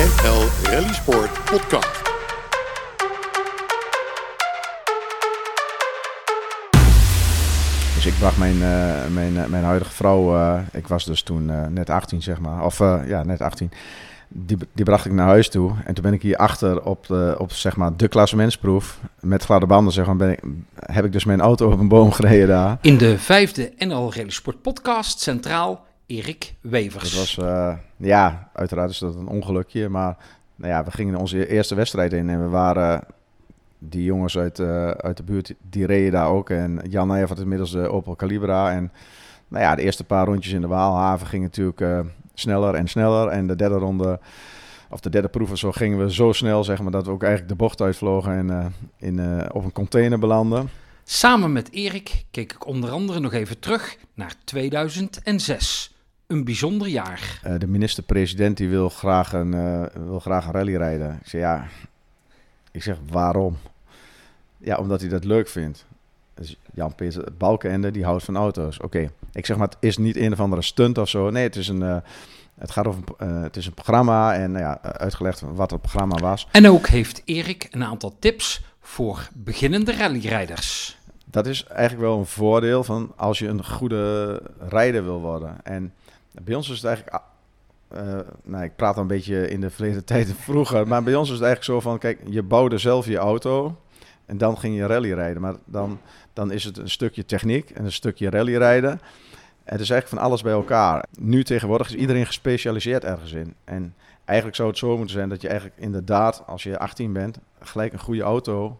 [0.00, 2.02] NL Rally Sport Podcast.
[7.94, 11.72] Dus ik bracht mijn, eh, mijn, eh, mijn huidige vrouw, eh, ik was dus toen
[11.72, 13.70] net 18 zeg maar, of eh, ja, net 18.
[14.28, 17.34] Die, die bracht ik naar huis toe en toen ben ik hier achter op, de,
[17.38, 20.40] op zeg maar de klassementsproef met gladde banden zeg maar, ben ik,
[20.74, 22.78] heb ik dus mijn auto op een boom gereden daar.
[22.80, 27.10] In de vijfde NL Rally Sport podcast centraal Erik Wevers.
[27.10, 30.16] Dat was, eh, ja, uiteraard is dat een ongelukje, maar
[30.56, 33.04] nou ja, we gingen onze eerste wedstrijd in en we waren,
[33.78, 36.50] die jongens uit, eh, uit de buurt, die reden daar ook.
[36.50, 38.92] En Jan Nijhoff had inmiddels de Opel Calibra en
[39.48, 42.00] nou ja, de eerste paar rondjes in de Waalhaven gingen natuurlijk eh,
[42.34, 43.28] sneller en sneller.
[43.28, 44.20] En de derde ronde,
[44.90, 47.22] of de derde proef of zo, gingen we zo snel, zeg maar, dat we ook
[47.22, 50.70] eigenlijk de bocht uitvlogen en in, op een container belanden.
[51.04, 55.89] Samen met Erik keek ik onder andere nog even terug naar 2006.
[56.30, 57.40] Een bijzonder jaar.
[57.42, 61.18] Eh, de minister-president die wil graag een, eh, wil graag een rally rijden.
[61.22, 61.66] Ik zeg ja,
[62.70, 63.56] ik zeg waarom?
[64.58, 65.86] Ja, omdat hij dat leuk vindt.
[66.34, 68.80] Dus Jan-Peter Balkenende, die houdt van auto's.
[68.80, 71.30] Oké, ik zeg maar, het is niet een of andere stunt of zo.
[71.30, 71.96] Nee, het is een, eh,
[72.58, 73.02] het gaat over,
[73.44, 76.48] het is een programma en nou ja, uitgelegd wat het programma was.
[76.50, 80.98] En ook heeft Erik een aantal tips voor beginnende rallyrijders.
[81.24, 85.56] Dat is eigenlijk wel een voordeel van als je een goede rijder wil worden.
[85.62, 85.92] En
[86.42, 87.22] bij ons is het eigenlijk.
[87.88, 90.88] eh, nou, ik praat een beetje in de verleden tijd vroeger.
[90.88, 93.76] Maar bij ons is het eigenlijk zo van: kijk, je bouwde zelf je auto.
[94.26, 95.42] En dan ging je rally rijden.
[95.42, 96.00] Maar dan,
[96.32, 99.00] dan is het een stukje techniek en een stukje rally rijden.
[99.64, 101.04] Het is eigenlijk van alles bij elkaar.
[101.18, 103.54] Nu tegenwoordig is iedereen gespecialiseerd ergens in.
[103.64, 107.38] En eigenlijk zou het zo moeten zijn dat je eigenlijk inderdaad, als je 18 bent,
[107.60, 108.78] gelijk een goede auto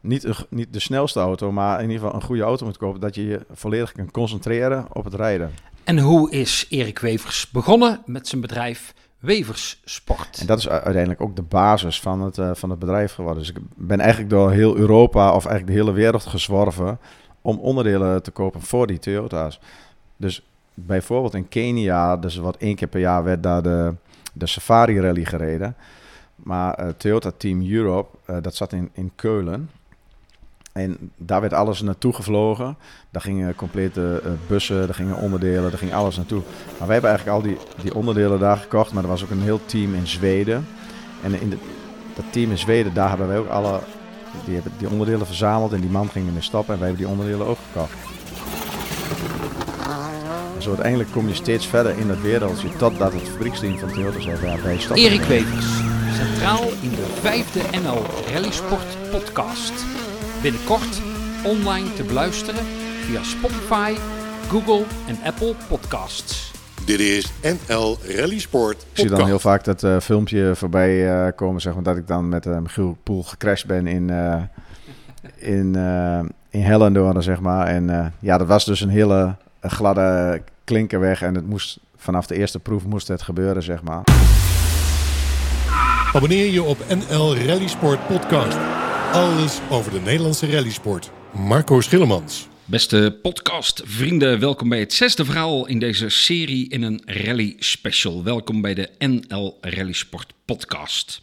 [0.00, 3.00] niet, een, niet de snelste auto, maar in ieder geval een goede auto moet kopen.
[3.00, 5.50] Dat je je volledig kan concentreren op het rijden.
[5.86, 10.38] En hoe is Erik Wevers begonnen met zijn bedrijf Wevers Sport?
[10.40, 13.42] En dat is uiteindelijk ook de basis van het, eh, van het bedrijf geworden.
[13.42, 16.98] Dus ik ben eigenlijk door heel Europa of eigenlijk de hele wereld gezworven
[17.42, 19.60] om onderdelen te kopen voor die Toyota's.
[20.16, 23.94] Dus bijvoorbeeld in Kenia, dus wat één keer per jaar werd daar de,
[24.32, 25.76] de Safari Rally gereden.
[26.36, 29.70] Maar eh, Toyota Team Europe, eh, dat zat in, in Keulen.
[30.76, 32.76] En daar werd alles naartoe gevlogen.
[33.10, 36.42] Daar gingen complete eh, bussen, daar gingen onderdelen, daar ging alles naartoe.
[36.78, 38.92] Maar wij hebben eigenlijk al die, die onderdelen daar gekocht.
[38.92, 40.66] Maar er was ook een heel team in Zweden.
[41.22, 41.56] En in de,
[42.14, 43.80] dat team in Zweden, daar hebben wij ook alle
[44.44, 45.72] die, hebben die onderdelen verzameld.
[45.72, 47.96] En die man ging ermee stappen en wij hebben die onderdelen ook gekocht.
[50.56, 52.76] En zo uiteindelijk kom je steeds verder in het wereldje.
[52.76, 55.04] Totdat het fabrieksteam van Toyota zei, ja, wij stoppen.
[55.04, 55.22] Erik.
[55.22, 55.66] Wevers,
[56.16, 59.95] centraal in de vijfde NL Rally Sport podcast.
[60.42, 61.00] Binnenkort
[61.44, 62.64] online te beluisteren
[63.00, 63.94] via Spotify,
[64.48, 66.52] Google en Apple Podcasts.
[66.84, 69.42] Dit is NL Rally Sport Ik zie dan heel Podcast.
[69.42, 72.96] vaak dat eh, filmpje voorbij eh, komen, zeg maar, dat ik dan met uh, Michiel
[73.02, 74.42] Poel gecrashed ben in, eh
[75.36, 76.18] in, eh
[76.50, 77.66] in Hellendoorn, zeg maar.
[77.66, 82.34] En eh, ja, dat was dus een hele gladde klinkerweg en het moest vanaf de
[82.34, 84.02] eerste proef moest het gebeuren, zeg maar.
[86.12, 88.58] Abonneer je op NL Rally Sport Podcast.
[89.16, 91.10] Alles over de Nederlandse rallysport.
[91.32, 92.48] Marco Schillemans.
[92.64, 98.24] Beste podcast, vrienden, welkom bij het zesde verhaal in deze serie in een rally special.
[98.24, 101.22] Welkom bij de NL Rally Sport podcast.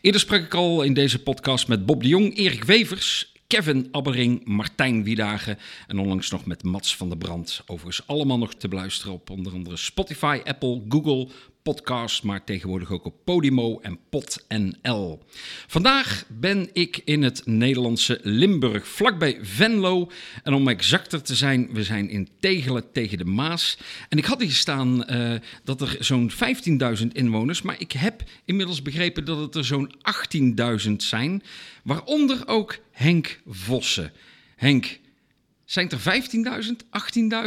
[0.00, 4.44] Eerder sprak ik al in deze podcast met Bob de Jong, Erik Wevers, Kevin Abbering,
[4.44, 7.62] Martijn Wiedagen en onlangs nog met Mats van der Brand.
[7.66, 11.28] Overigens allemaal nog te beluisteren op onder andere Spotify, Apple, Google,
[11.74, 15.22] podcast, maar tegenwoordig ook op Podimo en PodNL.
[15.66, 20.10] Vandaag ben ik in het Nederlandse Limburg, vlakbij Venlo.
[20.42, 23.78] En om exacter te zijn, we zijn in Tegelen tegen de Maas.
[24.08, 25.34] En ik had hier staan eh,
[25.64, 26.30] dat er zo'n
[26.98, 29.94] 15.000 inwoners, maar ik heb inmiddels begrepen dat het er zo'n
[30.86, 31.42] 18.000 zijn.
[31.82, 34.12] Waaronder ook Henk Vossen.
[34.56, 34.98] Henk,
[35.68, 36.22] zijn er
[36.64, 36.72] 15.000,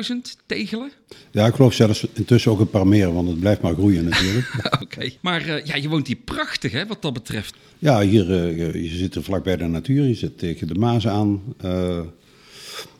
[0.09, 0.15] 18.000
[0.45, 0.91] Tegelen?
[1.31, 4.47] Ja, ik geloof zelfs intussen ook een paar meer, want het blijft maar groeien natuurlijk.
[4.81, 5.09] Oké.
[5.21, 7.55] Maar eh, ja, je woont hier prachtig, hè, wat dat betreft.
[7.79, 11.07] ja, hier, eh, je, zit er vlak bij de natuur, je zit tegen de Maas
[11.07, 11.41] aan.
[11.57, 11.99] Eh,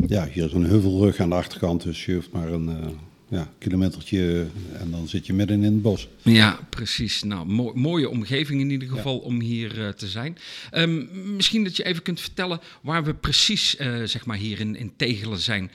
[0.08, 2.98] ja, hier is een heuvelrug aan de achterkant, dus je hoeft maar een
[3.32, 4.48] ja, kilometertje
[4.80, 6.08] en dan zit je midden in het bos.
[6.22, 7.24] Ja, precies.
[7.24, 10.38] Nou, mo- mooie omgeving in ieder geval om hier eh, te zijn.
[10.72, 11.06] Ehm,
[11.36, 14.92] misschien dat je even kunt vertellen waar we precies, eh, zeg maar, hier in, in
[14.96, 15.72] Tegelen zijn.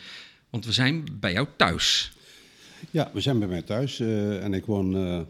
[0.50, 2.12] Want we zijn bij jou thuis.
[2.91, 5.20] Ja, we zijn bij mij thuis eh, en ik woon eh,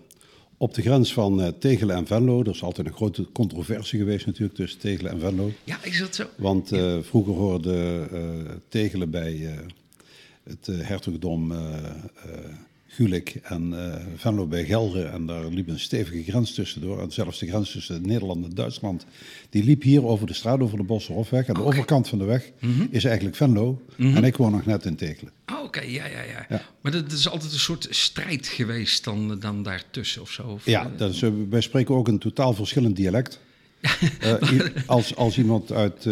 [0.57, 2.41] op de grens van eh, Tegelen en Venlo.
[2.41, 5.53] Er is altijd een grote controversie geweest natuurlijk tussen Tegelen en Venlo.
[5.65, 6.25] Ja, is dat zo?
[6.37, 8.21] Want eh, vroeger hoorde eh,
[8.69, 9.59] Tegelen bij eh,
[10.49, 11.91] het eh, hertogdom eh, eh,
[12.87, 13.75] Gulik en
[14.17, 15.05] Venlo bij Gelre.
[15.05, 17.01] En daar liep een stevige grens tussendoor.
[17.01, 19.07] En zelfs de grens tussen Nederland en Duitsland.
[19.51, 21.47] Die liep hier over de straat, over de Bossenhofweg.
[21.47, 22.51] En de overkant van de weg
[22.91, 23.83] is eigenlijk Venlo.
[23.97, 25.33] En ik woon nog net in Tekelen.
[25.53, 26.63] Oh, oké, ja, ja, ja, Ja.
[26.81, 30.43] Maar dat is altijd een soort strijd geweest dan, dan daartussen of zo?
[30.43, 33.41] Of, Ja, dat is, eh, wij spreken ook een totaal verschillend dialect.
[34.87, 36.03] Als, als iemand uit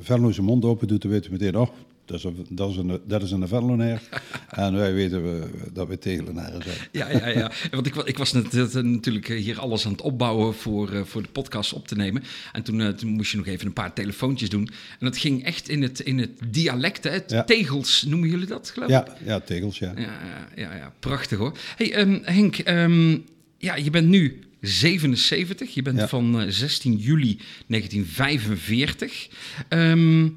[0.00, 1.68] Venlo zijn mond open doet, dan weten we meteen, oh,
[2.08, 4.00] dat is een, dat is een, dat is een Venlonair.
[4.48, 6.76] en wij weten we, dat we Tegelenaren zijn.
[6.92, 7.50] Ja, ja, ja.
[7.70, 11.04] Want ik, ik was net, net, natuurlijk eh, hier alles aan het opbouwen voor, eh,
[11.04, 12.22] voor de podcast op te nemen.
[12.52, 14.68] En toen, eh, toen moest je nog even een paar telefoontjes doen.
[14.98, 17.10] En dat ging echt in het, in het dialect, hè?
[17.10, 17.44] Het Ja.
[17.44, 18.94] Tegels noemen jullie dat, geloof ik?
[18.94, 19.92] Ja, ja, tegels, ja.
[19.96, 21.58] Ja, ja, ja, ja, prachtig hoor.
[21.76, 23.18] Hey, ehm, Henk, ehm,
[23.58, 25.74] ja, je bent nu 77.
[25.74, 26.08] Je bent Ja.
[26.08, 29.28] van eh, 16 juli 1945.
[29.68, 30.28] Ehm,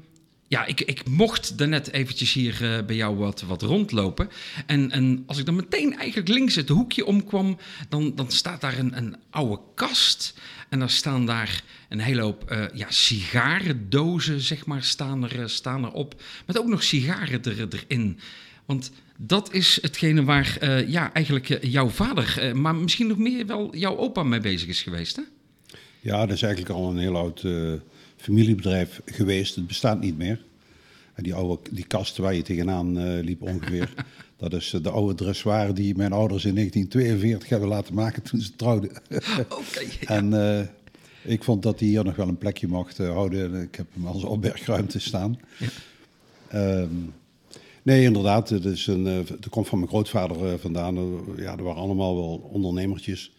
[0.52, 4.28] ja, ik, ik mocht daarnet eventjes hier eh, bij jou wat, wat rondlopen.
[4.66, 7.58] En, en als ik dan meteen eigenlijk links het hoekje omkwam,
[7.88, 10.34] dan, dan staat daar een, een oude kast.
[10.68, 15.46] En daar staan daar een hele hoop eh, ja, sigarendozen, zeg maar, staan, er, eh,
[15.46, 16.22] staan erop.
[16.46, 18.18] Met ook nog sigaren er, erin.
[18.64, 23.96] Want dat is hetgene waar ja, eigenlijk jouw vader, maar misschien nog meer wel jouw
[23.96, 25.22] opa mee bezig is geweest, hè?
[26.00, 27.42] Ja, dat is eigenlijk al een heel oud
[28.22, 29.54] familiebedrijf geweest.
[29.54, 30.44] Het bestaat niet meer.
[31.14, 33.94] En die oude die kast waar je tegenaan eh, liep ongeveer,
[34.36, 38.40] dat is eh, de oude dressoir die mijn ouders in 1942 hebben laten maken toen
[38.40, 38.90] ze trouwden.
[39.48, 39.86] Oké.
[40.06, 40.66] En eh,
[41.22, 43.54] ik vond dat hij hier nog wel een plekje mocht houden.
[43.54, 45.38] En Ik heb hem als opbergruimte staan.
[46.48, 46.94] Ehm,
[47.82, 48.48] nee, inderdaad.
[48.48, 50.94] Het is een, dat komt van mijn grootvader vandaan.
[51.36, 53.32] Ja, er waren allemaal wel ondernemertjes.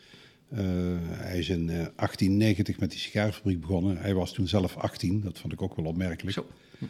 [0.54, 0.64] Eh,
[1.02, 3.98] hij is in eh, 1890 met die sigarenfabriek begonnen.
[3.98, 5.22] Hij was toen zelf 18.
[5.22, 6.36] Dat vond ik ook wel opmerkelijk.
[6.36, 6.48] Zo.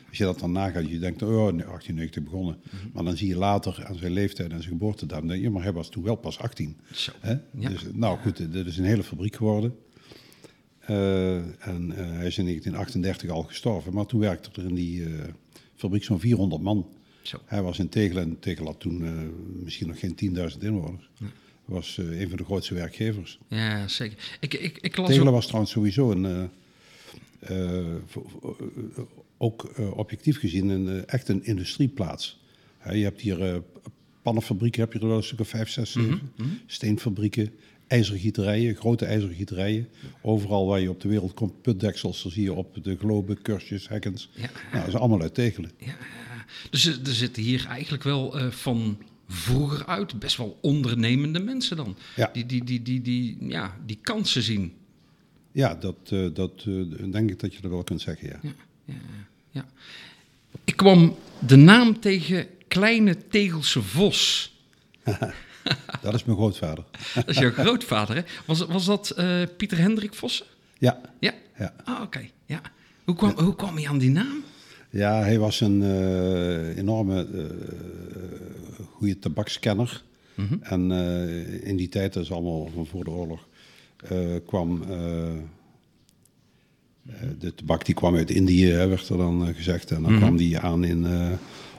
[0.10, 2.58] Als je dat dan nagaat, je denkt, oh, nee, 1890 begonnen.
[2.94, 5.74] Maar dan zie je later aan zijn leeftijd en zijn geboortedatum, denk je, maar hij
[5.74, 6.78] was toen wel pas 18.
[6.92, 7.12] Zo.
[7.20, 7.36] Hè?
[7.58, 7.70] Ja.
[7.70, 9.76] Dus, nou goed, dit is een hele fabriek geworden.
[10.80, 11.36] Eh,
[11.68, 15.10] en eh, hij is in 1938 al gestorven, maar toen werkte er in die eh,
[15.76, 16.88] fabriek zo'n 400 man.
[17.22, 17.38] Zo.
[17.46, 19.12] Hij was in Tegelen, en Tegelen had toen eh,
[19.64, 21.10] misschien nog geen 10.000 inwoners.
[21.66, 23.40] Was eh, een van de grootste werkgevers.
[23.48, 24.38] Ja, zeker.
[24.40, 26.50] Ik, ik, ik las Tegelen was trouwens sowieso een,
[27.40, 27.86] eh, eh,
[29.38, 32.42] ook objectief gezien, een, echt een industrieplaats.
[32.92, 33.62] Je hebt hier
[34.22, 36.32] pannenfabrieken, heb je er wel een stuk of vijf, zes, zeven.
[36.66, 37.52] Steenfabrieken,
[37.88, 39.88] ijzergieterijen, grote ijzergieterijen.
[40.22, 43.88] Overal waar je op de wereld komt, putdeksels, dan zie je op de globen, kursjes,
[43.88, 44.30] hekkens.
[44.34, 44.42] Ja.
[44.42, 45.72] Nou, dat is allemaal uit Tegelen.
[45.78, 45.96] Ja,
[46.70, 48.98] dus er zitten hier eigenlijk wel van
[49.28, 51.96] vroeger uit best wel ondernemende mensen dan.
[52.16, 52.30] Ja.
[52.34, 54.74] Die, die, die, die, die, ja, die kansen zien.
[55.52, 58.40] Ja, dat, eh, dat eh, denk ik dat je dat wel kunt zeggen, ja.
[58.86, 58.94] Ja,
[59.52, 59.66] ja.
[60.64, 64.52] Ik kwam de naam tegen Kleine Tegelse Vos.
[66.02, 66.84] Dat is mijn grootvader.
[67.16, 68.22] Dat is jouw grootvader, hè?
[68.46, 70.46] Was, was dat eh, Pieter Hendrik Vossen?
[70.78, 71.34] Ja, Ja.
[71.58, 71.74] ja.
[71.84, 72.30] Ah, oké.
[72.46, 72.62] Ja.
[73.04, 74.44] Hoe, kwam, hoe kwam hij aan die naam?
[74.94, 77.44] Ja, hij was een eh, enorme eh
[78.92, 80.04] goede tabakskenner.
[80.62, 83.48] En eh, in die tijd, dat is allemaal van voor de oorlog,
[84.46, 84.82] kwam
[87.40, 89.92] de tabak die kwam uit Indië, hè, werd er dan gezegd.
[89.92, 91.06] En dan kwam die aan in,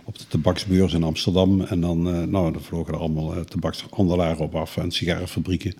[0.04, 1.60] op de tabaksbeurs in Amsterdam.
[1.60, 5.74] En dan, nou, dan vlogen er allemaal tabakshandelaren op af en sigarenfabrieken.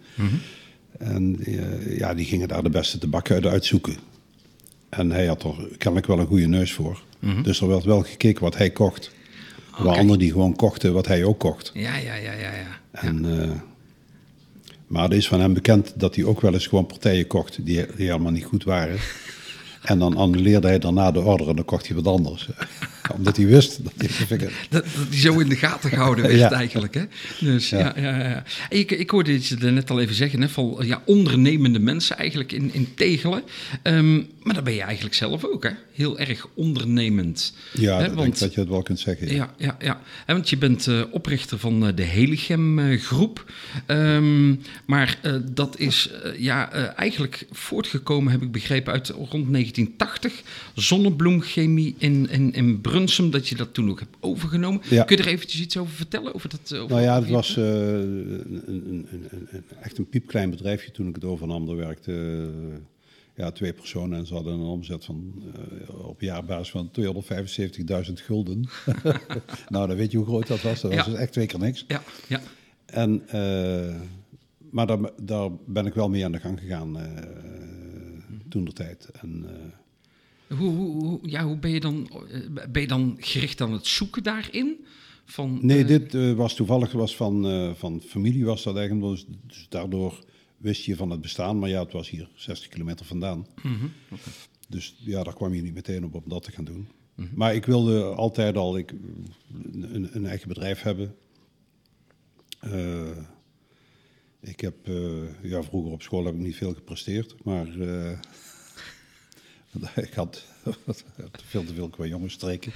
[0.99, 3.97] En eh, ja, die gingen daar de beste tabak uit uitzoeken.
[4.97, 7.03] En hij had er kennelijk wel een goede neus voor.
[7.43, 9.05] Dus er werd wel gekeken wat hij kocht.
[9.07, 9.13] Er
[9.71, 9.99] waren Oké.
[10.01, 11.71] anderen die gewoon kochten wat hij ook kocht.
[11.75, 12.81] Ja, ja, ja, ja, ja.
[12.91, 13.51] En, eh,
[14.87, 17.65] maar er is van hem bekend dat hij ook wel eens gewoon partijen kocht die,
[17.97, 18.99] die helemaal niet goed waren.
[19.85, 22.49] En dan annuleerde hij daarna de order en dan kocht hij wat anders.
[23.13, 23.93] Omdat hij wist dat
[24.29, 24.51] hij...
[24.71, 26.51] Dat, die zo in de gaten gehouden werd Ja.
[26.53, 26.95] eigenlijk.
[26.95, 27.03] Hè?
[27.41, 27.79] Dus, ja.
[27.79, 28.03] Ja.
[28.03, 31.79] Ja, ja, Ik, ik hoorde je er net al even zeggen, hè, van ja, ondernemende
[31.79, 33.43] mensen eigenlijk in, in Tegelen.
[33.83, 35.71] Ehm, maar dat ben je eigenlijk zelf ook, hè?
[35.93, 37.55] Heel erg ondernemend.
[37.73, 39.35] Ja, Hè, dat denk ik dat je het wel kunt zeggen.
[39.35, 39.55] ja.
[39.59, 43.53] Ja, ja, want je bent eh, oprichter van eh, de Heligem eh, groep.
[43.87, 44.55] Ehm,
[44.87, 50.43] maar dat is ja, eigenlijk voortgekomen, heb ik begrepen, uit rond 1980.
[50.75, 54.81] Zonnebloemchemie in, in, in Brunsum, dat je dat toen ook hebt overgenomen.
[54.91, 55.05] Ja.
[55.05, 56.35] Kun je er eventjes iets over vertellen?
[56.35, 59.07] Over dat, over Nou ja, het was eh, een, een, een,
[59.51, 61.69] een- echt een piepklein bedrijfje toen ik het overnam.
[61.69, 62.77] Er werkte eh,
[63.37, 66.91] ja, twee personen en ze hadden een omzet van eh, op jaarbasis van
[68.07, 68.69] 275.000 gulden.
[69.69, 70.81] nou, dan weet je hoe groot dat was.
[70.81, 71.85] Dat was dus echt twee keer niks.
[71.89, 72.41] Ja, ja.
[72.87, 73.95] En, eh,
[74.71, 77.07] maar daar, daar ben ik wel mee aan de gang gegaan eh
[78.49, 79.09] toen de tijd.
[79.21, 79.55] En, eh,
[80.49, 84.23] Hoe, hoe, ja, hoe ben je dan, eh, ben je dan gericht aan het zoeken
[84.23, 84.85] daarin?
[85.25, 89.11] Van, Nee, eh, dit eh, was toevallig was van, van familie was dat eigenlijk.
[89.11, 90.25] Dus, dus daardoor
[90.57, 91.59] wist je van het bestaan.
[91.59, 93.47] Maar ja, het was hier 60 kilometer vandaan.
[93.63, 93.87] mhm.
[94.69, 96.89] Dus ja, daar kwam je niet meteen op om dat te gaan doen.
[97.35, 98.95] Maar ik wilde altijd al ik,
[99.73, 101.15] een, een eigen bedrijf hebben.
[104.41, 104.75] Ik heb,
[105.43, 107.67] ja, vroeger op school heb ik niet veel gepresteerd, maar
[110.09, 110.45] ik had
[111.47, 112.73] veel te veel qua jongens streken.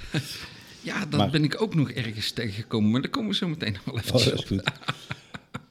[0.81, 3.71] Ja, dat Maar- ben ik ook nog ergens tegengekomen, maar daar komen we zo meteen
[3.73, 4.63] nog wel even Oh, dat is goed.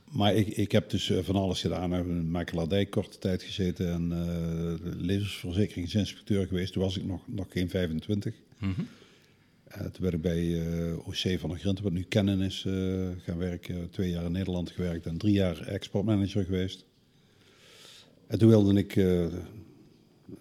[0.09, 1.91] Maar ik, ik heb dus eh, van alles gedaan.
[1.93, 6.73] Ik heb in makelaardij korte tijd gezeten en eh levensverzekeringsinspecteur geweest.
[6.73, 8.35] Toen was ik nog, nog geen 25.
[8.59, 8.71] Mhm.
[9.65, 12.61] Eh, toen ben ik bij eh, OC van de Grinten, wat nu kennen is,
[13.25, 13.91] gaan werken.
[13.91, 16.85] Twee jaar in Nederland gewerkt en drie jaar exportmanager geweest.
[18.27, 18.95] En toen wilde ik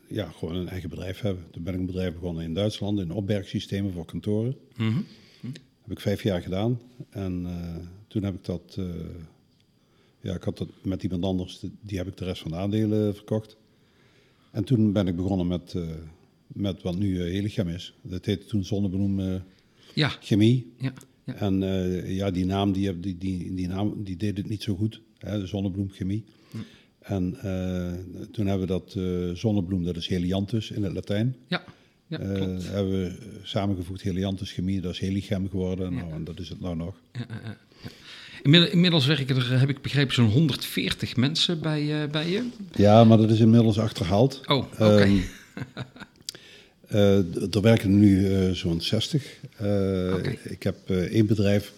[0.08, 1.44] ja, gewoon een eigen bedrijf hebben.
[1.52, 4.56] Toen ben ik een bedrijf begonnen in Duitsland, in opbergsystemen voor kantoren.
[4.78, 5.02] Mhm.
[5.82, 6.80] Heb ik vijf jaar gedaan.
[7.10, 7.76] En eh,
[8.08, 8.76] toen heb ik dat...
[8.80, 8.86] eh,
[10.22, 13.16] ja, ik had dat met iemand anders, die heb ik de rest van de aandelen
[13.16, 13.58] verkocht.
[14.52, 15.88] En toen ben ik begonnen met, eh,
[16.48, 17.94] met wat nu Helichem is.
[18.02, 19.42] Dat heette toen Zonnebloem
[19.94, 20.72] Ja, Chemie.
[20.78, 21.34] ja, ja.
[21.36, 21.60] En
[22.14, 25.02] ja, die naam, die, heb- die, die, die naam die deed het niet zo goed.
[25.18, 26.24] Hè, de Zonnebloem Chemie.
[27.08, 31.36] En eh, toen hebben we dat eh, Zonnebloem, dat is Helianthus in het Latijn.
[31.48, 31.64] ja,
[32.08, 32.68] ja Eh, klopt.
[32.68, 35.94] hebben we samengevoegd Helianthus Chemie, dat is Helichem geworden.
[35.94, 36.96] Nou, en dat is het nou nog.
[38.44, 42.48] Inmiddels, inmiddels werken er, heb ik begrepen, zo'n 140 mensen bij, bij je.
[42.76, 44.42] Ja, maar dat is inmiddels achterhaald.
[44.46, 44.86] Oh, oké.
[44.86, 45.18] Ehm,
[46.88, 49.40] eh, er werken er nu zo'n 60.
[49.58, 50.36] Eh, Oké.
[50.44, 51.74] Ik heb één bedrijf,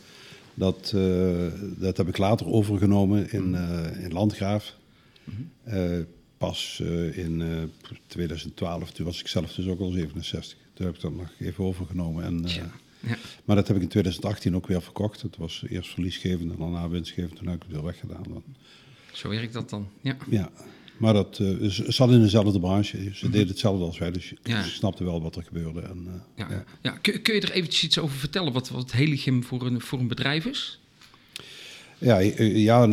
[0.53, 0.95] dat,
[1.77, 4.77] dat heb ik later overgenomen in, eh, in Landgraaf.
[5.63, 5.99] Eh,
[6.37, 7.47] pas eh, in eh,
[8.07, 10.57] 2012, toen was ik zelf dus ook al 67.
[10.73, 12.23] Toen heb ik dat nog even overgenomen.
[12.23, 13.17] En, eh, Tja, ja.
[13.45, 15.21] Maar dat heb ik in 2018 ook weer verkocht.
[15.21, 17.35] Het was eerst verliesgevend en daarna winstgevend.
[17.35, 18.23] Toen heb ik het weer weggedaan.
[18.29, 18.43] Dan.
[19.13, 19.87] Zo werkt dat dan.
[20.01, 20.17] Ja.
[20.29, 20.49] Ja,
[20.97, 23.09] maar dat eh, ze zat in dezelfde branche.
[23.13, 24.63] Ze deden hetzelfde als wij, dus Ja.
[24.63, 25.81] ze snapten wel wat er gebeurde.
[25.81, 26.47] En, eh, Ja.
[26.49, 26.63] ja.
[26.81, 26.91] Ja.
[26.91, 30.07] Kun, kun je er eventjes iets over vertellen wat, wat Heligim voor een, voor een
[30.07, 30.79] bedrijf is?
[31.97, 32.87] Ja, eh, ja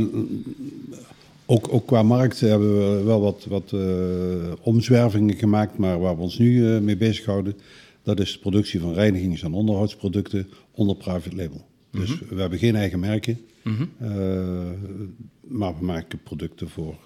[1.47, 6.23] ook, ook qua markt hebben we wel wat, wat eh, omzwervingen gemaakt, maar waar we
[6.23, 7.57] ons nu eh, mee bezighouden,
[8.03, 11.67] dat is de productie van reinigings- en onderhoudsproducten onder private label.
[11.91, 13.41] Dus we hebben geen eigen merken,
[13.99, 14.71] eh,
[15.41, 16.97] maar we maken producten voor,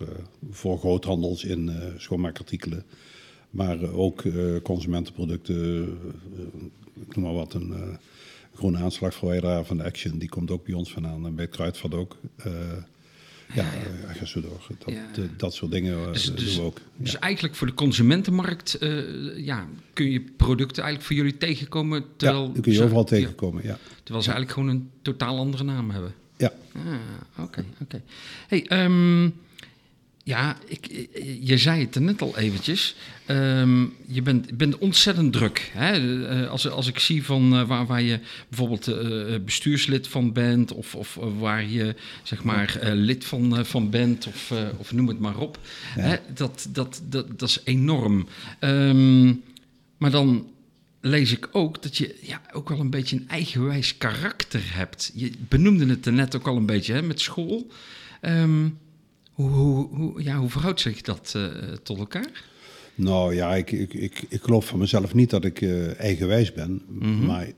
[0.50, 2.85] voor groothandels in schoonmaakartikelen.
[3.50, 4.23] Maar ook
[4.62, 5.82] consumentenproducten,
[7.00, 7.75] ik noem maar wat, een
[8.54, 11.26] groene aanslagverwijderaar van de Action, die komt ook bij ons vandaan.
[11.26, 12.16] En bij het Kruidvat ook.
[13.50, 13.62] Eh, ja,
[14.09, 14.61] eh, ga zo door.
[14.78, 15.07] Dat, Ja.
[15.16, 16.78] eh, dat soort dingen eh, Dus, doen dus, we ook.
[16.97, 22.04] dus eigenlijk voor de consumentenmarkt eh, ja, kun je producten eigenlijk voor jullie tegenkomen.
[22.16, 23.78] Terwijl, ja, die kun je ze- overal ja, tegenkomen, ja.
[24.02, 26.14] terwijl ze eigenlijk gewoon een totaal andere naam hebben.
[26.37, 28.02] Ja, Ah, oké, oké.
[28.49, 29.30] Hey, ehm,
[30.25, 32.97] ja, ik, eh, je zei het er net al eventjes.
[33.27, 35.71] Ehm, je bent, bent ontzettend druk.
[35.73, 36.27] Hè?
[36.27, 40.73] Eh, Als, als ik zie van eh, waar, waar je bijvoorbeeld bestuurslid van bent...
[40.73, 45.39] of, of waar je zeg maar lid van, van bent, of, of noem het maar
[45.39, 45.59] op.
[45.83, 46.17] Hè?
[46.35, 48.29] Dat, dat, dat, dat is enorm.
[48.59, 49.27] Ehm,
[49.97, 50.49] maar dan
[51.00, 55.11] lees ik ook dat je ja, ook wel een beetje een eigenwijs karakter hebt.
[55.15, 57.67] Je benoemde het er net ook al een beetje hè, met school.
[58.21, 58.67] Ehm,
[59.40, 61.42] hoe, hoe, hoe, ja, hoe verhoudt zich dat eh,
[61.82, 62.49] tot elkaar?
[62.94, 66.82] nou ja, ik, ik, ik, ik geloof van mezelf niet dat ik eh, eigenwijs ben.
[67.26, 67.49] Maar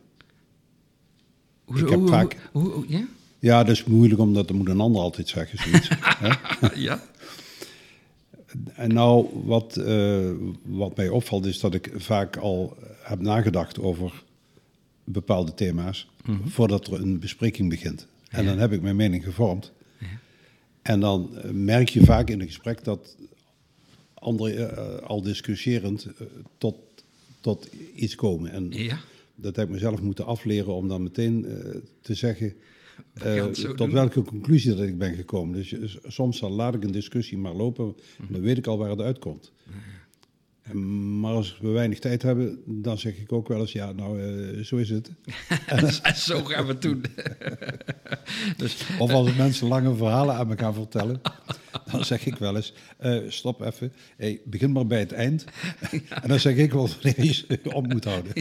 [1.65, 2.37] Hoe, Ik heb hoe- vaak-
[2.89, 3.05] ja?
[3.39, 5.89] ja, dat is moeilijk, omdat dat moet een ander altijd zeggen, zoiets.
[6.89, 7.03] ja?
[8.75, 10.31] En nou, wat, eh,
[10.65, 14.23] wat mij opvalt is dat ik vaak al heb nagedacht over
[15.05, 16.11] bepaalde thema's
[16.45, 18.07] voordat er een bespreking begint.
[18.29, 18.51] En Ja.
[18.51, 19.73] dan heb ik mijn mening gevormd.
[20.83, 23.17] En dan eh, merk je vaak in een gesprek dat
[24.15, 26.27] anderen eh, al discussieerend eh,
[26.59, 26.77] tot,
[27.41, 28.51] tot iets komen.
[28.51, 28.99] En Ja.
[29.35, 32.55] dat heb ik mezelf moeten afleren om dan meteen eh, te zeggen
[33.15, 33.91] eh, tot doen.
[33.93, 35.55] welke conclusie dat ik ben gekomen.
[35.71, 38.33] Dus soms dan laat ik een discussie maar lopen, Mhm.
[38.33, 39.53] dan weet ik al waar het uitkomt.
[39.67, 39.73] En-
[41.21, 44.65] Maar als we weinig tijd hebben, dan zeg ik ook wel eens, ja, nou, eh,
[44.65, 45.11] zo is het.
[45.67, 47.05] En zo gaan we het doen.
[48.57, 51.21] dus, Of als mensen lange verhalen aan me gaan vertellen,
[51.91, 55.45] dan zeg ik wel eens, eh, stop even, hey, begin maar bij het eind.
[56.23, 58.33] En dan zeg ik wel wanneer je op moet houden.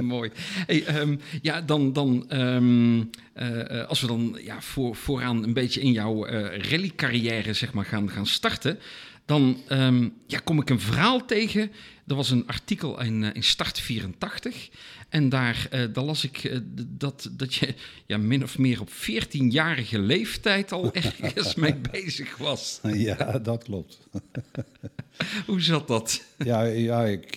[0.00, 0.30] Mooi.
[0.66, 5.52] Hey, ehm, ja, dan, dan ehm, eh, eh, als we dan ja, voor, vooraan een
[5.52, 8.78] beetje in jouw eh rallycarrière zeg maar, gaan, gaan starten.
[9.24, 11.70] Dan ehm, ja, kom ik een verhaal tegen.
[12.06, 14.70] Er was een artikel in, eh, in Start 84.
[15.12, 17.74] En daar, eh, daar las ik eh, dat, dat je
[18.06, 22.80] ja, min of meer op 14-jarige leeftijd al ergens mee bezig was.
[22.82, 24.08] Ja, dat klopt.
[25.46, 26.24] Hoe zat dat?
[26.36, 27.36] Ja, ja ik,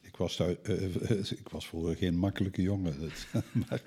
[0.00, 0.48] ik, was eh,
[1.30, 2.94] ik was vroeger geen makkelijke jongen.
[3.68, 3.82] Maar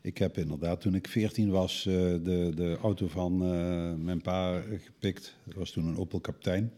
[0.00, 4.62] ik heb inderdaad, toen ik 14 was, eh, de, de auto van eh, mijn pa
[4.84, 5.36] gepikt.
[5.44, 6.72] Dat was toen een Opel Kaptein.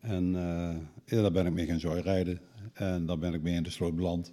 [0.00, 2.40] En eh, ja, daar ben ik mee gaan joyrijden.
[2.72, 4.32] En daar ben ik mee in de sloot beland.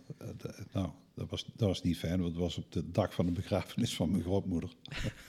[0.72, 3.32] Nou, dat was, dat was niet fijn, want het was op de dag van de
[3.32, 4.70] begrafenis van mijn grootmoeder.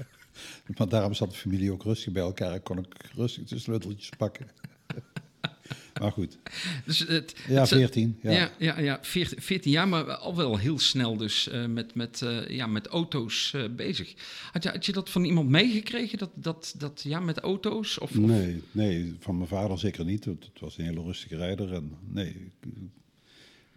[0.76, 4.10] maar daarom zat de familie ook rustig bij elkaar en kon ik rustig de sleuteltjes
[4.18, 4.46] pakken.
[6.00, 6.38] maar goed,
[6.84, 8.18] Dus het, ja, het- 14.
[8.22, 8.30] Ja.
[8.30, 12.22] Ja, ja, ja 14, 14 jaar, maar al wel heel snel dus eh, met, met,
[12.22, 14.14] eh, ja, met auto's eh, bezig.
[14.52, 17.98] Had je, had je dat van iemand meegekregen, dat, dat, dat ja, met auto's?
[17.98, 20.24] Of, Nee, nee, van mijn vader zeker niet.
[20.24, 21.72] Het was een hele rustige rijder.
[21.74, 22.50] En nee,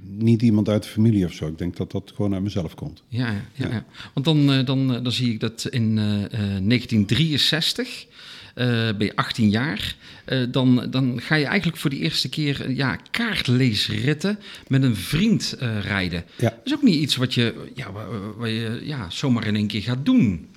[0.01, 1.47] niet iemand uit de familie of zo.
[1.47, 3.03] Ik denk dat dat gewoon uit mezelf komt.
[3.07, 8.07] Ja, ja, ja, want dan, dan, dan zie ik dat in eh, eh, 1963,
[8.55, 8.65] eh,
[8.97, 12.75] ben je 18 jaar, eh, dan, dan ga je eigenlijk voor de eerste keer eh,
[12.75, 16.23] ja, kaartleesritten met een vriend rijden.
[16.37, 16.49] Ja.
[16.49, 19.67] Dat is ook niet iets wat je, ja, waar, waar je ja, zomaar in één
[19.67, 20.47] keer gaat doen.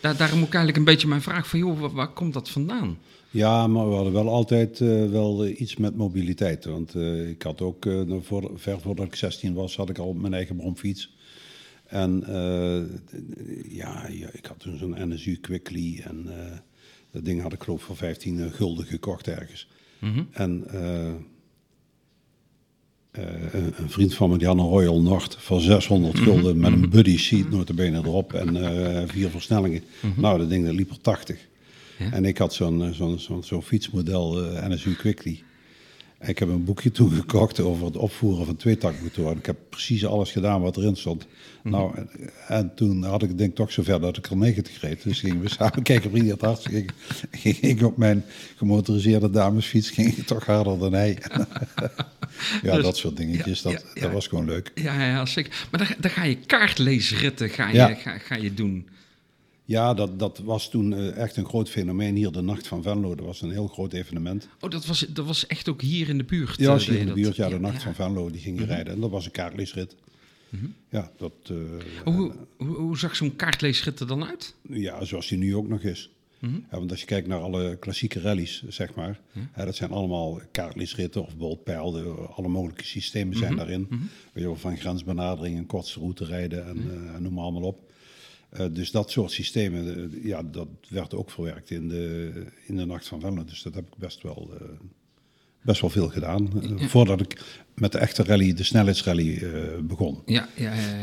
[0.00, 2.98] Daar, daarom ook eigenlijk een beetje mijn vraag van, joh, waar, waar komt dat vandaan?
[3.30, 4.78] Ja, maar we hadden wel altijd
[5.10, 6.64] wel iets met mobiliteit.
[6.64, 6.94] Want
[7.28, 10.56] ik had ook, nog voor, ver voordat ik 16 was, had ik al mijn eigen
[10.56, 11.16] bromfiets.
[11.86, 12.24] En
[13.68, 16.02] ja, ja, ik had toen zo'n NSU Quickly.
[16.04, 16.28] En
[17.14, 19.68] dat ding had ik geloof voor 15 gulden gekocht ergens.
[20.30, 21.08] En eh,
[23.10, 26.90] eh, een, vriend van me, die had een Royal Nord van 600 gulden met een
[26.90, 29.82] buddy seat notabene erop en eh, vier versnellingen.
[30.16, 31.48] Nou, dat ding dat liep er 80.
[31.98, 32.12] Ja.
[32.12, 35.42] En ik had zo'n eh, zo'n zo'n zo'n fietsmodel eh, NSU Quickly.
[36.26, 39.36] Ik heb een boekje toen gekocht over het opvoeren van tweetaktmotoren.
[39.38, 41.26] Ik heb precies alles gedaan wat erin stond.
[41.62, 42.08] Nou, en,
[42.48, 45.02] en toen had ik het denk toch zover dat ik er 90 reed.
[45.02, 46.90] Dus gingen we samen kijken wie het hardst ging.
[47.30, 48.24] Ging ik op mijn
[48.56, 51.18] gemotoriseerde damesfiets ging ik toch harder dan hij.
[52.62, 53.62] ja, Dus- dat soort dingetjes.
[53.62, 54.00] ja, Dat, ja.
[54.00, 54.70] dat was gewoon leuk.
[54.74, 55.66] Ja, ja zeker.
[55.70, 57.94] Maar dan, dan ga je kaartleesritten ga je, Ja.
[57.94, 58.88] ga, ga je doen.
[59.66, 62.32] Ja, dat, dat was toen eh, echt een groot fenomeen hier.
[62.32, 64.48] De Nacht van Venlo, dat was een heel groot evenement.
[64.60, 66.56] Oh, dat was, dat was echt ook hier in de buurt?
[66.58, 68.64] Ja, eh, was hier in de buurt, ja, de Nacht van Venlo, die ging je
[68.64, 68.72] Mhm.
[68.72, 68.92] rijden.
[68.94, 69.96] En dat was een kaartleesrit.
[70.90, 71.56] Ja, dat, eh,
[72.04, 74.54] Hoe, hoe, hoe zag zo'n kaartleesrit er dan uit?
[74.68, 76.10] ja, zoals die nu ook nog is.
[76.38, 76.54] Mhm.
[76.54, 79.20] Ja, want als je kijkt naar alle klassieke rallies, zeg maar,
[79.52, 82.02] hè, dat zijn allemaal kaartleesritten of bijvoorbeeld pijl, de-
[82.34, 83.38] alle mogelijke systemen Mhm.
[83.38, 83.86] zijn daarin.
[83.90, 83.98] Weet
[84.32, 87.92] je wel, van grensbenadering en kortste route rijden en noem maar allemaal op.
[88.54, 92.32] Eh, dus dat soort systemen, eh, ja, dat werd ook verwerkt in de,
[92.66, 93.44] in de Nacht van Venlo.
[93.44, 94.66] Dus dat heb ik best wel, eh,
[95.62, 96.50] best wel veel gedaan.
[96.88, 97.42] Voordat ik
[97.74, 99.42] met de echte rally, de snelheidsrally,
[99.82, 100.22] begon.
[100.26, 101.02] Ja, ja, ja.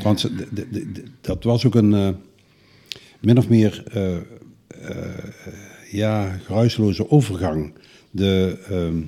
[0.70, 2.18] de- de- dat was ook een
[3.22, 3.84] min of meer
[5.92, 7.74] ja, geruisloze overgang.
[8.12, 9.02] De, ehm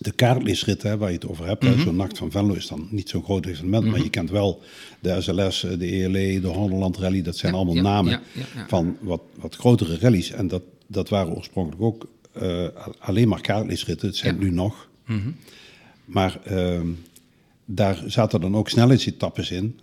[0.00, 2.88] de kaartleesrit hè, waar je het over hebt, hè, zo'n Nacht van Venlo is dan
[2.90, 4.62] niet zo'n groot evenement, maar je kent wel
[5.00, 8.96] de SLS, de ELE, de Honderland Rally, dat zijn Ja, allemaal ja, namen ja, van
[9.00, 10.30] wat, wat grotere rallies.
[10.30, 12.66] En dat, dat waren oorspronkelijk ook eh,
[12.98, 14.34] alleen maar kaartleesritten, het zijn.
[14.34, 14.44] Mhm.
[14.44, 14.88] nu nog.
[16.04, 16.86] Maar ehm,
[17.64, 19.78] daar zaten dan ook snelheidsetappes in.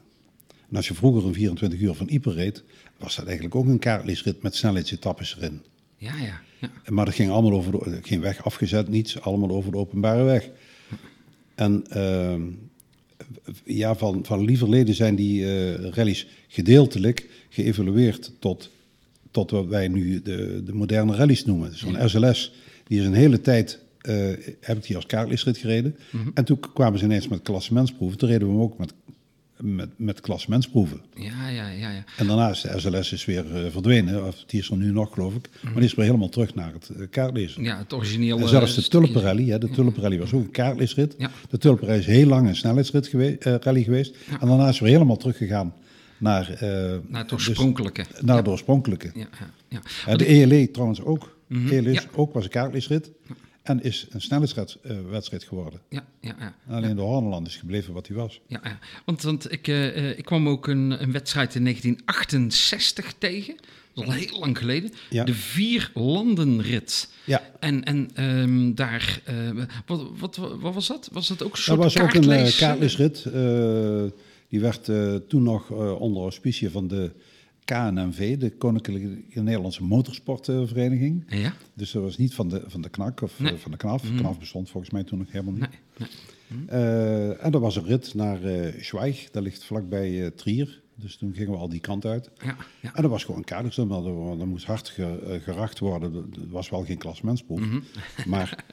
[0.69, 2.63] En als je vroeger een 24 uur van Ieper reed,
[2.97, 5.62] was dat eigenlijk ook een kaartleesrit met snelheidsetappes erin.
[5.97, 6.70] ja, ja, ja.
[6.88, 10.50] Maar dat ging allemaal over de, geen weg afgezet, niets, allemaal over de openbare weg.
[11.56, 12.41] En ehm,
[13.63, 18.72] ja, van, van lieverleden zijn die eh rallies gedeeltelijk geëvalueerd tot,
[19.32, 21.78] tot wat wij nu de, de moderne rallies noemen.
[21.78, 22.54] Zo'n SLS,
[22.88, 24.15] die is een hele tijd, eh,
[24.60, 25.96] heb ik die als kaartleesrit gereden.
[26.34, 28.17] En toen kwamen ze ineens met klassementsproeven.
[28.17, 28.93] Toen reden we hem ook met,
[29.62, 31.02] met, met klassementsproeven.
[31.13, 32.04] Ja, ja, ja, ja.
[32.17, 35.13] En daarna is de SLS is weer eh, verdwenen, of die is er nu nog
[35.13, 35.50] geloof ik.
[35.63, 37.63] Maar die is weer helemaal terug naar het eh, kaartlezen.
[37.63, 38.41] Ja, het originele...
[38.41, 39.08] En zelfs de stukje.
[39.08, 41.15] Tulpenrally, hè, de Tulpenrally was ook een kaartleesrit.
[41.17, 41.32] Ja.
[41.50, 44.15] De Tulpenrally is heel lang een snelheidsrit geweest, eh, rally geweest.
[44.39, 45.74] En daarna is weer helemaal teruggegaan
[46.17, 46.60] naar, eh,
[47.08, 48.06] Naar het dus- oorspronkelijke.
[48.22, 49.12] naar de oorspronkelijke.
[49.15, 49.28] Ja,
[50.06, 51.38] ja, de ELE trouwens ook.
[51.48, 53.12] Mhm, ELE is ook was een kaartleesrit.
[53.67, 55.80] En is een snelheidswedstrijd geworden.
[55.89, 56.56] Ja, ja, ja.
[56.75, 58.39] Alleen de Horneland is gebleven wat hij was.
[58.47, 58.80] Ja, ja.
[59.06, 63.56] Want, want ik, eh, eh, ik kwam ook een, een wedstrijd in 1968 tegen.
[63.93, 64.91] Dat is al heel lang geleden.
[65.10, 65.23] Ja.
[65.23, 67.10] De vier landenrit.
[67.23, 67.41] Ja.
[67.60, 69.36] En, en ehm, daar, eh,
[69.86, 71.10] wat, wat, wat, was dat?
[71.12, 73.25] Was dat ook een Dat was ook een eh, kaartleesrit.
[73.25, 74.03] eh,
[74.49, 77.12] die werd eh, toen nog eh, onder auspicie van de
[77.67, 81.23] KNMV, de Koninklijke Nederlandse Motorsportvereniging.
[81.27, 81.53] Ja?
[81.73, 83.51] Dus dat was niet van de, van de KNAK of Nee.
[83.53, 84.03] eh, van de KNAF.
[84.03, 84.17] Mhm.
[84.17, 85.69] KNAF bestond volgens mij toen nog helemaal niet.
[85.97, 86.10] Nee,
[86.47, 86.67] nee.
[86.67, 90.82] Eh, en er was een rit naar eh Schweig, dat ligt vlakbij Trier.
[90.95, 92.30] Dus toen gingen we al die kant uit.
[92.43, 92.95] Ja, ja.
[92.95, 96.13] En dat was gewoon kadersom, want er, moest hard ge- geracht worden.
[96.15, 97.60] Er was wel geen klassementsproef.
[97.60, 97.80] Mhm.
[98.25, 98.63] Maar,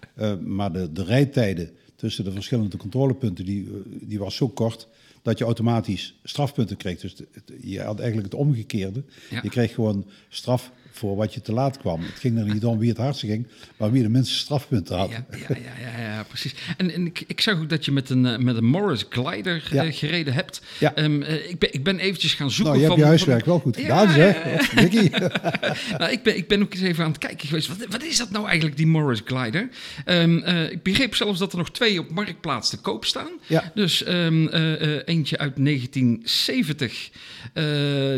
[0.44, 3.68] maar de, de rijtijden tussen de verschillende controlepunten, die,
[4.02, 4.88] die was zo kort
[5.24, 7.00] dat je automatisch strafpunten kreeg.
[7.00, 9.04] Dus het- het- je had eigenlijk het omgekeerde.
[9.30, 9.40] Ja.
[9.42, 12.00] Je kreeg gewoon straf voor wat je te laat kwam.
[12.00, 15.10] Het ging er niet om wie het hardste ging, maar wie de minste strafpunten had.
[15.10, 16.54] Ja, ja, ja, ja, ja, precies.
[16.76, 19.62] En, en ik, ik zag ook dat je met een, eh, met een Morris Glider
[19.64, 19.90] eh, Ja.
[19.92, 20.62] gereden hebt.
[20.78, 20.94] Ja.
[20.94, 23.02] Ehm, eh, ik, ben, ik ben eventjes gaan zoeken Nou, je hebt van...
[23.02, 24.42] je huiswerk van- wel goed gedaan, zeg.
[25.98, 27.68] Nou, ik, ben, ik ben ook eens even aan het kijken geweest.
[27.68, 29.68] Wat, wat is dat nou eigenlijk, die Morris Glider?
[30.04, 33.28] Ehm, eh, ik begreep zelfs dat er nog twee op Marktplaats te koop staan.
[33.46, 33.72] Ja.
[33.74, 37.10] Dus ehm, eh, eh, eentje uit 1970,
[37.52, 37.64] eh,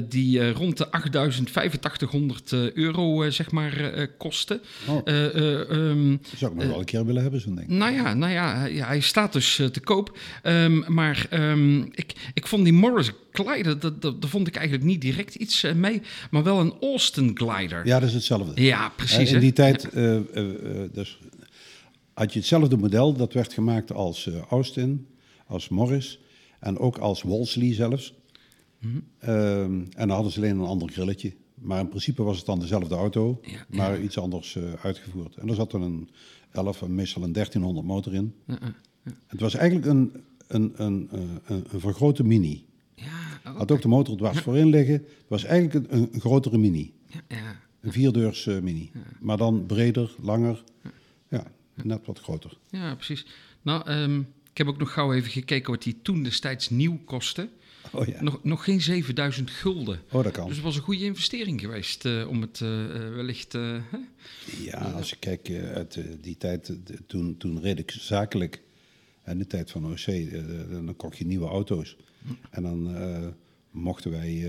[0.08, 4.60] die rond de 8.085 eh, euro eh, zeg maar eh, kostte.
[4.88, 5.00] Oh.
[5.04, 7.68] Eh, eh, ehm, Zou ik nog wel een keer willen hebben, zo'n ding.
[7.68, 10.18] nou ja, nou ja, hij- ja, hij staat dus eh, te koop.
[10.42, 14.86] Ehm, maar ehm, ik, ik vond die Morris Glider, dat, dat, daar vond ik eigenlijk
[14.86, 16.02] niet direct iets eh, mee.
[16.30, 17.86] Maar wel een Austin Glider.
[17.86, 18.62] Ja, dat is hetzelfde.
[18.62, 19.16] Ja, precies.
[19.16, 19.40] Eh, in hè?
[19.40, 21.18] die tijd eh, eh, eh, dus
[22.14, 23.12] had je hetzelfde model.
[23.12, 25.06] Dat werd gemaakt als eh, Austin,
[25.46, 26.18] als Morris
[26.60, 28.14] en ook als Wolseley zelfs.
[28.80, 28.96] Mhm.
[29.20, 31.32] En dan hadden ze alleen een ander grilletje.
[31.60, 33.64] Maar in principe was het dan dezelfde auto, Ja, ja.
[33.76, 35.34] maar iets anders eh, uitgevoerd.
[35.34, 36.10] En er zat dan een
[36.50, 38.34] 11 en meestal een 1300 motor in.
[38.46, 38.58] Ja,
[39.04, 39.12] ja.
[39.26, 42.64] Het was eigenlijk een, een, een, eh, een, een vergrote mini.
[42.94, 44.94] Ja, oh, Had ook de motor dwars voorin liggen.
[44.94, 46.92] Het was eigenlijk een, een grotere mini.
[47.80, 48.90] Een vierdeurs eh, mini.
[49.20, 50.64] Maar dan breder, langer.
[51.28, 51.46] Ja,
[51.82, 52.58] net wat groter.
[52.70, 53.26] Ja, precies.
[53.62, 57.48] Nou, ehm, ik heb ook nog gauw even gekeken wat die toen destijds nieuw kostte.
[57.92, 58.22] Oh ja.
[58.22, 60.00] Nog, nog geen 7000 gulden.
[60.10, 60.46] Oh, dat kan.
[60.46, 63.52] Dus het was een goede investering geweest eh, om het eh, eh, wellicht...
[63.52, 63.78] hè?
[64.64, 66.72] Ja, als je kijkt uit die tijd,
[67.06, 68.62] toen, toen reed ik zakelijk.
[69.22, 70.30] En de tijd van OC,
[70.70, 71.96] dan kocht je nieuwe auto's.
[72.50, 72.94] En dan
[73.70, 74.44] mochten wij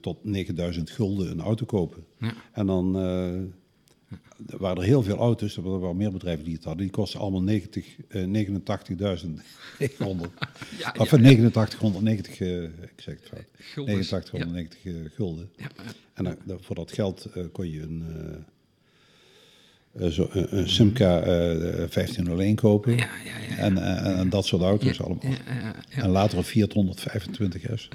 [0.00, 2.04] tot 9000 gulden een auto kopen.
[2.18, 2.34] Ja.
[2.52, 2.92] En dan
[4.46, 6.82] er waren er heel veel auto's, er waren meer bedrijven die het hadden.
[6.82, 8.28] Die kosten allemaal 90, eh 89.900.
[10.78, 13.44] Ja, of ja, eh, 8990, eh, ik zeg het fout.
[13.56, 15.50] Guldens, 8990 eh, gulden.
[15.56, 15.92] Ja, ja.
[16.14, 18.04] En dan, voor dat geld eh, kon je een,
[20.10, 22.96] zo, een, een Simca eh 1501 kopen.
[22.96, 23.56] Ja, ja, ja.
[23.56, 25.22] En, eh, en dat soort auto's allemaal.
[25.22, 26.02] Ja, ja, ja.
[26.02, 27.88] En later een Fiat 125S.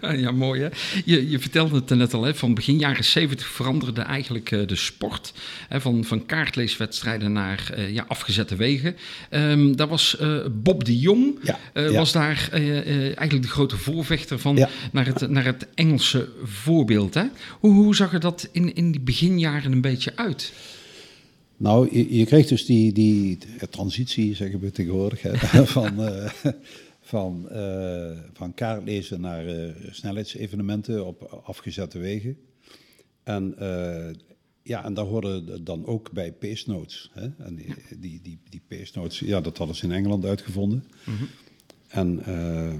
[0.00, 0.68] Ja, ja, mooi hè.
[1.04, 4.76] Je, je vertelde het net al, hè, van begin jaren 70 veranderde eigenlijk eh, de
[4.76, 5.32] sport.
[5.68, 8.96] Hè, van, van kaartleeswedstrijden naar eh, ja, afgezette wegen.
[9.30, 11.38] Ehm, daar was eh, Bob de Jong,
[11.72, 16.28] eh, was daar eh, eh, eigenlijk de grote voorvechter van naar, het, naar het Engelse
[16.42, 17.14] voorbeeld.
[17.14, 17.24] Hè?
[17.60, 20.52] Hoe, hoe zag er dat in, in die beginjaren een beetje uit?
[21.58, 23.38] Nou, je, je kreeg dus die, die
[23.70, 26.30] transitie, zeggen we tegenwoordig, hè, van, eh,
[27.00, 32.36] van, eh, van kaartlezen naar eh, snelheidsevenementen op afgezette wegen.
[33.22, 33.54] En,
[34.62, 37.10] ja, en daar hoorde dan ook bij pace notes.
[37.12, 37.28] Hè?
[37.38, 40.84] En die, die, die, die pace notes, ja, dat hadden ze in Engeland uitgevonden.
[41.88, 42.74] En eh,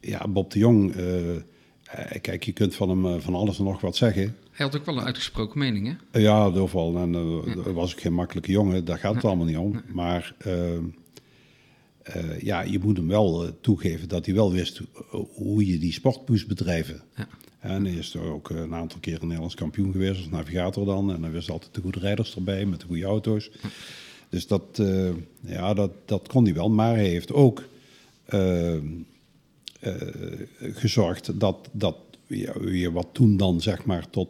[0.00, 0.94] ja, Bob de Jong,
[2.20, 4.36] kijk, je kunt van hem van alles en nog wat zeggen.
[4.58, 6.18] Hij had ook wel een uitgesproken mening, hè?
[6.18, 6.96] Ja, overal.
[6.96, 9.82] En uh, was ik geen makkelijke jongen, daar gaat het allemaal niet om.
[9.92, 14.80] Maar uh, uh, ja, je moet hem wel uh, toegeven dat hij wel wist
[15.34, 17.02] hoe je die sport moest bedrijven.
[17.16, 17.28] Ja.
[17.58, 21.12] En hij is er ook een aantal keer Nederlands kampioen geweest als navigator dan.
[21.12, 23.50] En hij wist altijd de goede rijders erbij met de goede auto's.
[24.28, 24.82] Dus dat,
[25.40, 26.70] ja, dat, dat kon hij wel.
[26.70, 27.62] Maar hij heeft ook
[28.34, 28.76] uh,
[30.60, 31.96] gezorgd dat, dat
[32.28, 34.28] ja, je wat toen dan zeg maar tot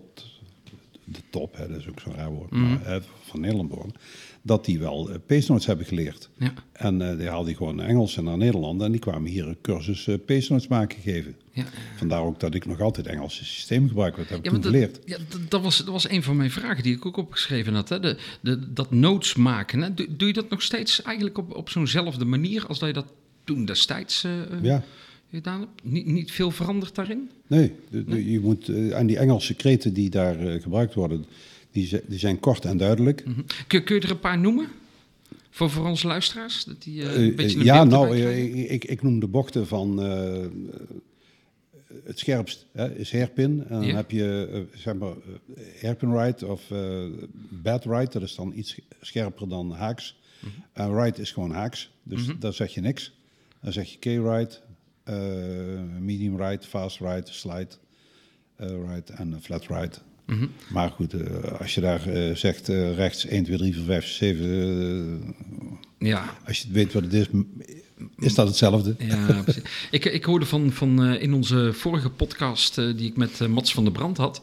[1.04, 2.62] de top, hè, dat is ook zo'n raar woord, mm.
[2.62, 3.72] maar, hè, van Nederland
[4.42, 6.28] dat die wel uh, pace notes hebben geleerd.
[6.36, 6.52] Ja.
[6.72, 9.60] En uh, die haalden gewoon naar Engels en naar Nederland en die kwamen hier een
[9.62, 11.36] cursus uh, maken geven.
[11.52, 11.64] Ja.
[11.96, 14.70] Vandaar ook dat ik nog altijd Engelse systeem gebruik, wat heb ik ja, toen dat,
[14.70, 15.00] geleerd.
[15.04, 17.88] Ja, dat, dat, was, dat was een van mijn vragen die ik ook opgeschreven had.
[17.88, 18.00] Hè?
[18.00, 19.94] De, de, dat notes maken, hè?
[19.94, 23.12] Doe, doe je dat nog steeds eigenlijk op, op zo'nzelfde manier als dat je dat
[23.44, 24.32] toen destijds uh,
[24.62, 24.84] ja.
[25.30, 25.70] Gedaan hebt?
[25.82, 27.30] Niet, niet veel veranderd daarin?
[27.46, 28.30] Nee, de, de, nee?
[28.30, 31.24] je moet, uh, en die Engelse kreten die daar uh, gebruikt worden,
[31.70, 33.26] die, die, zijn kort en duidelijk.
[33.26, 33.44] Mm -hmm.
[33.66, 34.68] kun, kun, je er een paar noemen?
[35.50, 36.64] Voor, voor onze luisteraars?
[36.64, 39.98] Dat die, uh, een beetje een ja, nou, ik, ik, noem de bochten van
[42.04, 43.64] het scherpst hè, is hairpin.
[43.68, 45.12] En dan heb je uh, zeg maar
[45.80, 47.04] hairpin right of uh,
[47.48, 48.12] bad right.
[48.12, 50.16] Dat is dan iets scherper dan haaks.
[50.40, 50.64] Mm -hmm.
[50.72, 51.90] En right is gewoon haaks.
[52.02, 52.40] Dus mm -hmm.
[52.40, 53.12] daar zeg je niks.
[53.60, 54.62] Dan zeg je K-right,
[56.00, 57.68] medium right, fast right, slide.
[58.56, 59.96] eh, ride en een flat ride.
[60.26, 60.46] Mhm.
[60.72, 64.04] Maar goed, eh, als je daar eh, zegt eh, rechts 1, 2, 3, 4, 5,
[64.06, 65.34] 6, 7...
[65.98, 67.26] eh, Ja, als je weet wat het is,
[68.18, 68.94] is dat hetzelfde.
[68.98, 69.62] Ja, precies.
[69.90, 73.48] ik, ik hoorde van, van eh, in onze vorige podcast eh, die ik met eh,
[73.48, 74.40] Mats van der Brand had,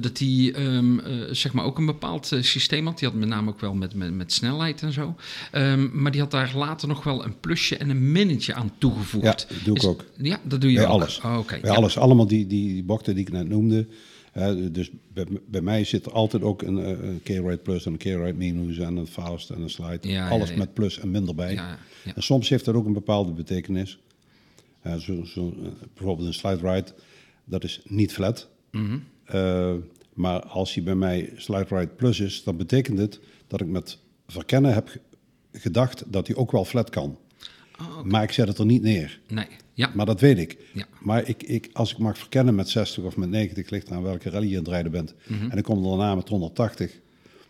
[0.00, 2.98] dat hij ehm, eh, zeg maar ook een bepaald systeem had.
[2.98, 5.14] Die had met name ook wel met, met, met snelheid en zo.
[5.50, 9.24] Ehm, maar die had daar later nog wel een plusje en een minnetje aan toegevoegd.
[9.24, 10.04] Ja, dat doe ik Is- ook.
[10.16, 10.92] Ja, dat doe je Bij ook.
[10.92, 11.20] alles.
[11.24, 11.58] Oh, Oké.
[11.60, 11.76] Bij ja.
[11.76, 13.86] alles, allemaal die, die, die bochten die ik net noemde.
[14.72, 17.98] Dus bij, bij mij zit er altijd ook een, eh, een K-Ride Plus en een
[17.98, 20.08] K-Ride Minus en een Fast en een Slide.
[20.08, 20.58] Ja, alles ja, ja.
[20.60, 21.54] met plus en minder bij.
[22.14, 23.98] En soms heeft dat ook een bepaalde betekenis.
[24.80, 26.92] Eh, zo, zo, eh, bijvoorbeeld een Slide Ride,
[27.44, 28.48] dat is niet flat.
[28.70, 28.98] Mhm.
[30.14, 33.98] Maar als hij bij mij Slide Ride Plus is, dan betekent het dat ik met
[34.26, 35.00] verkennen heb ge-
[35.52, 37.18] gedacht dat hij ook wel flat kan.
[37.80, 39.20] Oh, Maar ik zet het er niet neer.
[39.28, 39.90] Nee, ja.
[39.94, 40.58] Maar dat weet ik.
[40.74, 40.86] Ja.
[41.00, 44.30] Maar ik, ik, als ik mag verkennen met 60 of met 90, ligt aan welke
[44.30, 45.14] rally je aan het rijden bent.
[45.26, 45.50] Mhm.
[45.50, 47.00] En ik kom daarna met 180,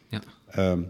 [0.09, 0.23] ja.
[0.51, 0.83] ehm,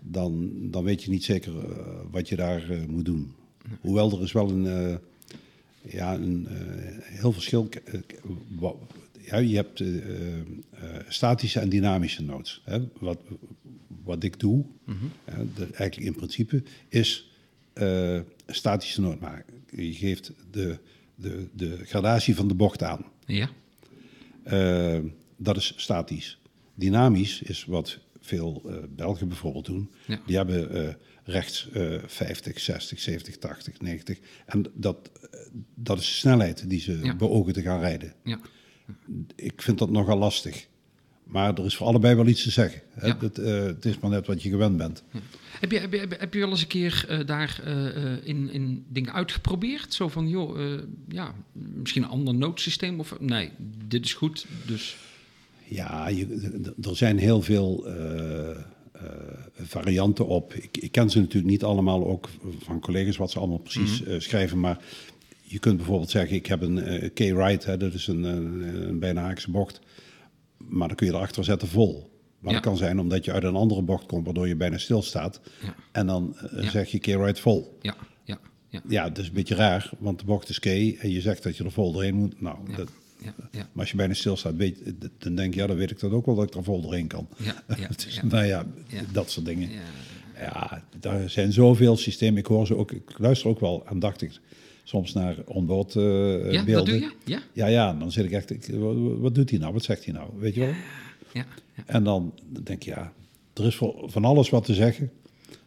[0.00, 3.32] dan, dan weet je niet zeker eh, wat je daar eh, moet doen.
[3.80, 4.96] Hoewel er is wel een, eh,
[5.92, 6.46] ja, een
[7.02, 7.68] heel verschil.
[9.20, 9.82] ja, je hebt
[11.08, 12.62] statische en dynamische notes.
[12.64, 12.78] Hè?
[12.98, 13.18] Wat,
[14.04, 14.64] wat ik doe,
[15.24, 17.30] de- eigenlijk in principe, is
[18.54, 19.64] statische noot maken.
[19.70, 20.78] Je geeft de,
[21.14, 23.04] de, de gradatie van de bocht aan.
[23.26, 23.50] Ja.
[24.44, 24.98] Eh,
[25.36, 26.38] dat is statisch.
[26.74, 29.90] Dynamisch is wat veel eh, Belgen bijvoorbeeld doen.
[30.06, 30.20] Ja.
[30.26, 34.18] Die hebben eh, rechts eh 50, 60, 70, 80, 90.
[34.46, 35.10] En dat,
[35.74, 37.16] dat is de snelheid die ze Ja.
[37.16, 38.12] beogen te gaan rijden.
[38.24, 38.38] ja.
[39.36, 40.68] Ik vind dat nogal lastig.
[41.32, 42.80] Maar er is voor allebei wel iets te zeggen.
[42.90, 43.06] Hè?
[43.06, 43.16] Ja.
[43.20, 45.02] Het, eh, het is maar net wat je gewend bent.
[45.60, 48.26] Heb je, heb, je, heb, je- heb je wel eens een keer eh, daar eh,
[48.28, 49.94] in, in dingen uitgeprobeerd?
[49.94, 53.00] Zo van, joh, ja, misschien een ander noodsysteem?
[53.00, 53.50] Of nee,
[53.86, 54.96] dit is goed, dus...
[55.64, 56.26] Ja, je,
[56.82, 57.86] er zijn heel veel
[59.62, 60.54] varianten op.
[60.54, 64.20] Ik, ik ken ze natuurlijk niet allemaal, ook van collega's, wat ze allemaal precies eh,
[64.20, 64.60] schrijven.
[64.60, 64.78] Maar
[65.42, 69.50] je kunt bijvoorbeeld zeggen, ik heb een K-Ride, dat is een, een, een bijna haakse
[69.50, 69.80] bocht.
[70.68, 72.10] Maar dan kun je erachter zetten vol.
[72.38, 72.56] Maar Ja.
[72.60, 75.40] dat kan zijn omdat je uit een andere bocht komt, waardoor je bijna stilstaat.
[75.62, 75.74] Ja.
[75.92, 77.78] En dan eh, zeg je K-Ride vol.
[77.80, 78.80] Ja, ja, ja.
[78.88, 81.56] Ja, dat is een beetje raar, want de bocht is K en je zegt dat
[81.56, 82.40] je er vol doorheen moet.
[82.40, 83.58] Nou, dat, ja, ja.
[83.58, 84.78] maar als je bijna stilstaat, weet,
[85.18, 87.06] dan denk je, ja, dan weet ik dat ook wel dat ik er vol doorheen
[87.06, 87.28] kan.
[87.36, 87.88] Ja, ja.
[88.28, 88.66] Nou ja,
[89.12, 89.70] dat soort dingen.
[89.70, 89.80] Ja.
[90.40, 92.38] Ja, daar zijn zoveel systemen.
[92.38, 94.40] Ik hoor ze ook, ik luister ook wel aandachtig
[94.82, 96.84] soms naar onboard eh Ja, beelden.
[97.00, 97.12] doe je?
[97.24, 98.66] Ja, Ja, ja, dan zit ik echt, ik,
[99.20, 99.72] wat, doet hij nou?
[99.72, 100.30] Wat zegt hij nou?
[100.38, 100.68] Weet je wel?
[101.32, 101.82] ja, ja.
[101.86, 103.12] En dan denk je, ja,
[103.54, 105.10] er is van alles wat te zeggen.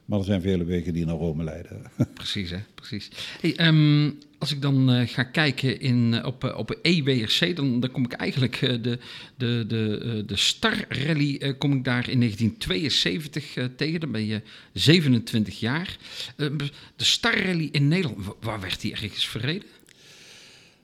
[0.06, 1.82] Maar er zijn vele wegen die naar Rome leiden.
[2.14, 2.58] Precies, hè?
[2.76, 3.10] Precies.
[3.42, 7.80] Hey, ehm, als ik dan eh, ga kijken in, eh, op, eh, op EWRC, dan,
[7.80, 9.00] dan kom ik eigenlijk de,
[9.38, 14.00] de, de, de Star Rally kom ik daar in 1972 eh, tegen.
[14.00, 14.42] Dan ben je
[14.74, 15.98] 27 jaar.
[16.36, 16.48] Eh,
[16.96, 19.68] de Star Rally in Nederland, wa- waar werd die ergens verreden?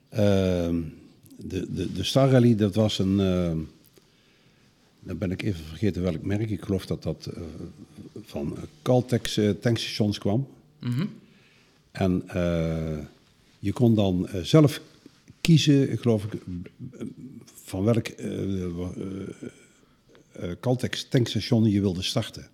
[0.08, 0.80] Ehm,
[1.36, 3.20] de, de, de Star Rally, dat was een.
[3.20, 3.58] ehm,
[5.04, 6.50] dan ben ik even vergeten welk merk.
[6.50, 7.30] Ik geloof dat dat
[8.22, 10.48] van eh, Caltex eh, tankstations kwam.
[10.78, 11.06] Mhm.
[11.90, 12.98] En eh,
[13.58, 14.80] je kon dan zelf
[15.40, 16.42] kiezen, ik geloof ik,
[17.44, 18.08] van welk
[20.60, 22.48] Caltex tankstation je wilde starten.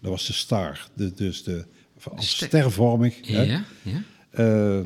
[0.00, 1.64] Dat was de Star, de, dus de,
[2.02, 2.46] als ster.
[2.46, 3.26] stervormig.
[3.26, 3.42] hè.
[3.42, 4.02] Ja, ja.
[4.30, 4.84] Eh,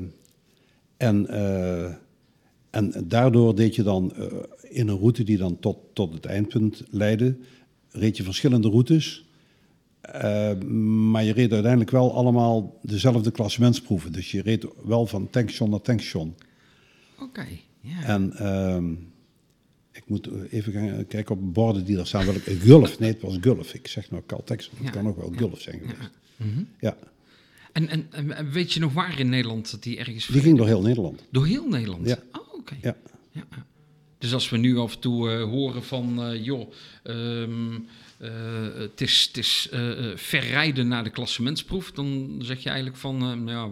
[0.97, 1.29] en,
[2.71, 4.13] en daardoor deed je dan
[4.63, 7.37] in een route die dan tot, tot het eindpunt leidde,
[7.91, 9.25] reed je verschillende routes.
[10.01, 10.59] Eh,
[11.11, 14.13] maar je reed uiteindelijk wel allemaal dezelfde klassementsproeven.
[14.13, 16.35] Dus je reed wel van tankstation naar tankstation.
[17.21, 17.47] Oké.
[17.81, 18.03] Ja.
[18.03, 18.93] En ehm,
[19.93, 22.27] ik moet even gaan kijken op borden die daar staan.
[22.27, 23.75] Welk, Gulf, nee het was Gulf.
[23.75, 24.91] Ik zeg nou Caltex, het Ja.
[24.91, 26.11] kan ook wel Gulf zijn geweest.
[26.37, 26.63] Mhm.
[26.81, 26.97] Ja,
[27.73, 30.67] En, en, en weet je nog waar in Nederland dat die ergens die ging door
[30.67, 31.25] heel Nederland.
[31.31, 32.07] Door heel Nederland?
[32.09, 32.19] Ja.
[32.33, 32.77] Oh, oké.
[32.83, 32.97] Ja.
[33.31, 33.45] Ja.
[33.51, 33.67] ja.
[34.19, 37.79] Dus als we nu af en toe eh, horen van, eh, joh, ehm, eh,
[38.19, 43.15] het is, het is eh, eh, verrijden naar de klassementsproef, dan zeg je eigenlijk van,
[43.15, 43.69] eh, nou ja,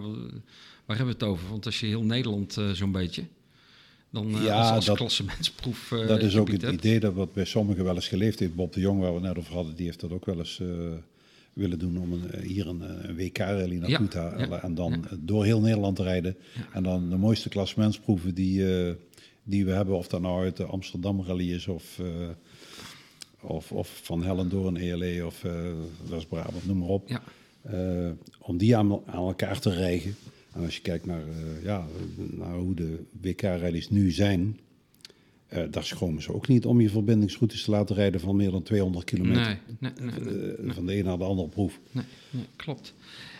[0.87, 1.49] waar hebben we het over?
[1.49, 3.23] Want als je heel Nederland eh, zo'n beetje,
[4.11, 6.75] dan eh, Ja, als, als dat- klassementsproef eh, Dat is ook het hebt.
[6.75, 8.55] idee dat wat bij sommigen wel eens geleefd heeft.
[8.55, 10.61] Bob de Jong, waar we het net over hadden, die heeft dat ook wel eens
[10.61, 10.67] eh,
[11.53, 14.49] willen doen om een, eh, hier een, eh, een WK-rally naartoe Ja, te halen.
[14.49, 14.97] ja, En dan ja.
[15.11, 16.37] eh, door heel Nederland te rijden.
[16.73, 18.93] En dan de mooiste klassementsproeven die, eh,
[19.43, 19.97] die we hebben.
[19.97, 22.07] Of dat nou uit de Amsterdam Rally is of, eh,
[23.47, 25.53] of, of van Hellendoorn, ELE of eh
[26.09, 27.09] West-Brabant, noem maar op.
[27.09, 27.23] Ja.
[27.63, 30.17] Eh, om die aan, aan elkaar te rijgen.
[30.53, 34.59] En als je kijkt naar, eh, ja, naar hoe de WK-rallies nu zijn,
[35.47, 38.63] Eh, daar schromen ze ook niet om je verbindingsroutes te laten rijden van meer dan
[38.63, 39.43] 200 kilometer.
[39.43, 41.81] Nee, nee, nee, nee, Eh, Van de een naar de andere proef.
[41.93, 42.95] nee, nee, klopt.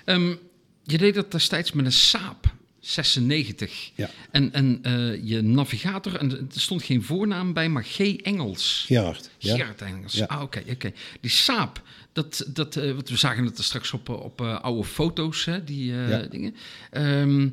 [0.05, 0.35] Ehm,
[0.83, 2.55] je deed dat destijds met een Saab
[2.87, 3.91] 96.
[3.95, 4.11] Ja.
[4.31, 7.99] En, en eh, je navigator, en er stond geen voornaam bij, maar G.
[8.17, 8.85] Engels.
[8.87, 9.31] Gerard.
[9.39, 9.57] Ja?
[9.57, 10.13] Gerard Engels.
[10.13, 10.25] Ja.
[10.25, 10.93] Ah, oké, oké.
[11.21, 14.85] Die Saab, dat, dat, eh, want we zagen het er straks op, eh, op oude
[14.85, 16.19] foto's, hè, die Ja.
[16.23, 16.55] dingen.
[16.91, 17.49] Ehm,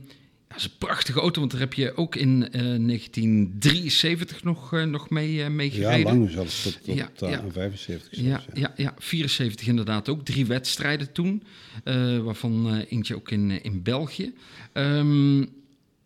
[0.54, 4.84] dat is een prachtige auto, want daar heb je ook in eh, 1973 nog, eh,
[4.84, 6.04] nog mee, eh, mee Ja, gereden.
[6.18, 7.40] lang zelfs tot, tot Ja, eh, ja.
[7.40, 10.26] aan 75 Ja, ja, ja, 74 inderdaad ook.
[10.26, 11.44] Drie wedstrijden toen,
[11.84, 14.34] eh, waarvan eh, eentje ook in, eh, in België.
[14.74, 15.46] Ehm,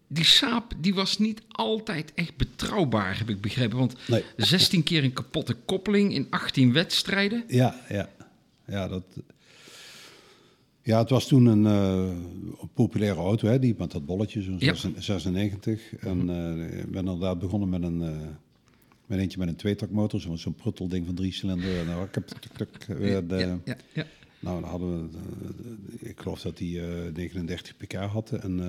[0.07, 3.77] die Saab die was niet altijd echt betrouwbaar, heb ik begrepen.
[3.77, 4.23] Want Nee.
[4.37, 7.43] 16 keer een kapotte koppeling in 18 wedstrijden.
[7.47, 8.09] Ja, ja.
[8.67, 9.03] Ja, dat...
[10.87, 12.17] Ja, het was toen een, eh,
[12.61, 14.73] een populaire auto, hè, die met dat bolletje, zo'n Ja.
[14.97, 15.95] 96.
[15.99, 18.27] En eh, ik ben inderdaad begonnen met een, eh,
[19.05, 21.85] met eentje met een tweetakmotor, zo'n zo'n pruttelding van drie cilinder.
[21.85, 24.05] Nou, ik heb tuk, tuk, eh, de- ja, ja, ja.
[24.39, 25.17] Nou, dan hadden we,
[26.07, 28.31] ik geloof dat die eh, 39 pk had.
[28.31, 28.59] En,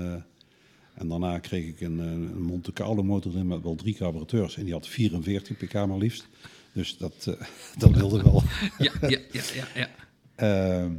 [0.94, 4.57] en daarna kreeg ik een, een Monte Carlo motor in met wel drie carburateurs.
[4.57, 6.28] En die had 44 pk maar liefst.
[6.72, 7.37] Dus dat,
[7.78, 8.42] dat wilde wel.
[8.78, 9.88] ja, ja, ja, ja, ja.
[10.35, 10.90] Eh,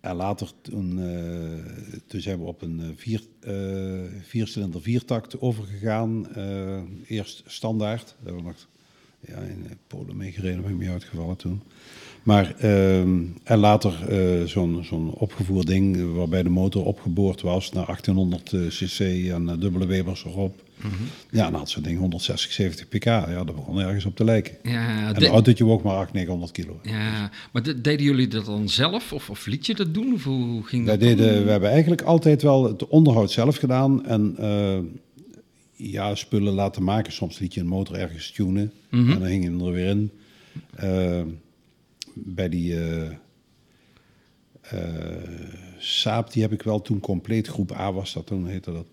[0.00, 6.26] en later, toen, eh, toen zijn we op een eh, vier, eh viercilinder viertakt overgegaan.
[7.06, 8.06] Eerst standaard.
[8.06, 8.68] Daar hebben we nog
[9.20, 11.62] ja, in Polen meegereden, ben ik mee uitgevallen toen.
[12.22, 12.56] Maar,
[13.44, 13.92] en later
[14.48, 19.86] zo'n zo'n opgevoerd ding waarbij de motor opgeboord was naar 1800 eh, cc en dubbele
[19.86, 20.62] Webers erop.
[21.30, 23.04] Ja, en dan had zo'n ding 160, 70 pk.
[23.04, 24.54] Ja, dat begon ergens op te lijken.
[24.62, 26.80] ja En de- de autootje woog maar 800, 900 kilo.
[26.82, 27.30] ja.
[27.52, 29.12] Maar de- deden jullie dat dan zelf?
[29.12, 30.12] Of, of liet je dat doen?
[30.12, 34.06] Of hoe ging dat deden, we hebben eigenlijk altijd wel het onderhoud zelf gedaan.
[34.06, 34.78] En eh,
[35.90, 37.12] ja, spullen laten maken.
[37.12, 38.72] Soms liet je een motor ergens tunen.
[38.90, 40.10] En dan hing je hem er weer in.
[40.76, 41.22] Eh,
[42.14, 43.10] bij die eh
[44.60, 44.78] eh,
[45.78, 47.46] Saab, die heb ik wel toen compleet.
[47.48, 48.86] Groep A was dat toen, heette dat.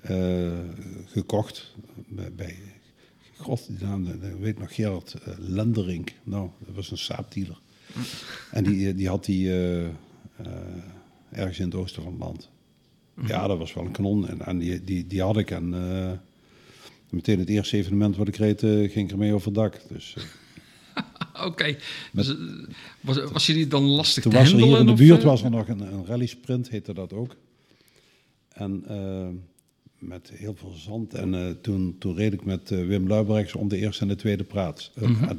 [0.00, 0.58] Eh,
[1.06, 1.74] gekocht.
[2.08, 2.56] Bij, bij
[3.36, 6.12] God, die naam, dat weet nog, Gerard eh, Lenderink.
[6.22, 7.58] Nou, dat was een Saab dealer.
[8.50, 9.92] En die, die had die eh, eh,
[11.30, 12.48] ergens in het oosten van het land.
[13.26, 14.28] Ja, dat was wel een kanon.
[14.28, 15.50] En, en die, die, die had ik.
[15.50, 16.12] En eh,
[17.10, 19.80] meteen het eerste evenement wat ik reed, eh, ging ik ermee over het dak.
[19.88, 20.24] Dus eh,
[21.46, 21.76] Oké.
[22.12, 22.36] Dus, eh,
[23.00, 25.24] was, was je die dan lastig toen te was er hier in de buurt eh?
[25.24, 27.36] was er nog een, een rally sprint, heette dat ook.
[28.48, 29.28] En eh,
[29.98, 31.14] met heel veel zand.
[31.14, 34.14] En eh, toen, toen reed ik met eh, Wim Luibrechts om de eerste en de
[34.16, 34.92] tweede plaats.
[34.94, 35.34] Eh, Mhm.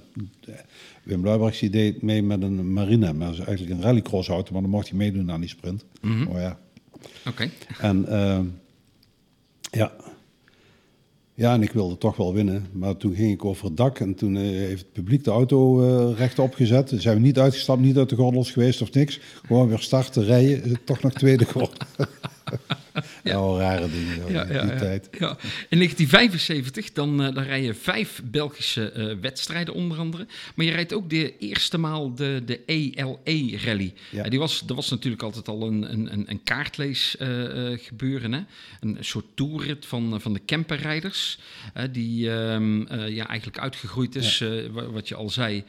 [1.04, 3.13] Wim Luibrechts die deed mee met een Marina.
[3.13, 5.86] Maar dat is eigenlijk een rallycross auto, maar dan mocht hij meedoen aan die sprint.
[6.02, 6.28] Mhm.
[6.28, 6.60] Oh ja.
[7.28, 7.50] Oké.
[7.80, 8.39] En eh,
[9.72, 9.91] ja.
[11.34, 12.65] Ja, en ik wilde toch wel winnen.
[12.72, 15.78] Maar toen ging ik over het dak en toen heeft het publiek de auto
[16.12, 16.93] rechtop gezet.
[16.98, 19.19] Zijn we niet uitgestapt, niet uit de gordels geweest of niks.
[19.45, 20.84] Gewoon weer starten, rijden.
[20.84, 21.78] Toch nog tweede geworden.
[23.23, 25.09] ja, wel rare dingen in ja, die ja, tijd.
[25.12, 25.38] ja.
[25.69, 30.27] In 1975 dan, eh, dan rij je vijf Belgische eh, wedstrijden onder andere.
[30.55, 33.93] Maar je rijdt ook de eerste maal de, de ELE-rally.
[34.09, 34.23] Ja.
[34.23, 37.27] die was, dat was natuurlijk altijd al een, een, een, kaartlees eh,
[37.77, 38.31] gebeuren.
[38.33, 38.41] Hè?
[38.79, 41.39] Een soort toerrit van, van de camperrijders.
[41.91, 45.63] die ehm, eh, ja, eigenlijk uitgegroeid is, wa- wat je al zei,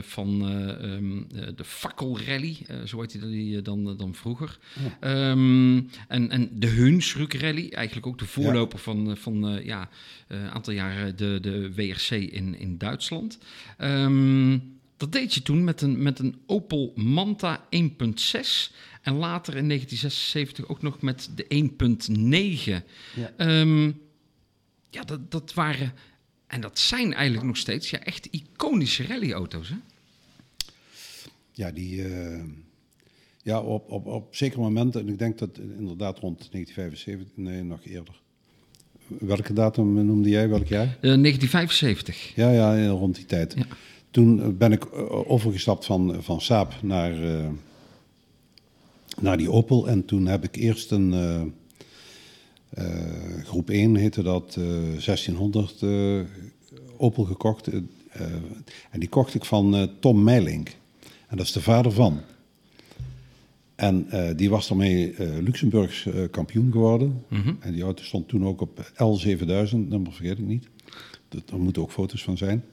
[0.00, 2.56] van eh, de fakkelrally.
[2.84, 4.58] zo heette die dan, dan vroeger.
[5.00, 5.76] Ehm,
[6.08, 9.88] en, en de Hunsrück Rally, eigenlijk ook de voorloper van, eh, van eh, ja,
[10.28, 13.38] een aantal jaren de, de WRC in, in Duitsland.
[13.78, 14.58] Ehm,
[14.96, 18.72] dat deed je toen met een, met een Opel Manta 1.6
[19.02, 22.84] en later in 1976 ook nog met de 1.9.
[23.14, 23.32] Ja.
[23.36, 23.86] Ehm,
[24.90, 25.92] ja, dat, dat waren,
[26.46, 29.68] en dat zijn eigenlijk nog steeds, ja, echt iconische rallyauto's.
[29.68, 29.76] Hè?
[31.52, 32.42] Ja, die, eh,
[33.42, 37.84] ja op, op, op zekere momenten, en ik denk dat inderdaad rond 1975, nee, nog
[37.84, 38.20] eerder.
[39.06, 40.86] Welke datum noemde jij, welk jaar?
[40.86, 42.34] Eh, 1975.
[42.34, 43.54] Ja, ja, eh, rond die tijd.
[43.56, 43.66] Ja.
[44.10, 47.48] Toen eh, ben ik eh, overgestapt van, van Saab naar, eh,
[49.20, 49.88] naar die Opel.
[49.88, 51.42] En toen heb ik eerst een eh,
[52.70, 56.20] eh, groep 1, heette dat, eh 1600 eh,
[56.96, 57.66] Opel gekocht.
[57.66, 57.76] Eh,
[58.12, 58.26] eh,
[58.90, 60.68] en die kocht ik van eh, Tom Meilink.
[61.28, 62.20] En dat is de vader van.
[63.82, 67.24] En eh, die was daarmee eh Luxemburgs eh, kampioen geworden.
[67.60, 70.68] En die auto stond toen ook op L7000, nummer vergeet ik niet.
[71.28, 72.64] Dat, er moeten ook foto's van zijn.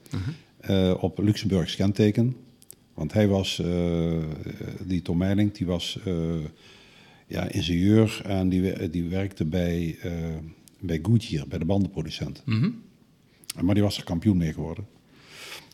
[0.60, 2.36] Eh, op Luxemburgs kenteken.
[2.94, 3.62] Want hij was,
[4.86, 5.98] die Tom Meilink, die was
[7.26, 9.98] ja, ingenieur en die, die werkte bij,
[10.80, 12.42] bij Goodyear, bij de bandenproducent.
[12.44, 12.70] Mhm.
[13.62, 14.86] Maar die was er kampioen mee geworden.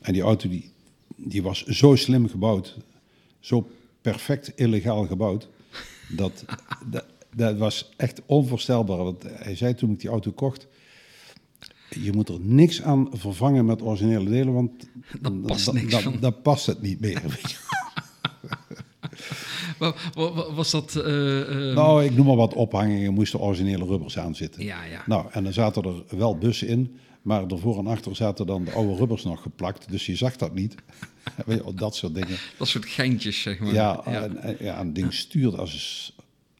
[0.02, 0.70] En die auto die,
[1.16, 2.76] die was zo slim gebouwd,
[3.40, 3.68] zo
[4.12, 5.48] perfect illegaal gebouwd,
[6.08, 6.44] dat,
[6.94, 7.04] dat,
[7.34, 8.96] dat was echt onvoorstelbaar.
[9.04, 10.66] Want hij zei toen ik die auto kocht,
[11.90, 14.70] je moet er niks aan vervangen met originele delen, want
[15.22, 17.22] Dat past dan- dan- dan past het niet meer.
[20.54, 20.96] Was dat...
[20.96, 21.40] eh,
[21.70, 24.64] eh, Nou, ik noem maar wat ophangingen, moesten originele rubbers aan zitten.
[24.64, 25.02] Ja, ja.
[25.06, 26.96] Nou, en dan zaten er wel bussen in,
[27.26, 30.54] maar ervoor en achter zaten dan de oude rubbers nog geplakt, dus je zag dat
[30.54, 30.74] niet.
[31.74, 32.36] Dat soort dingen.
[32.58, 33.72] dat soort geintjes, zeg maar.
[33.74, 34.22] Ja, ja.
[34.22, 36.12] En, en- ja, een ding stuurde als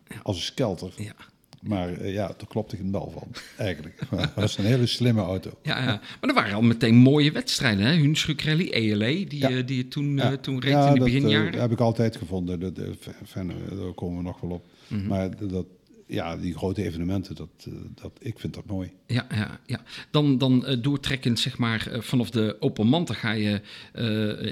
[0.08, 0.92] een, als een skelter.
[0.96, 1.12] Ja.
[1.60, 4.02] Maar eh, ja, daar klopte geen bal van, eigenlijk.
[4.10, 5.50] Dat was een hele slimme auto.
[5.62, 5.84] Ja, ja,
[6.20, 7.86] maar er waren al meteen mooie wedstrijden.
[7.86, 7.92] hè?
[7.94, 9.50] Hunsruk Rally, ELE, die, Ja.
[9.50, 10.30] eh, die je toen, Ja.
[10.32, 11.60] eh, toen reed Ja, in de dat, eh, beginjaren.
[11.60, 12.60] heb ik altijd gevonden.
[12.60, 14.64] Dat, daar komen we nog wel op.
[14.88, 15.06] Mhm.
[15.06, 15.66] Maar dat,
[16.06, 18.90] ja, die grote evenementen, dat, eh, dat, ik vind dat mooi.
[19.06, 19.82] Ja, ja, ja.
[20.10, 23.60] Dan, dan eh, doortrekkend zeg maar eh, vanaf de Opel Manta ga je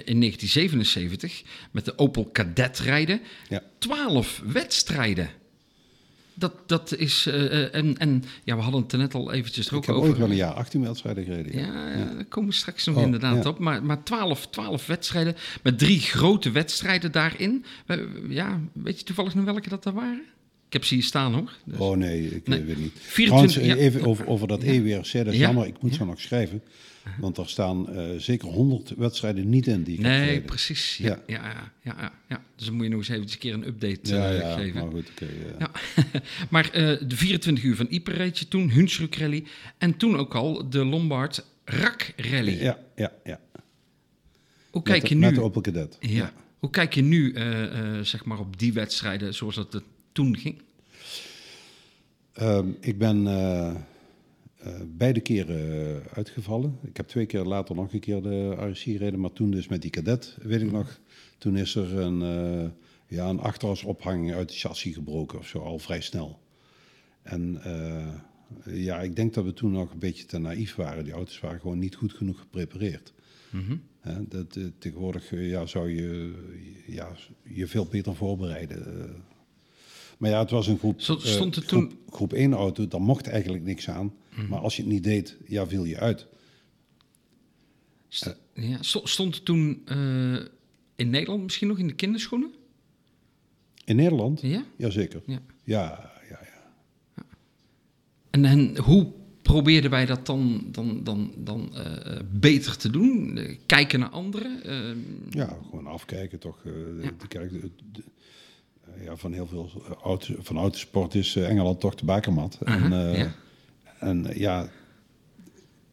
[0.04, 3.20] in 1977 met de Opel Kadett rijden.
[3.48, 3.62] Ja.
[3.78, 5.30] 12 wedstrijden.
[6.36, 9.78] Dat, dat is, en, en ja, we hadden het er net al eventjes er Ik
[9.78, 10.08] ook heb over.
[10.08, 11.58] ooit wel een jaar 18 wedstrijden gereden.
[11.58, 13.50] Ja, ja, daar komen we straks nog Oh, inderdaad ja.
[13.50, 13.58] op.
[13.58, 17.64] Maar, maar 12, 12 wedstrijden met drie grote wedstrijden daarin.
[18.28, 20.24] Ja, weet je toevallig nog welke dat er waren?
[20.74, 21.52] Ik heb ze hier staan hoor.
[21.64, 22.58] Dus- Oh nee, ik Nee.
[22.60, 22.92] eh, weet niet.
[23.00, 23.74] 24 Trouwens, eh, ja.
[23.76, 25.40] even over, over dat EWRC, dat is Ja.
[25.46, 25.66] jammer.
[25.66, 26.62] Ik moet zo nog schrijven.
[27.18, 30.96] Want er staan eh, zeker 100 wedstrijden niet in die Nee, precies.
[30.96, 31.22] Ja, Ja.
[31.26, 31.42] ja.
[31.44, 32.42] Ja, ja, ja, ja.
[32.56, 34.80] Dus dan moet je nog eens even een keer een update Ja, ja, geven.
[34.80, 35.26] maar goed, oké.
[35.58, 35.70] Ja.
[36.50, 36.70] maar
[37.08, 39.44] de 24 uur van je toen, Hunsruk Rally.
[39.78, 42.62] En toen ook al de Lombard Rak Rally.
[42.62, 43.40] ja, ja, ja.
[44.70, 45.20] Hoe kijk met, je nu?
[45.20, 45.96] Met de Opel Kadett.
[46.00, 46.32] ja.
[46.58, 47.34] Hoe kijk je nu
[48.02, 49.82] zeg maar op die wedstrijden zoals dat het
[50.14, 50.62] toen ging?
[52.32, 53.74] Ehm, ik ben eh, eh,
[54.86, 56.78] beide keren eh, uitgevallen.
[56.82, 59.82] Ik heb twee keer later nog een keer de RC gereden, maar toen dus met
[59.82, 61.00] die kadet, weet ik nog.
[61.38, 62.70] Toen is er een, eh
[63.06, 66.40] ja, een achterhasophanging uit het chassis gebroken of zo, al vrij snel.
[67.22, 67.60] En
[68.64, 71.04] ja, ik denk dat we toen nog een beetje te naïef waren.
[71.04, 73.12] Die auto's waren gewoon niet goed genoeg geprepareerd.
[74.00, 76.34] Hè, dat, tegenwoordig ja, zou je
[76.86, 77.12] ja,
[77.42, 78.84] je veel beter voorbereiden.
[80.14, 80.20] Eh.
[80.20, 83.00] Maar ja, het was een groep, eh, stond er groep, toen- groep 1 auto, daar
[83.02, 84.12] mocht eigenlijk niks aan.
[84.48, 86.26] Maar als je het niet deed, ja, viel je uit.
[88.08, 90.34] St- ja, sto- stond het toen eh,
[90.96, 92.52] in Nederland misschien nog in de kinderschoenen?
[93.84, 94.40] In Nederland?
[94.40, 94.64] Ja?
[94.76, 95.22] Jazeker.
[95.26, 95.38] Ja.
[95.64, 96.72] Ja, ja, ja.
[98.30, 99.12] En, en hoe
[99.42, 103.38] probeerden wij dat dan, dan, dan, dan eh, beter te doen?
[103.38, 104.62] Eh, kijken naar anderen?
[104.64, 104.96] Eh,
[105.30, 106.64] Ja, gewoon afkijken toch.
[106.64, 107.10] eh, Ja.
[107.28, 107.48] de- de-
[107.92, 108.02] de- eh,
[109.04, 112.58] ja, van heel veel eh, auto, van autosport is eh, Engeland toch de bakermat.
[112.64, 113.34] En, Aha, eh, ja.
[113.98, 114.68] en ja,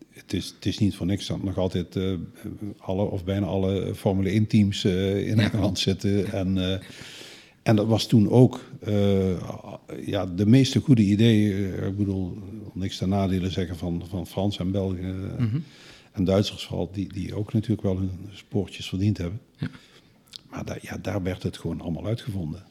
[0.10, 2.00] het is, het is niet voor niks dat nog altijd
[2.78, 5.44] alle of bijna alle Formule 1 teams eh, in Ja.
[5.44, 6.32] Engeland zitten.
[6.32, 6.82] En,
[7.64, 8.60] en dat was toen ook
[10.06, 11.74] ja, de meeste goede ideeën.
[11.88, 12.38] ik bedoel,
[12.74, 15.32] niks ten nadele zeggen van, van Frans en Belgen.
[15.38, 15.60] eh, Mhm.
[16.12, 19.40] En Duitsers vooral, die, die ook natuurlijk wel hun spoortjes verdiend hebben.
[19.58, 19.68] Ja.
[20.52, 22.64] Maar ja, daar werd het gewoon allemaal uitgevonden.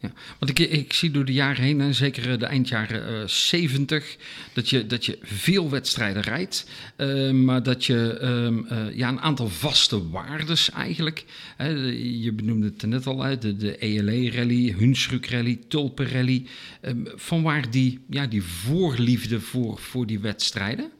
[0.00, 3.26] Ja, want ik, ik zie door de jaren heen, en zeker eh, de eindjaren eh
[3.26, 4.16] 70,
[4.52, 6.66] dat je, dat je veel wedstrijden rijdt,
[6.96, 11.24] eh, maar dat je ehm, eh, ja, een aantal vaste waardes eigenlijk,
[11.56, 11.68] hè,
[11.98, 16.46] je benoemde het net al, hè, de, de ELE-rally, Hunsruk-rally, Tulpen-rally,
[16.80, 20.90] eh, van waar die, ja, die voorliefde voor, voor die wedstrijden?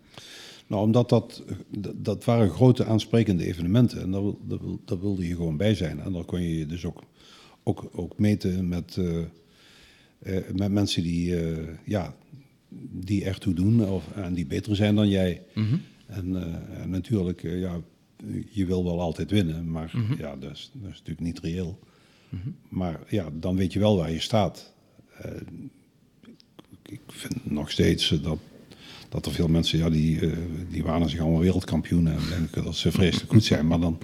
[0.70, 1.42] Nou, omdat dat,
[1.96, 4.00] dat, waren grote aansprekende evenementen.
[4.02, 6.00] En daar, wil- daar, wil- daar wilde je gewoon bij zijn.
[6.00, 7.02] En dan kon je je dus ook,
[7.62, 9.18] ook, ook meten met, eh,
[10.18, 12.14] eh, met mensen die, eh, ja,
[12.90, 15.42] die ertoe doen of, en die beter zijn dan jij.
[16.06, 17.80] En, eh, en natuurlijk, ja,
[18.50, 21.78] je wil wel altijd winnen, maar ja, dat is, dat is natuurlijk niet reëel.
[22.68, 24.72] Maar ja, dan weet je wel waar je staat.
[26.86, 28.38] Ik vind nog steeds dat,
[29.10, 30.36] dat er veel mensen, ja, die, eh,
[30.70, 33.66] die wanen zich allemaal wereldkampioenen en dat ze vreselijk goed zijn.
[33.66, 33.98] Maar dan,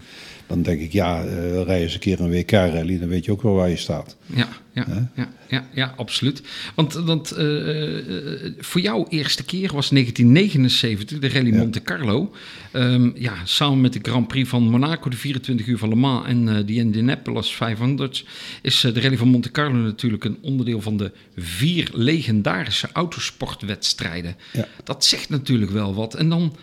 [0.47, 3.42] dan denk ik, ja, eh rij eens een keer een WK-rally, dan weet je ook
[3.42, 4.16] wel waar je staat.
[4.26, 6.42] Ja, ja, ja, ja, ja, absoluut.
[6.74, 11.59] Want, want eh, eh, voor jou eerste keer was 1979 de Rally Ja.
[11.59, 12.34] Monte Carlo.
[12.72, 16.26] Ehm, ja, samen met de Grand Prix van Monaco, de 24 uur van Le Mans
[16.26, 18.24] en eh de Indianapolis 500
[18.62, 24.36] is de Rally van Monte Carlo natuurlijk een onderdeel van de vier legendarische autosportwedstrijden.
[24.53, 24.68] Ja.
[24.84, 26.14] Dat zegt natuurlijk wel wat.
[26.14, 26.57] En dan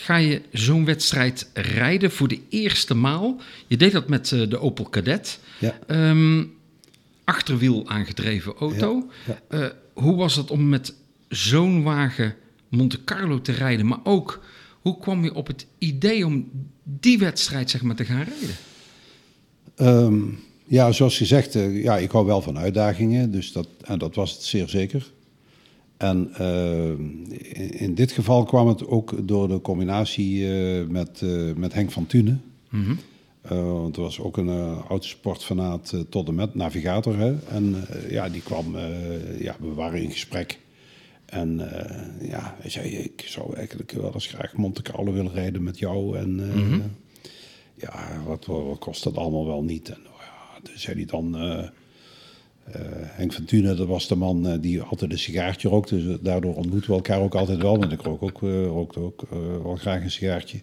[0.00, 3.40] ga je zo'n wedstrijd rijden voor de eerste maal.
[3.66, 5.40] Je deed dat met eh, de Opel Kadett.
[5.58, 5.78] Ja.
[5.86, 6.44] Ehm,
[7.24, 9.10] achterwiel aangedreven auto.
[9.26, 10.94] Ja, Eh, hoe was het om met
[11.28, 12.34] zo'n wagen
[12.68, 13.86] Monte Carlo te rijden?
[13.86, 14.46] Maar ook
[14.78, 16.50] Hoe kwam je op het idee om
[16.82, 18.56] die wedstrijd zeg maar, te gaan rijden?
[19.74, 20.22] Ehm,
[20.64, 23.30] ja, zoals je zegt, eh, ja, ik hou wel van uitdagingen.
[23.30, 25.10] Dus dat, en dat was het zeer zeker.
[25.98, 31.72] En uh, in, dit geval kwam het ook door de combinatie uh, met, uh, met
[31.72, 32.42] Henk van Tunen.
[32.70, 32.98] Mm -hmm.
[33.72, 37.16] want er was ook een autosportfanaat tot en met navigator.
[37.16, 37.34] Hè?
[37.48, 38.76] En ja, die kwam,
[39.38, 40.58] ja, we waren in gesprek.
[41.26, 41.56] En
[42.20, 46.18] ja, hij zei, ik zou eigenlijk wel eens graag Monte Carlo willen rijden met jou.
[46.18, 46.82] En mm -hmm.
[47.74, 49.88] ja, wat, wat, kost dat allemaal wel niet?
[49.88, 51.36] En ja, toen zei hij dan...
[52.76, 56.04] Uh, Henk van Thune, dat was de man uh, die altijd een sigaartje rookte.
[56.04, 57.78] Dus daardoor ontmoeten we elkaar ook altijd wel.
[57.78, 59.22] Want ik rook ook, uh, rookte ook
[59.62, 60.60] wel graag een sigaartje.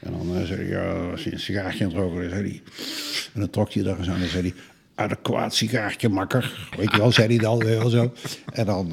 [0.00, 2.32] En dan zei hij, ja, als je een sigaartje aan het roken.
[2.32, 2.60] En
[3.34, 4.54] dan trok hij daar eens aan en zei hij...
[4.94, 6.68] Adequaat sigaartje, makker.
[6.76, 8.12] Weet je wel, zei hij dan wel zo.
[8.52, 8.92] En dan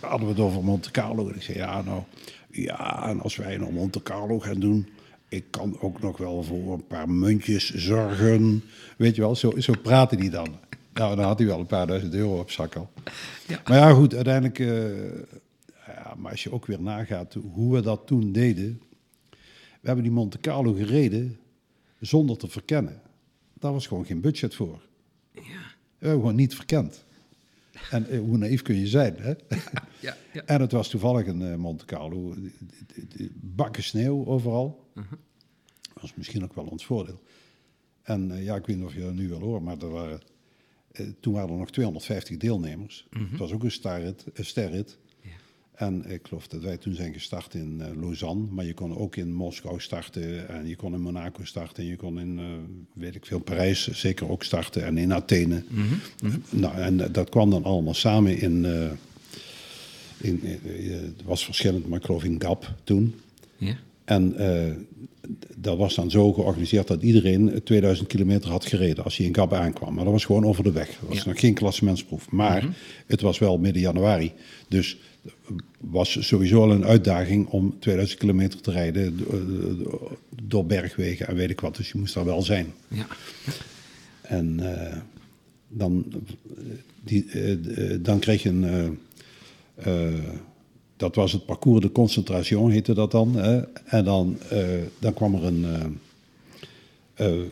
[0.00, 1.28] hadden we het over Monte Carlo.
[1.28, 2.02] En ik zei, ja, nou...
[2.50, 4.88] Ja, en als wij naar Monte Carlo gaan doen...
[5.28, 8.62] Ik kan ook nog wel voor een paar muntjes zorgen.
[8.96, 10.48] Weet je wel, zo, zo praten die dan.
[10.92, 12.90] Nou, dan had hij wel een paar duizend euro op zak al.
[13.46, 13.60] Ja.
[13.64, 14.58] Maar ja, goed, uiteindelijk...
[14.58, 15.18] Uh,
[15.86, 18.82] ja, maar als je ook weer nagaat hoe we dat toen deden...
[19.80, 21.38] We hebben die Monte Carlo gereden
[22.00, 23.00] zonder te verkennen.
[23.54, 24.82] Daar was gewoon geen budget voor.
[25.32, 25.42] Ja.
[25.42, 27.04] We hebben gewoon niet verkend.
[27.90, 29.28] En uh, hoe naïef kun je zijn, hè?
[29.28, 29.36] Ja,
[30.00, 30.42] ja, ja.
[30.52, 32.34] En het was toevallig een uh, Monte Carlo.
[33.32, 34.90] Bakken sneeuw overal.
[34.94, 35.04] -huh.
[35.92, 37.22] Dat was misschien ook wel ons voordeel.
[38.02, 40.20] En ja, ik weet niet of je dat nu wel hoort, maar er waren...
[41.00, 43.06] Uh, toen waren er nog 250 deelnemers.
[43.10, 43.30] Mm -hmm.
[43.30, 44.24] Het was ook een sterrit.
[44.34, 44.84] Een.
[45.20, 45.30] Ja.
[45.74, 48.46] En ik geloof dat wij toen zijn gestart in uh, Lausanne.
[48.50, 50.48] Maar je kon ook in Moskou starten.
[50.48, 51.82] En je kon in Monaco starten.
[51.82, 52.46] En je kon in, uh,
[52.92, 54.84] weet ik veel, Parijs zeker ook starten.
[54.84, 55.62] En in Athene.
[55.68, 55.86] Mm
[56.18, 56.42] -hmm.
[56.50, 58.64] nou, en dat kwam dan allemaal samen in...
[60.18, 63.14] in het was verschillend, maar ik geloof in Gap toen.
[63.56, 63.76] Ja.
[64.04, 64.36] En
[65.56, 69.52] dat was dan zo georganiseerd dat iedereen 2000 kilometer had gereden als hij in Gap
[69.52, 69.94] aankwam.
[69.94, 70.86] Maar dat was gewoon over de weg.
[70.86, 71.28] Dat was ja.
[71.28, 72.30] nog geen klassementsproef.
[72.30, 72.74] Maar mm-hmm.
[73.06, 74.32] het was wel midden januari.
[74.68, 74.98] Dus
[75.78, 79.20] was sowieso al een uitdaging om 2000 kilometer te rijden
[80.42, 81.76] door bergwegen en weet ik wat.
[81.76, 82.72] Dus je moest daar wel zijn.
[82.88, 83.06] Ja.
[84.22, 84.96] En uh,
[85.68, 86.04] dan,
[87.04, 88.98] die, uh, dan kreeg je een...
[89.86, 90.14] Uh,
[91.02, 93.34] dat was het parcours de concentration, heette dat dan.
[93.34, 93.60] Hè?
[93.84, 95.64] En dan, uh, dan kwam er een
[97.20, 97.46] uh, uh,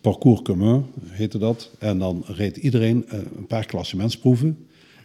[0.00, 1.70] parcours commun, heette dat.
[1.78, 4.48] En dan reed iedereen een paar klassementsproeven.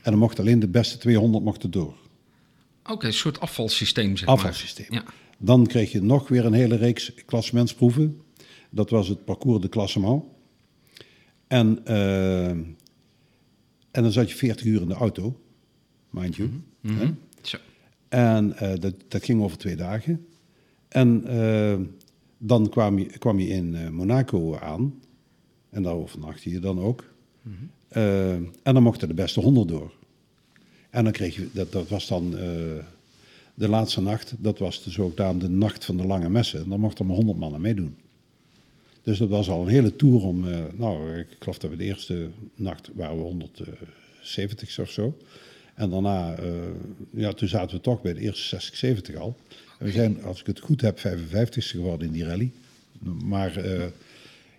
[0.02, 1.94] En dan mocht alleen de beste 200 mochten door.
[2.84, 4.86] Oké, okay, een soort afvalsysteem, zeg afvalsysteem.
[4.90, 5.04] maar.
[5.06, 5.14] Ja.
[5.38, 8.22] Dan kreeg je nog weer een hele reeks klassementsproeven.
[8.70, 10.24] Dat was het parcours de klassement.
[11.48, 11.86] En,
[13.92, 15.40] en dan zat je 40 uur in de auto,
[16.10, 16.50] mind you.
[16.82, 17.18] Mm -hmm.
[18.14, 20.26] En uh, dat, dat, ging over twee dagen.
[20.88, 21.76] En uh,
[22.38, 25.00] dan kwam je, kwam je in uh, Monaco aan.
[25.70, 27.04] En daar overnachtte je dan ook.
[27.42, 28.52] Mm -hmm.
[28.64, 29.94] en dan mochten de beste honderd door.
[30.90, 32.32] En dan kreeg je, dat, dat was dan
[33.54, 36.64] de laatste nacht, dat was de zogenaamde nacht van de lange messen.
[36.64, 37.96] En dan mochten er maar honderd mannen meedoen.
[39.02, 42.30] Dus dat was al een hele tour om, nou, ik geloof dat we de eerste
[42.56, 45.18] nacht waren we 170 of zo.
[45.74, 46.46] En daarna, uh,
[47.10, 49.36] ja, toen zaten we toch bij de eerste 60, 70 al.
[49.80, 52.52] En we zijn, als ik het goed heb, 55 geworden in die rally.
[53.24, 53.84] Maar uh,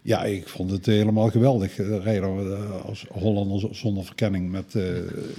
[0.02, 1.76] ja, ik vond het helemaal geweldig.
[1.76, 4.72] Rijden als Hollander zonder verkenning met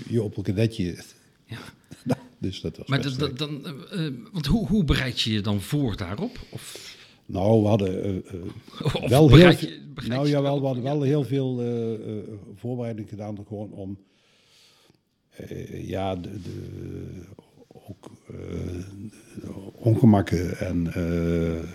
[0.09, 1.03] je Opel Kadetje.
[1.45, 1.57] Ja.
[2.38, 3.61] dus dat was maar dat, dan,
[4.32, 6.39] want hoe, hoe bereid je je dan voor daarop?
[6.49, 6.95] Of?
[7.26, 8.23] Nou, we hadden
[9.07, 9.69] wel heel veel.
[10.07, 11.61] Nou we hadden wel heel veel
[12.55, 13.97] voorbereiding gedaan gewoon om
[15.51, 16.51] uh, ja, de, de,
[17.88, 18.38] ook uh,
[19.73, 21.65] ongemakken en mm-hmm.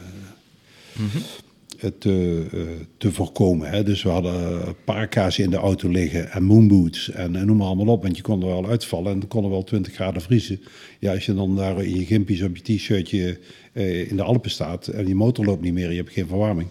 [1.76, 3.70] het te voorkomen.
[3.70, 3.82] Hè.
[3.82, 7.94] Dus we hadden parka's in de auto liggen en moonboots en, en noem maar allemaal
[7.94, 8.02] op.
[8.02, 10.61] Want je kon er wel uitvallen en het kon er wel 20 graden vriezen.
[10.98, 13.38] Ja, als je dan daar in je gimpies op je t-shirtje
[14.08, 16.68] in de Alpen staat en je motor loopt niet meer, je hebt geen verwarming.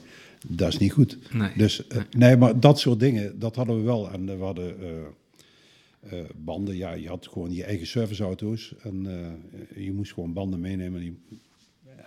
[0.48, 1.18] Dat is niet goed.
[1.32, 1.50] Nee.
[1.58, 2.04] Dus nee.
[2.18, 2.38] nee.
[2.38, 4.12] maar dat soort dingen, dat hadden we wel.
[4.12, 4.76] En we hadden
[6.04, 10.60] uh, banden, ja, je had gewoon je eigen serviceauto's en uh, je moest gewoon banden
[10.60, 11.00] meenemen.
[11.00, 11.18] Die,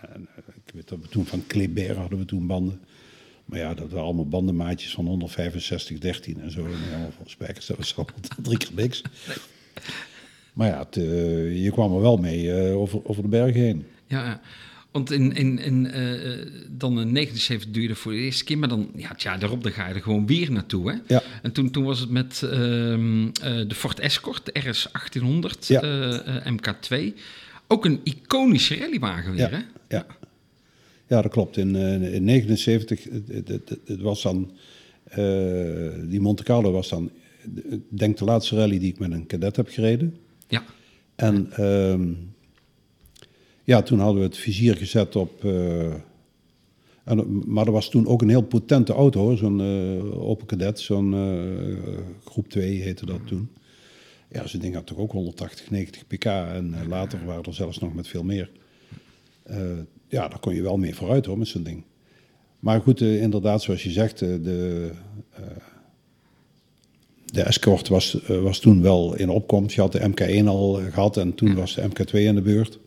[0.01, 0.28] en,
[0.64, 2.80] ik weet dat we toen van Kleber hadden we toen banden.
[3.45, 6.64] Maar ja, dat waren allemaal bandenmaatjes van 165, 13 en zo.
[6.64, 7.95] En helemaal van spijkers, dat was
[8.43, 9.03] drie keer niks.
[10.53, 10.95] Maar ja, het,
[11.62, 13.86] je kwam er wel mee over, over de bergen heen.
[14.07, 14.40] Ja, ja.
[14.93, 18.90] Want in, in, in uh, dan in 79 duurde voor de eerste keer, maar dan,
[18.97, 20.90] ja, tja, daarop dan ga je er gewoon weer naartoe.
[20.90, 20.97] Hè?
[21.14, 21.22] Ja.
[21.43, 26.53] En toen, toen was het met uh, uh, de Ford Escort, de RS 1800 ja.
[26.53, 27.14] MK2.
[27.66, 29.61] Ook een iconische rallywagen weer, hè?
[29.88, 30.07] Ja.
[31.07, 31.57] ja, dat klopt.
[31.57, 33.49] In 1979, het,
[33.86, 34.51] het, was dan,
[36.09, 37.11] die Monte Carlo was dan,
[37.70, 40.16] ik denk de laatste rally die ik met een cadet heb gereden.
[40.49, 40.64] Ja.
[41.14, 41.95] En uh,
[43.73, 45.93] ja, toen hadden we het vizier gezet op, uh,
[47.05, 51.14] en, maar er was toen ook een heel potente auto, zo'n uh, Opel Cadet, zo'n
[52.25, 53.49] groep 2 heette dat toen.
[54.31, 57.95] Ja, zo'n ding had toch ook 180, 90 pk en later waren er zelfs nog
[57.95, 58.51] met veel meer
[60.12, 61.85] ja, daar kon je wel mee vooruit hoor, met zo'n ding.
[62.59, 64.91] Maar goed, inderdaad, zoals je zegt, de,
[67.25, 69.75] de Escort was, was toen wel in opkomst.
[69.75, 72.79] Je had de MK1 al gehad en toen was de MK2 in de beurt.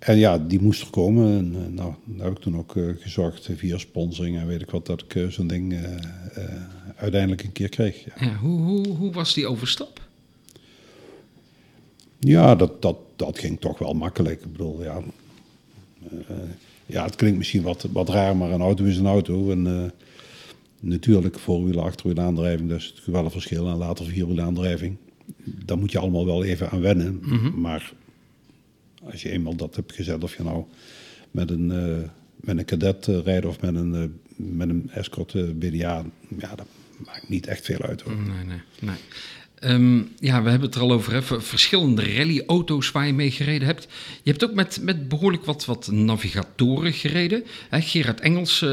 [0.00, 1.38] En ja, die moest er komen.
[1.38, 5.04] En nou, daar heb ik toen ook gezorgd via sponsoring en weet ik wat, dat
[5.08, 5.74] ik zo'n ding
[6.96, 8.04] uiteindelijk een keer kreeg.
[8.04, 8.12] Ja.
[8.26, 10.08] ja hoe, hoe, hoe was die overstap?
[12.20, 14.40] Ja, dat, dat, dat ging toch wel makkelijk.
[14.44, 15.00] Ik bedoel, ja,
[16.12, 16.36] uh,
[16.86, 19.50] ja, het klinkt misschien wat, wat raar, maar een auto is een auto.
[19.50, 19.82] En uh,
[20.80, 23.68] natuurlijk voorwielen, achterwielaandrijving, dat is wel een verschil.
[23.68, 24.96] En later vierwielaandrijving.
[25.44, 27.20] Daar moet je allemaal wel even aan wennen.
[27.22, 27.60] Mm -hmm.
[27.60, 27.92] Maar
[29.04, 30.64] als je eenmaal dat hebt gezet, of je nou
[31.30, 36.04] met een, uh, met een cadet rijdt of met een, met een escort BDA,
[36.38, 36.66] ja, dat
[37.06, 38.16] maakt niet echt veel uit hoor.
[38.16, 38.96] Nee, nee, nee.
[39.64, 43.66] Um, ja, we hebben het er al over, hè, verschillende rallyauto's waar je mee gereden
[43.66, 43.88] hebt.
[44.22, 47.44] Je hebt ook met, met behoorlijk wat, wat navigatoren gereden.
[47.68, 48.70] Hè, Gerard Engels uh,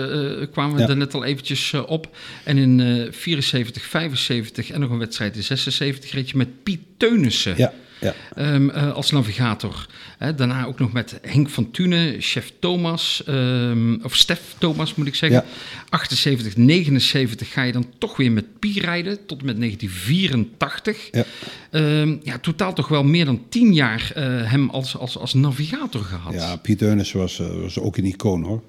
[0.51, 0.87] kwamen we ja.
[0.87, 2.17] er net al eventjes uh, op.
[2.43, 6.81] En in uh, 74, 75 en nog een wedstrijd in 76 reed je met Piet
[6.97, 7.53] Teunissen.
[7.57, 7.73] Ja.
[7.99, 8.13] Ja.
[8.53, 9.87] Um, uh, als navigator.
[10.17, 15.07] Hè, daarna ook nog met Henk van Tunen, chef Thomas, um, of Stef Thomas moet
[15.07, 15.43] ik zeggen.
[15.45, 15.53] Ja.
[15.89, 21.09] 78, 79 ga je dan toch weer met Pi rijden, tot en met 1984.
[21.11, 21.25] Ja.
[21.71, 26.01] Um, ja, totaal toch wel meer dan tien jaar uh, hem als, als, als navigator
[26.01, 26.33] gehad.
[26.33, 28.63] Ja, Piet Deunis was, uh, was ook een icoon hoor.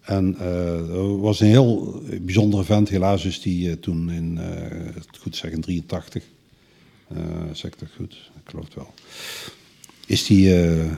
[0.00, 2.88] En uh, was een heel bijzondere vent.
[2.88, 4.40] Helaas is die toen in,
[5.18, 6.39] goed zeggen, 83 uh,
[7.52, 8.30] zeg ik dat goed?
[8.44, 8.94] Ik geloof het wel.
[10.06, 10.92] Is die uh,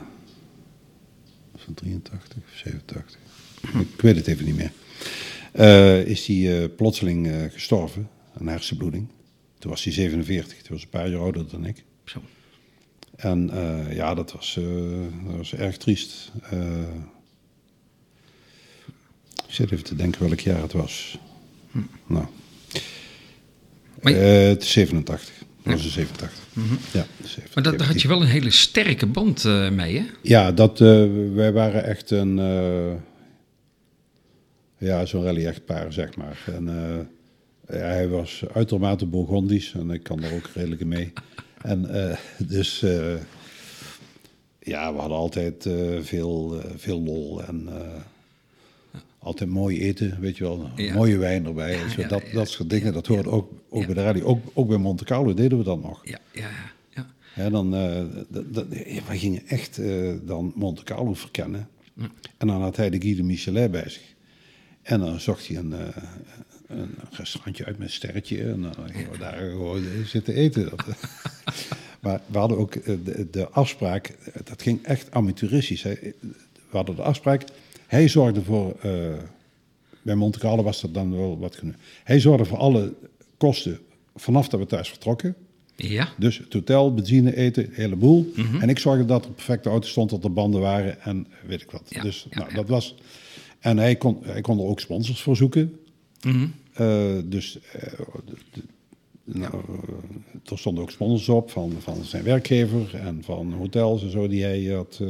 [1.56, 3.20] van 83 of 87?
[3.94, 4.72] Ik weet het even niet meer.
[5.54, 9.08] Uh, is die plotseling gestorven, een hersenbloeding.
[9.58, 11.84] Toen was hij 47, toen was een paar jaar ouder dan ik.
[12.04, 12.22] Zo.
[13.16, 13.50] En
[13.90, 14.58] ja, dat was,
[15.24, 16.32] dat was erg triest.
[19.46, 21.18] ik zit even te denken welk jaar het was.
[21.70, 21.78] Hm.
[22.06, 22.26] Nou.
[24.02, 25.42] Het is 87.
[25.62, 26.46] Dat was een 87.
[26.52, 26.78] Mm -hmm.
[26.92, 27.54] Ja, 87.
[27.54, 30.04] Maar dat, daar had je wel een hele sterke band uh, mee, hè?
[30.22, 32.38] Ja, dat, uh, wij waren echt een...
[32.38, 32.92] Uh,
[34.78, 36.38] ja, zo'n rally-echtpaar, zeg maar.
[36.46, 36.64] En
[37.68, 41.12] ja, hij was uitermate Burgondisch en ik kan daar ook redelijk mee.
[41.62, 41.88] en
[42.38, 42.80] dus...
[44.58, 45.68] ja, we hadden altijd
[46.00, 47.68] veel, veel lol en
[49.22, 50.70] altijd mooi eten, weet je wel.
[50.76, 50.94] Ja.
[50.94, 51.88] Mooie wijn erbij.
[51.88, 54.22] Zo, dat, dat soort dingen, dat hoort ook, ook bij de rally.
[54.22, 56.00] Ook, ook bij Monte Carlo deden we dat nog.
[56.04, 56.48] Ja, ja,
[56.94, 57.06] ja.
[57.34, 57.50] ja.
[57.50, 58.04] dan, uh,
[59.08, 61.68] we gingen echt uh, dan Monte Carlo verkennen.
[62.36, 64.14] En dan had hij de Guy de Michelin bij zich.
[64.82, 65.78] En dan zocht hij een, uh,
[66.66, 68.42] een restaurantje uit met een sterretje.
[68.42, 70.70] En dan gingen we daar gewoon zitten eten.
[70.70, 70.84] Dat,
[72.02, 74.14] maar we hadden ook de, de, afspraak,
[74.44, 75.82] dat ging echt amateuristisch.
[75.82, 75.94] Hè.
[76.70, 77.44] We hadden de afspraak
[77.92, 78.92] hij zorgde voor, uh,
[80.02, 81.74] bij Monte Carlo was dat dan wel wat genoeg.
[82.04, 82.94] Hij zorgde voor alle
[83.36, 83.78] kosten
[84.14, 85.34] vanaf dat we thuis vertrokken.
[85.76, 86.08] Ja.
[86.18, 88.32] Dus het hotel, benzine, eten, een heleboel.
[88.36, 88.60] Mm -hmm.
[88.60, 91.70] En ik zorgde dat er perfecte auto stond, dat er banden waren en weet ik
[91.70, 91.82] wat.
[91.88, 92.56] Ja, dus ja, nou, ja.
[92.56, 92.94] dat was...
[93.58, 95.78] En hij kon, hij kon er ook sponsors voor zoeken.
[96.22, 96.52] Mm -hmm.
[96.86, 97.82] uh, dus uh,
[98.24, 98.62] de, de,
[99.24, 99.54] nou,
[100.44, 104.42] er stonden ook sponsors op van, van zijn werkgever en van hotels en zo die
[104.42, 105.00] hij had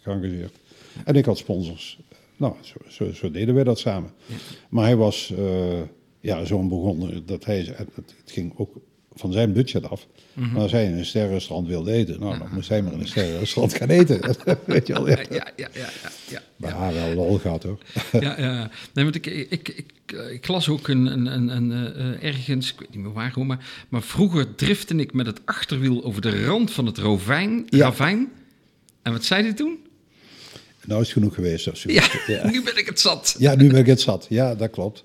[0.00, 0.56] geëngageerd.
[1.04, 1.98] En ik had sponsors.
[2.40, 4.10] Nou, zo, zo, zo, deden wij dat samen.
[4.26, 4.34] Ja.
[4.68, 5.80] Maar hij was uh,
[6.20, 8.74] ja, zo'n begonnen dat hij, het, ging ook
[9.12, 10.06] van zijn budget af.
[10.32, 10.52] Mm -hmm.
[10.52, 13.08] Maar als hij in een sterrenrestaurant wilde eten, nou, dan moest hij maar in een
[13.08, 14.20] sterrenrestaurant gaan eten.
[14.66, 15.18] Weet je wel, ja.
[15.30, 15.88] Ja, ja, ja.
[16.02, 16.42] ja, ja.
[16.56, 17.78] Maar ja, wel lol gehad hoor.
[18.20, 18.70] ja, ja.
[18.94, 22.80] Nee, want ik, ik, ik, ik las ook een, een, een, een uh, ergens, ik
[22.80, 26.44] weet niet meer waar, hoe, maar, maar vroeger drifte ik met het achterwiel over de
[26.44, 27.84] rand van het rovijn, Ja.
[27.84, 28.28] ravijn.
[29.02, 29.78] En wat zei hij toen?
[30.86, 31.68] Nou is het genoeg geweest.
[31.68, 33.34] Of Ja, ja, nu ben ik het zat.
[33.38, 34.26] Ja, nu ben ik het zat.
[34.28, 35.04] Ja, dat klopt.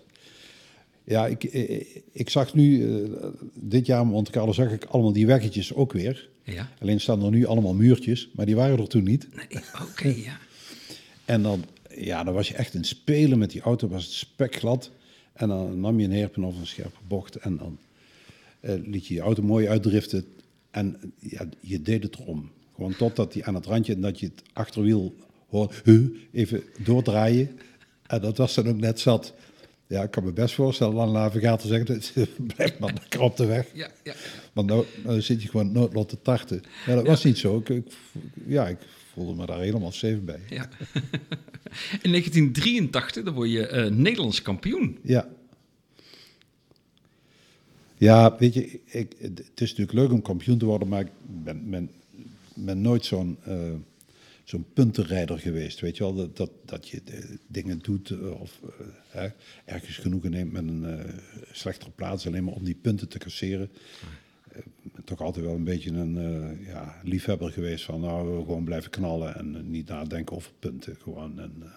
[1.03, 3.07] Ja, ik, ik, ik zag nu, uh,
[3.53, 6.30] dit jaar in Monte Carlo zag ik allemaal die weggetjes ook weer.
[6.43, 6.69] Ja.
[6.80, 9.28] Alleen staan er nu allemaal muurtjes, maar die waren er toen niet.
[9.36, 10.38] Nee, oké, okay, ja.
[11.26, 11.65] En dan,
[11.95, 14.91] ja, dan was je echt in spelen met die auto, was het spekglad.
[15.34, 17.78] En dan nam je een herpen of een scherpe bocht en dan
[18.61, 20.26] uh, liet je je auto mooi uitdriften.
[20.71, 22.51] En ja, je deed het erom.
[22.76, 25.15] Gewoon totdat hij aan het randje en dat je het achterwiel
[25.49, 27.59] hoort, huh, even doordraaien.
[28.07, 29.33] En dat was dan ook net zat.
[29.87, 32.11] Ja, ik kan me best voorstellen dat een navigator zegt,
[32.55, 33.67] blijf maar lekker op de weg.
[33.73, 34.13] Ja, ja.
[34.53, 36.63] Want nou, nou zit je gewoon noodlot te tarten.
[36.85, 37.57] Ja, dat was niet zo.
[37.57, 37.85] Ik, ik,
[38.47, 38.77] ja, ik
[39.13, 40.39] voelde me daar helemaal safe bij.
[40.49, 40.69] ja.
[42.01, 44.97] In 1983 dan word je eh, Nederlands kampioen.
[45.01, 45.27] Ja.
[47.97, 51.11] Ja, weet je, ik, het is natuurlijk leuk om kampioen te worden, maar ik
[51.43, 51.89] ben, ben,
[52.53, 53.57] ben nooit zo'n eh,
[54.45, 55.79] zo'n puntenrijder geweest.
[55.79, 59.27] Weet je wel, dat, dat, dat je de dingen doet eh, of eh, hè,
[59.65, 61.13] ergens genoegen neemt met een eh,
[61.51, 63.69] slechtere plaats alleen maar om die punten te casseren.
[64.51, 64.59] Eh,
[65.05, 69.35] toch altijd wel een beetje een eh, ja, liefhebber geweest van nou, gewoon blijven knallen
[69.35, 70.97] en eh, niet nadenken over punten.
[71.03, 71.39] Gewoon.
[71.39, 71.69] En, eh,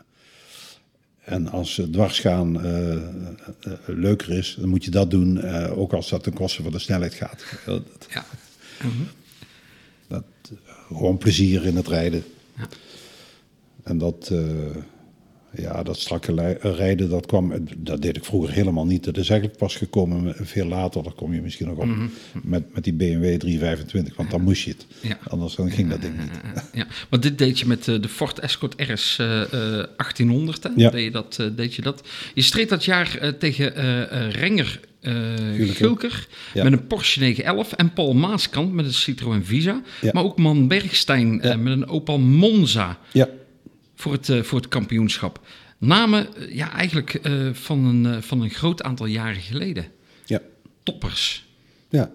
[1.34, 3.02] en als eh, dwarsgaan eh, eh,
[3.60, 6.72] eh, leuker is, dan moet je dat doen, eh, ook als dat ten koste van
[6.72, 7.44] de snelheid gaat.
[7.66, 7.76] Eh,
[8.10, 8.24] Ja.
[10.08, 12.22] dat, eh, gewoon plezier in het rijden.
[13.82, 14.76] En dat, eh,
[15.56, 19.04] ja, dat strakke lei- rijden, dat kwam, dat deed ik vroeger helemaal niet.
[19.04, 21.88] Dat is eigenlijk pas gekomen veel later, daar kom je misschien nog op,
[22.42, 24.86] met, met die BMW 325, want dan moest je het.
[25.00, 25.18] Ja.
[25.28, 26.30] Anders dan ging dat ding niet.
[26.54, 26.86] Eh, ja.
[27.08, 29.48] Want dit deed je met eh, de Ford Escort RS eh, eh,
[29.96, 30.62] 1800.
[30.62, 30.68] Hè?
[30.76, 30.90] Ja.
[30.90, 32.02] Deed, je dat, eh, deed je dat?
[32.34, 35.14] Je streed dat jaar eh, tegen eh, eh, Renger eh,
[35.56, 36.62] Gulker Ja.
[36.64, 39.82] met een Porsche 911 en Paul Maaskant met een Citroën Visa.
[40.00, 40.10] Ja.
[40.12, 43.28] Maar ook Man Bergstein eh, met een Opel Monza Ja,
[43.98, 45.46] voor het, eh, voor het kampioenschap.
[45.78, 49.84] Namen eh, ja, eigenlijk eh, van, een, van een groot aantal jaren geleden.
[50.26, 50.40] ja,
[50.82, 51.46] Toppers.
[51.88, 52.10] ja.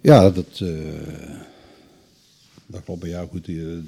[0.00, 1.40] Ja, dat, eh,
[2.66, 3.06] dat klopt.
[3.06, 3.78] Ja, goed, die, eh,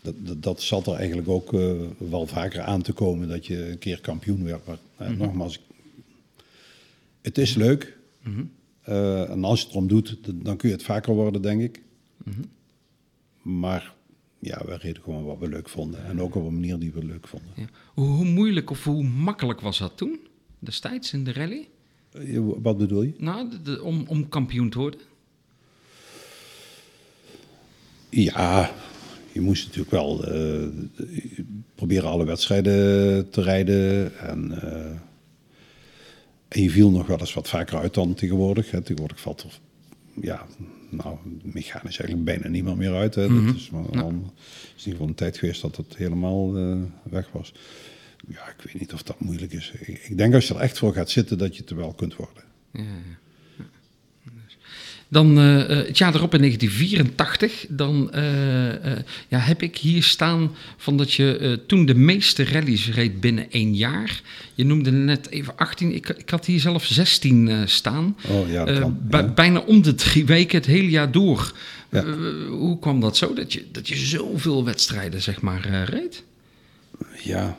[0.00, 1.50] dat, dat, dat zat er eigenlijk ook
[1.98, 4.66] wel vaker aan te komen dat je een keer kampioen werd.
[4.66, 5.60] Maar eh, nogmaals,
[7.20, 7.96] het is leuk.
[8.82, 11.82] Eh, en als je het erom doet, dan kun je het vaker worden, denk ik.
[13.48, 13.94] Maar
[14.38, 16.04] ja, we reden gewoon wat we leuk vonden.
[16.04, 17.48] En ook op een manier die we leuk vonden.
[17.56, 17.64] Ja.
[17.94, 20.18] Hoe, moeilijk of hoe makkelijk was dat toen?
[20.58, 21.68] Destijds in de rally?
[22.12, 23.14] Eh, Wat bedoel je?
[23.18, 25.00] Nou, de- de- om, om kampioen te worden?
[28.10, 28.70] Ja,
[29.32, 30.66] je moest natuurlijk wel eh,
[31.74, 34.18] proberen alle wedstrijden te rijden.
[34.18, 34.90] En, eh,
[36.48, 38.70] en je viel nog wel eens wat vaker uit dan tegenwoordig.
[38.70, 38.80] Hè.
[38.80, 39.58] Tegenwoordig valt er,
[40.20, 40.46] ja,
[40.88, 43.14] nou, mechanisch eigenlijk bijna niemand meer uit.
[43.14, 43.44] Hè.
[43.44, 44.08] Dat is, maar al,
[44.76, 47.52] is in ieder geval een tijd geweest dat het helemaal eh, weg was.
[48.28, 49.72] Ja, ik weet niet of dat moeilijk is.
[49.80, 51.92] Ik, ik denk als je er echt voor gaat zitten, dat je het er wel
[51.92, 52.42] kunt worden.
[52.72, 53.18] Ja, ja.
[55.10, 58.98] Dan eh, eh, het jaar erop in 1984, dan eh, eh,
[59.28, 63.50] ja, heb ik hier staan van dat je eh, toen de meeste rallies reed binnen
[63.50, 64.22] één jaar.
[64.54, 68.16] Je noemde net even 18, ik, ik had hier zelf 16 eh, staan.
[68.28, 69.34] Oh ja, Eh, kan.
[69.34, 71.52] Bijna om de drie weken het hele jaar door.
[71.90, 72.04] Ja.
[72.04, 72.14] Eh,
[72.48, 76.24] hoe kwam dat zo, dat je, dat je zoveel wedstrijden zeg maar eh, reed?
[77.22, 77.56] Ja,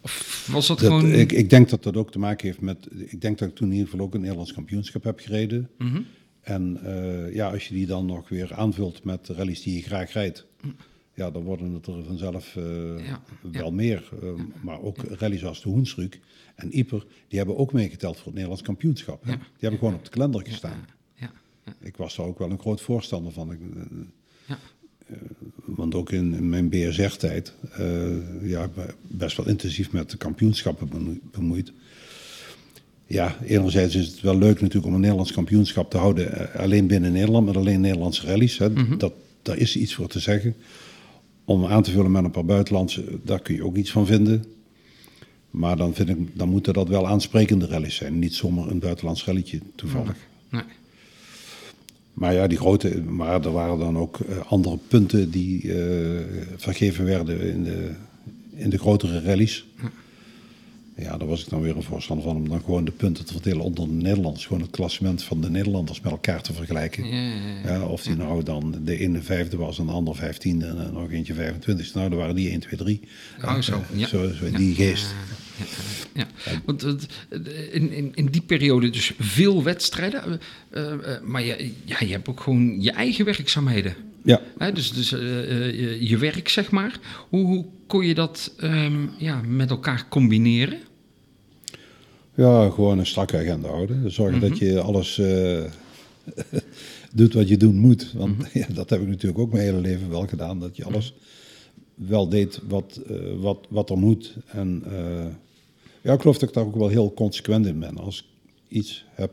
[0.00, 1.12] Of was dat, Dat, gewoon...
[1.12, 2.86] ik, ik denk dat dat ook te maken heeft met.
[3.06, 5.68] Ik denk dat ik toen in ieder geval ook een Nederlands kampioenschap heb gereden.
[5.78, 6.00] Mhm.
[6.46, 10.12] En eh, ja, als je die dan nog weer aanvult met rallies die je graag
[10.12, 10.46] rijdt.
[11.14, 13.22] Ja, dan worden het er vanzelf eh, Ja,
[13.52, 14.08] wel meer.
[14.22, 14.28] Eh,
[14.62, 16.20] Maar ook rallies als de Hoensruk
[16.54, 19.24] en Ieper, die hebben ook meegeteld voor het Nederlands kampioenschap.
[19.24, 19.30] Hè?
[19.32, 20.84] Die hebben gewoon op de kalender gestaan.
[21.14, 21.32] ja,
[21.64, 23.52] ja, Ik was daar ook wel een groot voorstander van.
[23.52, 23.58] Ik,
[25.64, 27.54] want ook in, in mijn BSR-tijd,
[28.42, 28.70] ja,
[29.02, 31.72] best wel intensief met de kampioenschappen bemo- bemoeid.
[33.06, 36.86] Ja, enerzijds is het wel leuk natuurlijk om een Nederlands kampioenschap te houden, eh, alleen
[36.86, 38.58] binnen Nederland, met alleen Nederlandse rallies.
[38.58, 38.96] Hè.
[38.96, 40.54] dat, daar is iets voor te zeggen.
[41.44, 44.44] Om aan te vullen met een paar buitenlandse, daar kun je ook iets van vinden.
[45.50, 49.24] Maar dan, vind ik, dan moeten dat wel aansprekende rallies zijn, niet zomaar een buitenlands
[49.24, 50.16] rallietje toevallig.
[50.50, 50.62] Nee.
[52.12, 56.20] Maar ja, die grote, maar er waren dan ook eh, andere punten die eh,
[56.56, 57.90] vergeven werden in de,
[58.54, 59.66] in de grotere rallies.
[59.82, 59.90] Ja,
[60.96, 63.62] daar was ik dan weer een voorstander van om dan gewoon de punten te verdelen
[63.62, 64.46] onder de Nederlanders.
[64.46, 67.06] Gewoon het klassement van de Nederlanders met elkaar te vergelijken.
[67.06, 67.34] Ja, ja,
[67.64, 67.72] ja.
[67.72, 71.10] Ja, of die nou dan de ene vijfde was en de ander vijftiende en nog
[71.10, 71.94] eentje 25.
[71.94, 73.00] Nou, dan waren die 1, 2, 3.
[73.44, 74.06] Oh, zo, ja.
[74.06, 75.14] zo, zo in die geest.
[76.12, 76.26] Ja,
[76.64, 76.82] want
[77.72, 80.40] in, in, in die periode dus veel wedstrijden.
[80.70, 83.94] eh, eh, maar je, ja, je hebt ook gewoon je eigen werkzaamheden.
[84.26, 84.40] Ja.
[84.58, 87.00] Hè, dus dus eh, eh, je, je werk, zeg maar.
[87.28, 90.78] Hoe, hoe kon je dat ehm, ja, met elkaar combineren?
[92.36, 94.10] Ja, gewoon een strakke agenda houden.
[94.10, 95.64] Zorgen dat je alles eh,
[97.12, 98.12] doet wat je doen moet.
[98.12, 100.60] Want ja, dat heb ik natuurlijk ook mijn hele leven wel gedaan.
[100.60, 101.14] Dat je alles
[101.94, 104.36] wel deed wat, eh, wat, wat er moet.
[104.46, 105.26] En eh,
[106.02, 107.98] ja, ik geloof dat ik daar ook wel heel consequent in ben.
[107.98, 108.26] Als ik
[108.76, 109.32] iets heb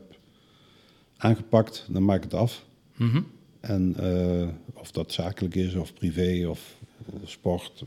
[1.16, 2.64] aangepakt, dan maak ik het af.
[2.96, 3.20] Mhm.
[3.66, 4.48] En eh,
[4.80, 7.84] of dat zakelijk is of privé of eh, sport.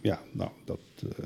[0.00, 1.24] Ja, nou, dat eh,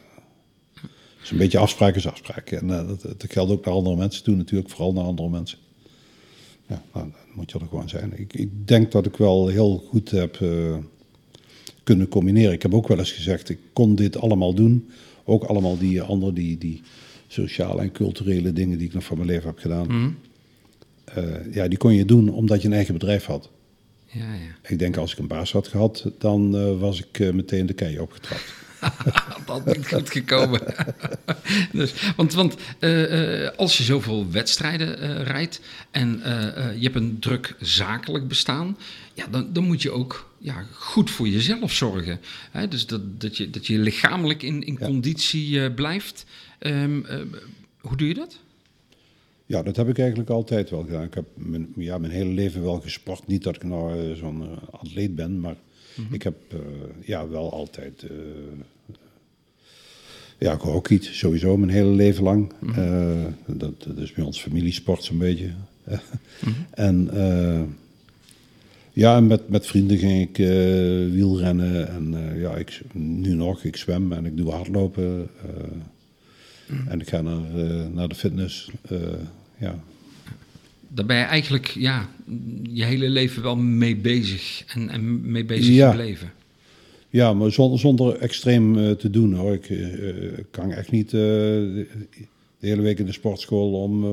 [1.22, 2.51] is een beetje afspraak is afspraak.
[2.51, 5.59] En dat, dat geldt ook naar andere mensen toe natuurlijk, vooral naar andere mensen.
[6.66, 8.18] Ja, nou, dan moet je er gewoon zijn.
[8.18, 10.38] Ik, ik denk dat ik wel heel goed heb
[11.82, 12.53] kunnen combineren.
[12.53, 14.90] Ik heb ook wel eens gezegd, ik kon dit allemaal doen.
[15.24, 16.82] Ook allemaal die andere, die, die
[17.26, 19.86] sociale en culturele dingen die ik nog van mijn leven heb gedaan.
[19.86, 20.11] Mhm.
[21.15, 23.51] Eh, ja, die kon je doen omdat je een eigen bedrijf had.
[24.07, 24.69] Ja, ja.
[24.69, 27.73] Ik denk als ik een baas had gehad, dan eh, was ik eh, meteen de
[27.73, 28.53] kei opgetrapt.
[29.47, 30.61] Dat niet goed gekomen.
[31.73, 32.57] dus, want want
[33.57, 35.61] als je zoveel wedstrijden rijdt
[35.91, 36.09] en
[36.79, 38.77] je hebt een druk zakelijk bestaan,
[39.15, 42.21] ja, dan, dan moet je ook ja, goed voor jezelf zorgen.
[42.51, 42.69] Hè?
[42.69, 44.87] Dus dat, dat, je, dat je lichamelijk in, in Ja.
[44.87, 46.25] conditie blijft.
[46.59, 47.19] Ehm, eh,
[47.81, 48.39] hoe doe je dat?
[49.47, 51.05] Ja, dat heb ik eigenlijk altijd wel gedaan.
[51.05, 53.26] Ik heb mijn, ja, mijn hele leven wel gesport.
[53.26, 55.57] Niet dat ik nou eh, zo'n eh, atleet ben, maar
[56.11, 56.59] ik heb eh,
[57.01, 58.11] ja, wel altijd uh,
[60.38, 62.53] ja, gehockeyd, sowieso mijn hele leven lang.
[62.74, 65.51] Eh, dat, dat is bij ons familiesport zo'n beetje.
[66.70, 67.62] En eh,
[68.92, 70.36] ja, en met, met vrienden ging ik
[71.12, 75.28] wielrennen en ja, ik, nu nog, ik zwem en ik doe hardlopen.
[76.69, 78.71] Eh, En ik ga naar, eh, naar de fitness.
[78.89, 78.99] eh,
[79.59, 79.83] ja,
[80.89, 82.09] Daar ben je eigenlijk ja,
[82.62, 85.91] je hele leven wel mee bezig en, en mee bezig Ja.
[85.91, 86.33] gebleven.
[87.11, 89.55] Ja, maar zonder, zonder extreem eh, te doen hoor.
[89.55, 91.87] Ik kan echt niet de,
[92.61, 94.05] hele week in de sportschool om,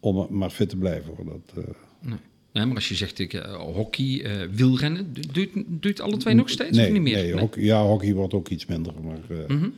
[0.00, 1.12] om maar fit te blijven.
[1.16, 1.24] Hoor.
[1.24, 1.64] Dat,
[2.00, 2.18] Nee.
[2.52, 5.88] Nee, maar als je zegt ik, hockey, eh, wielrennen, du- doe je het- doe je
[5.88, 7.14] het alle twee nog steeds nee, of niet meer?
[7.16, 8.92] Nee, hockey, ja, hockey wordt ook iets minder.
[9.04, 9.68] Maar, Mhm.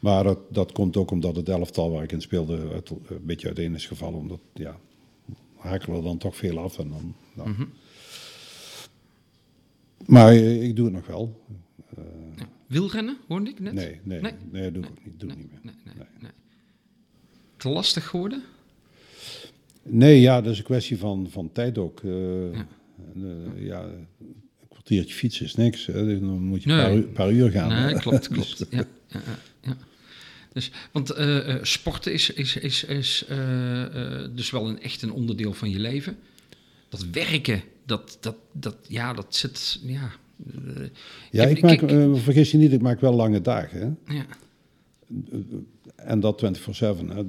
[0.00, 3.46] Maar dat, dat komt ook omdat het elftal waar ik in speelde uit, een beetje
[3.46, 4.18] uiteen is gevallen.
[4.18, 4.78] Omdat, ja,
[5.56, 6.78] hakelen er dan toch veel af.
[6.78, 7.48] En dan, nou.
[7.50, 7.64] Mhm.
[10.06, 11.40] Maar eh, ik doe het nog wel.
[12.36, 12.48] Ja.
[12.66, 13.72] Wielrennen, hoorde ik net?
[13.72, 14.20] Nee, nee,
[14.50, 14.70] Nee.
[14.72, 15.20] doe ik ook niet.
[15.20, 15.72] Doe Nee, niet meer.
[16.20, 16.30] nee.
[17.56, 18.42] Te lastig geworden?
[19.82, 22.00] Nee, ja, dat is een kwestie van, van tijd ook.
[22.00, 22.66] Eh, Ja.
[23.16, 24.06] eh, ja, een
[24.68, 25.86] kwartiertje fietsen is niks.
[25.86, 26.20] Hè.
[26.20, 27.68] Dan moet je een paar, uur, paar uur gaan.
[27.86, 28.66] nee, klopt, klopt.
[28.70, 29.20] Ja, ja.
[30.52, 35.12] Dus, want eh, eh, sporten is, is, is, is eh, dus wel een, echt een
[35.12, 36.16] onderdeel van je leven.
[36.88, 40.10] Dat werken, dat, dat, dat, ja, dat zit, ja...
[41.30, 43.98] Ja, ik maak, eh, vergis je niet, ik maak wel lange dagen.
[44.04, 44.14] Hè.
[44.16, 44.26] ja.
[45.96, 47.08] En dat 24-7.
[47.08, 47.22] hè.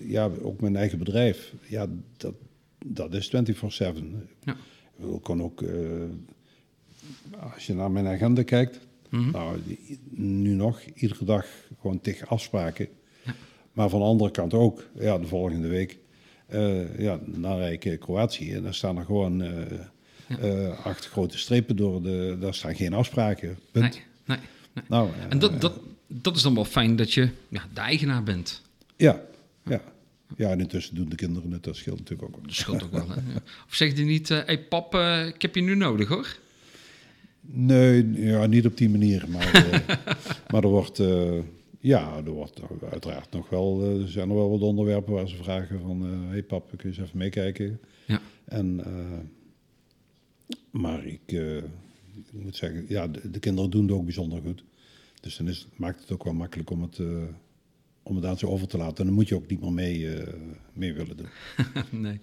[0.00, 1.52] Ja, ook mijn eigen bedrijf.
[1.66, 2.34] Ja, dat,
[2.86, 3.32] dat is 24-7.
[4.44, 4.56] Ja.
[5.14, 5.64] Ik kan ook,
[7.54, 9.30] als je naar mijn agenda kijkt, Mhm.
[9.30, 9.58] nou,
[10.10, 11.46] nu nog, iedere dag
[11.80, 12.88] gewoon tegen afspraken.
[13.22, 13.34] Ja.
[13.72, 15.98] Maar van de andere kant ook, ja, de volgende week,
[16.46, 19.62] eh, ja, dan rijd ik Kroatië en dan staan er gewoon eh,
[20.40, 23.58] eh, acht grote strepen door, de, daar staan geen afspraken.
[23.70, 23.94] Punt.
[23.94, 24.38] Nee, nee,
[24.74, 24.84] nee.
[24.88, 28.62] Nou, En dat, dat, dat is dan wel fijn dat je ja, de eigenaar bent.
[28.96, 29.20] Ja,
[29.64, 29.80] ja.
[30.36, 32.34] Ja, en intussen doen de kinderen het, dat scheelt natuurlijk ook.
[32.34, 32.46] wel.
[32.46, 33.08] Dat scheelt ook wel.
[33.08, 33.14] Hè?
[33.14, 33.42] Ja.
[33.68, 36.36] Of zeg je niet, hé hey, pap, eh, ik heb je nu nodig hoor.
[37.40, 39.24] Nee, ja, niet op die manier.
[39.28, 39.96] Maar, eh,
[40.50, 41.38] maar er wordt, eh,
[41.80, 42.60] ja, er wordt
[42.90, 46.28] uiteraard nog wel, eh, er zijn er wel wat onderwerpen waar ze vragen van, hé
[46.28, 47.80] hey pap, kun je eens even meekijken?
[48.06, 48.20] Ja.
[48.44, 49.18] En, eh,
[50.70, 54.64] maar ik, eh, ik moet zeggen, ja, de, de kinderen doen het ook bijzonder goed.
[55.20, 57.22] Dus dan is, maakt het ook wel makkelijk om het, eh,
[58.02, 58.96] om het aan ze over te laten.
[58.96, 60.34] En dan moet je ook niet meer mee, eh,
[60.72, 61.28] willen doen.
[62.02, 62.20] nee.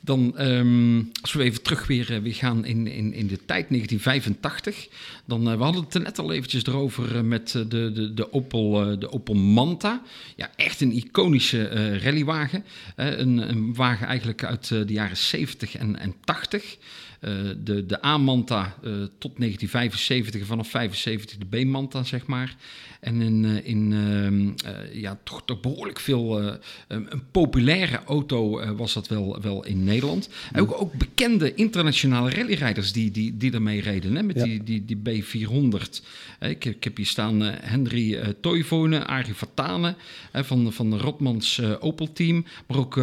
[0.00, 4.88] Dan, ehm, als we even terug weer, weer gaan in, in, in de tijd 1985.
[5.24, 8.98] Dan, eh, we hadden het er net al eventjes erover met de, de, de, Opel,
[8.98, 10.02] de Opel Manta.
[10.36, 12.64] Ja, echt een iconische rallywagen.
[12.96, 16.78] Een, een wagen eigenlijk uit de jaren 70 en, en 80.
[17.20, 17.32] Eh,
[17.64, 22.56] de, de A-Manta eh, tot 1975 en vanaf 75 de B-Manta, zeg maar.
[23.00, 26.42] En in, eh, in ehm, eh, ja, toch, toch behoorlijk veel,
[26.88, 30.28] een, populaire auto was dat wel, wel in Nederland.
[30.52, 34.44] En ook, ook bekende internationale rallyrijders die, die, die ermee reden, hè, met Ja.
[34.44, 36.04] die, die, die B400.
[36.38, 39.94] Eh, ik, ik heb hier staan Henry Toivonen, Arie Vatane
[40.32, 42.44] eh, van, van de Rotmans Opel-team.
[42.66, 42.94] Maar ook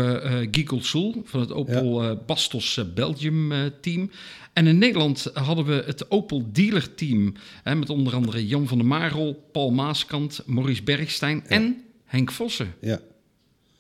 [0.51, 3.59] Guy Colsoul van het Opel Bastos Belgium eh,
[4.07, 4.19] team.
[4.53, 7.33] En in Nederland hadden we het Opel Dealer Team.
[7.63, 12.73] Hè, met onder andere Jan van der Marel, Paul Maaskant, Maurice Bergstein en Henk Vossen.
[12.81, 12.99] Ja.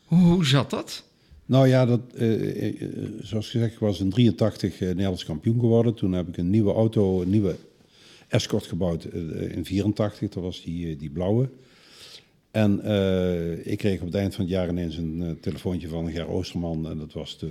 [0.05, 1.03] Hoe, hoe zat dat?
[1.45, 2.75] Nou ja, dat, eh, eh,
[3.21, 5.93] zoals gezegd, ik was in 83 eh, Nederlands kampioen geworden.
[5.93, 7.55] Toen heb ik een nieuwe auto, een nieuwe
[8.27, 10.29] Escort gebouwd eh, in 84.
[10.29, 11.49] Dat was die, eh, die blauwe.
[12.51, 16.11] En eh, ik kreeg op het eind van het jaar ineens een eh, telefoontje van
[16.11, 16.89] Ger Oosterman.
[16.89, 17.49] En dat was de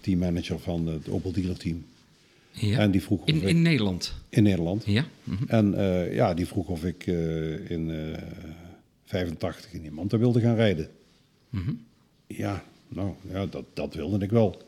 [0.00, 1.84] teammanager van het Opel Dealer Team.
[2.52, 2.78] Ja.
[2.78, 4.14] En die vroeg in, ik- in Nederland.
[4.28, 4.84] in Nederland.
[4.86, 5.04] Ja.
[5.24, 5.44] mhm.
[5.46, 8.22] En eh, ja, die vroeg of ik eh, in eh
[9.04, 10.88] 85 in die Manta wilde gaan rijden.
[11.50, 11.72] Mhm.
[12.26, 14.62] Ja, nou, ja, dat, dat wilde ik wel.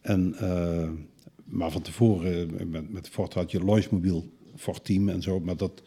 [0.00, 0.34] En,
[1.44, 5.82] maar van tevoren, met, met Ford had je Loismobiel, Ford Team en zo, maar dat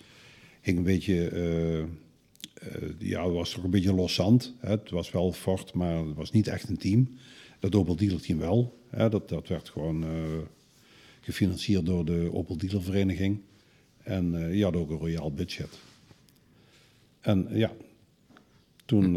[0.62, 1.30] hing een beetje,
[3.00, 4.54] ja, het was toch een beetje loszand.
[4.60, 4.70] Hè?
[4.70, 7.18] Het was wel Ford, maar het was niet echt een team.
[7.70, 8.80] Dat Opel Dealer Team wel.
[8.90, 9.10] Hè?
[9.10, 10.10] Dat, dat werd gewoon eh,
[11.22, 13.42] gefinancierd door de Opel Dealer Vereniging.
[14.04, 15.80] En eh, die hadden ook een royaal budget.
[17.22, 17.72] En eh, ja,
[18.86, 19.14] toen,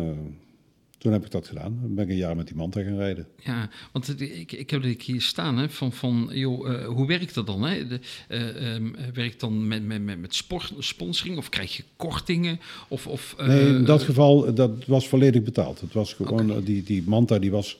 [0.98, 1.78] toen heb ik dat gedaan.
[1.80, 3.26] Dan ben ik een jaar met die Manta gaan rijden.
[3.44, 7.46] Ja, want ik, ik heb het hier staan, hè, van, van joh, hoe werkt dat
[7.46, 7.62] dan?
[7.62, 7.86] Hè?
[7.86, 12.60] De, eh, ehm, werkt dan met, met, met, met sport, sponsoring of krijg je kortingen?
[12.88, 15.80] Of, of, Nee, in dat geval, dat was volledig betaald.
[15.80, 17.78] Het was gewoon, die, die Manta die was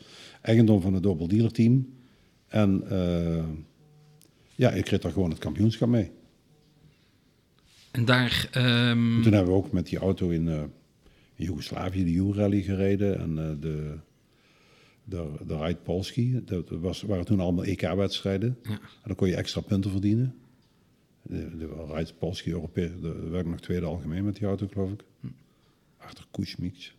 [0.48, 1.88] eigendom van het Opel Dealer Team.
[2.46, 3.44] En eh,
[4.54, 6.10] ja, ik reed daar gewoon het kampioenschap mee.
[7.90, 12.10] En daar, ehm, En toen hebben we ook met die auto in, in Joegoslavië de
[12.10, 13.18] U-rally gereden.
[13.18, 13.96] En eh, de,
[15.04, 18.58] de, de Ride Polski, dat was, waren toen allemaal EK-wedstrijden.
[18.62, 18.70] Ja.
[18.70, 20.34] En dan kon je extra punten verdienen.
[21.22, 24.90] De, de Ride Polski Europees, daar werd ik nog tweede algemeen met die auto, geloof
[24.90, 25.04] ik.
[25.96, 26.92] Achter Kusmic.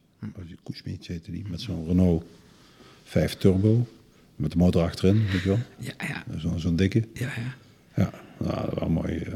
[0.64, 2.24] Kusmic heette die, met zo'n Renault
[3.10, 3.88] 5 Turbo.
[4.36, 5.60] Met de motor achterin, weet je wel.
[5.80, 6.24] ja, ja,
[6.57, 7.07] Zo'n dikke.
[7.14, 7.55] ja, ja.
[8.03, 9.18] Ja, nou, dat was mooi.
[9.18, 9.34] eh.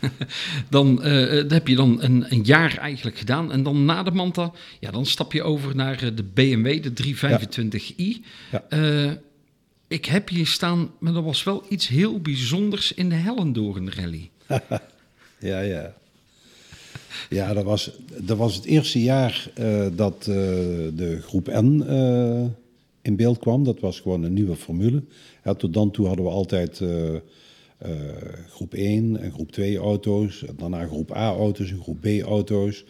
[0.68, 3.52] Dan eh, dat heb je dan een, een jaar eigenlijk gedaan.
[3.52, 6.92] En dan na de Manta, ja, dan stap je over naar eh, de BMW, de
[7.04, 8.24] 325i.
[8.50, 8.64] Ja.
[8.68, 9.10] Eh,
[9.88, 14.30] ik heb hier staan, maar er was wel iets heel bijzonders in de Hellendoorn Rally.
[15.38, 15.94] Ja, ja.
[17.28, 17.90] Ja, dat was,
[18.20, 20.26] dat was het eerste jaar eh, dat eh,
[20.94, 22.44] de groep N eh,
[23.02, 23.64] in beeld kwam.
[23.64, 25.02] Dat was gewoon een nieuwe formule.
[25.56, 26.82] Tot dan toe hadden we altijd
[28.48, 30.44] groep 1 en groep 2 auto's.
[30.56, 32.84] Daarna groep A auto's en groep B auto's.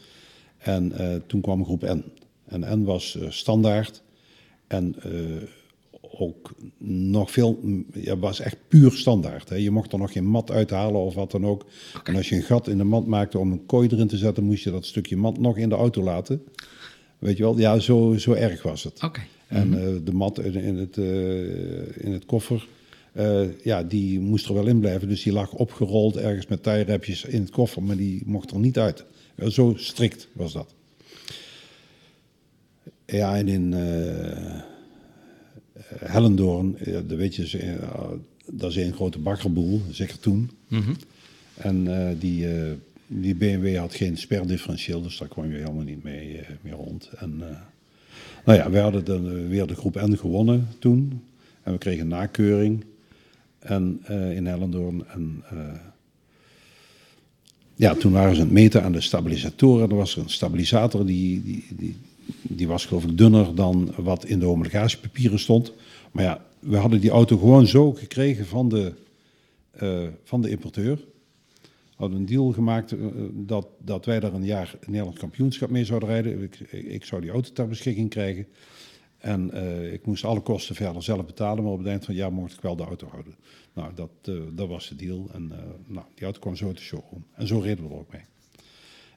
[0.59, 0.93] En
[1.27, 2.05] toen kwam groep N.
[2.45, 4.03] En N was standaard.
[4.67, 4.95] En
[6.19, 7.61] ook nog veel,
[7.93, 9.49] ja, was echt puur standaard.
[9.49, 9.57] Hè.
[9.57, 11.65] Je mocht er nog geen mat uithalen of wat dan ook.
[12.05, 14.45] En als je een gat in de mat maakte om een kooi erin te zetten,
[14.45, 16.43] moest je dat stukje mat nog in de auto laten.
[17.19, 17.59] Weet je wel?
[17.59, 19.03] Ja, zo, zo erg was het.
[19.03, 19.21] Oké.
[19.53, 22.67] En eh, de mat in, in het, eh, in het koffer,
[23.13, 25.09] eh, ja, die moest er wel in blijven.
[25.09, 28.79] Dus die lag opgerold ergens met tijrepjes in het koffer, maar die mocht er niet
[28.79, 29.05] uit.
[29.49, 30.75] Zo strikt was dat.
[33.07, 33.75] Ja, en in
[36.05, 38.09] Hellendoorn, ja, dat weet je, eh,
[38.53, 40.51] dat is een grote bakkerboel, zeker toen.
[40.69, 40.93] Mhm.
[41.55, 42.73] En eh, die, eh,
[43.07, 47.11] die BMW had geen sperdifferentieel, dus daar kwam je helemaal niet mee, eh, mee rond.
[47.17, 47.57] En, eh,
[48.45, 51.23] nou ja, we hadden dan eh, weer de groep N gewonnen toen.
[51.63, 52.85] En we kregen een nakeuring
[53.59, 55.05] en, eh, in Hellendoorn.
[55.07, 55.81] En eh,
[57.75, 59.91] ja, toen waren ze aan het meten aan de stabilisatoren.
[59.91, 61.97] Er was er een stabilisator die, die, die,
[62.43, 65.73] die was geloof ik dunner dan wat in de homologatiepapieren stond.
[66.13, 68.93] Maar ja, we hadden die auto gewoon zo gekregen van de,
[69.71, 70.97] eh, van de importeur.
[71.63, 72.99] We hadden een deal gemaakt eh,
[73.33, 76.43] dat, dat wij daar een jaar Nederlands kampioenschap mee zouden rijden.
[76.43, 78.47] Ik, ik zou die auto ter beschikking krijgen.
[79.19, 82.23] En eh, ik moest alle kosten verder zelf betalen, maar op het eind van het
[82.23, 83.35] jaar mocht ik wel de auto houden.
[83.73, 84.11] Nou, dat,
[84.53, 85.29] dat was de deal.
[85.33, 85.53] En
[85.87, 87.25] nou, die auto kwam zo de showroom.
[87.35, 88.23] En zo reden we er ook mee.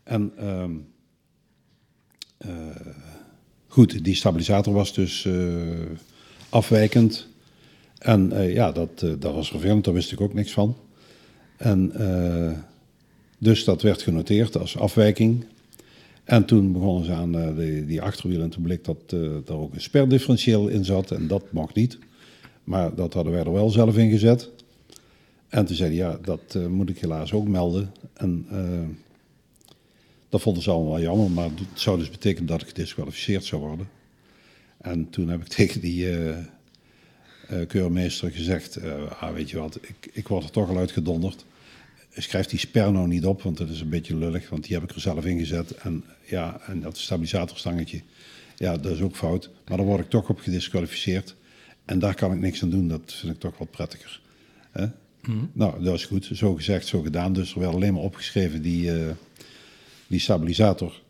[0.06, 0.78] En ehm, eh,
[3.68, 5.34] goed, die stabilisator was dus eh,
[6.50, 7.28] afwijkend.
[7.98, 10.78] En eh, ja, dat, eh, dat was vervelend, daar wist ik ook niks van.
[11.58, 12.52] En eh,
[13.38, 15.46] dus dat werd genoteerd als afwijking.
[16.24, 19.54] En toen begonnen ze aan eh, die, die achterwiel en toen bleek dat eh er
[19.54, 21.98] ook een sperdifferentieel in zat en dat mocht niet.
[22.64, 24.52] Maar dat hadden wij er wel zelf in gezet.
[25.50, 27.92] En toen zei hij, ja, dat eh, moet ik helaas ook melden.
[28.14, 29.05] En eh,
[30.30, 33.62] dat vonden ze allemaal wel jammer, maar het zou dus betekenen dat ik gedisqualificeerd zou
[33.62, 33.90] worden.
[34.78, 36.38] En toen heb ik tegen die eh,
[37.48, 41.46] eh, keurmeester gezegd, eh, ah, weet je wat, ik, ik word er toch al uitgedonderd.
[42.18, 44.84] Schrijf die sper nou niet op, want dat is een beetje lullig, want die heb
[44.84, 45.72] ik er zelf in gezet.
[45.72, 48.02] En ja, en dat stabilisatorstangetje,
[48.58, 49.50] ja, dat is ook fout.
[49.68, 51.36] Maar daar word ik toch op gedisqualificeerd.
[51.86, 54.22] En daar kan ik niks aan doen, dat vind ik toch wat prettiger.
[54.72, 54.86] Hè?
[55.52, 56.30] Nou, dat is goed.
[56.34, 57.34] Zo gezegd, zo gedaan.
[57.34, 58.92] Dus er werd alleen maar opgeschreven die,
[60.08, 61.01] die stabilisator.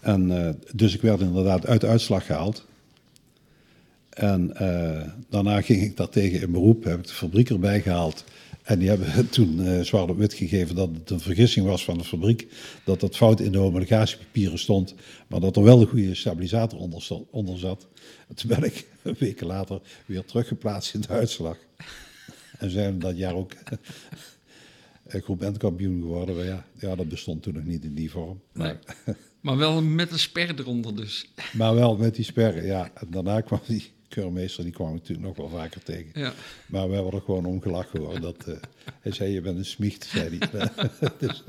[0.00, 2.64] En eh, dus ik werd inderdaad uit de uitslag gehaald.
[4.08, 8.24] En eh, daarna ging ik daar tegen in beroep, heb ik de fabriek erbij gehaald.
[8.62, 11.98] En die hebben toen uh, zwart op wit gegeven dat het een vergissing was van
[11.98, 12.46] de fabriek.
[12.84, 14.94] Dat dat fout in de homologatiepapieren stond.
[15.26, 17.86] Maar dat er wel een goede stabilisator onder, onder zat.
[18.28, 21.56] En toen ben ik een weken later weer teruggeplaatst in de uitslag.
[22.58, 23.52] En zijn dat jaar ook
[25.20, 26.36] groep N-kampioen geworden.
[26.36, 28.40] Maar ja, ja, dat bestond toen nog niet in die vorm.
[28.52, 28.74] Nee.
[29.42, 31.32] Maar wel met een sper eronder dus.
[31.52, 32.90] Maar wel met die sperren, ja.
[32.94, 36.10] En daarna kwam die keurmeester, die kwam natuurlijk nog wel vaker tegen.
[36.14, 36.32] Ja.
[36.66, 38.20] Maar wij worden gewoon omgelachen hoor.
[38.20, 38.54] Dat, uh,
[39.02, 40.70] hij zei, je bent een smiecht, zei hij.
[41.18, 41.44] dus,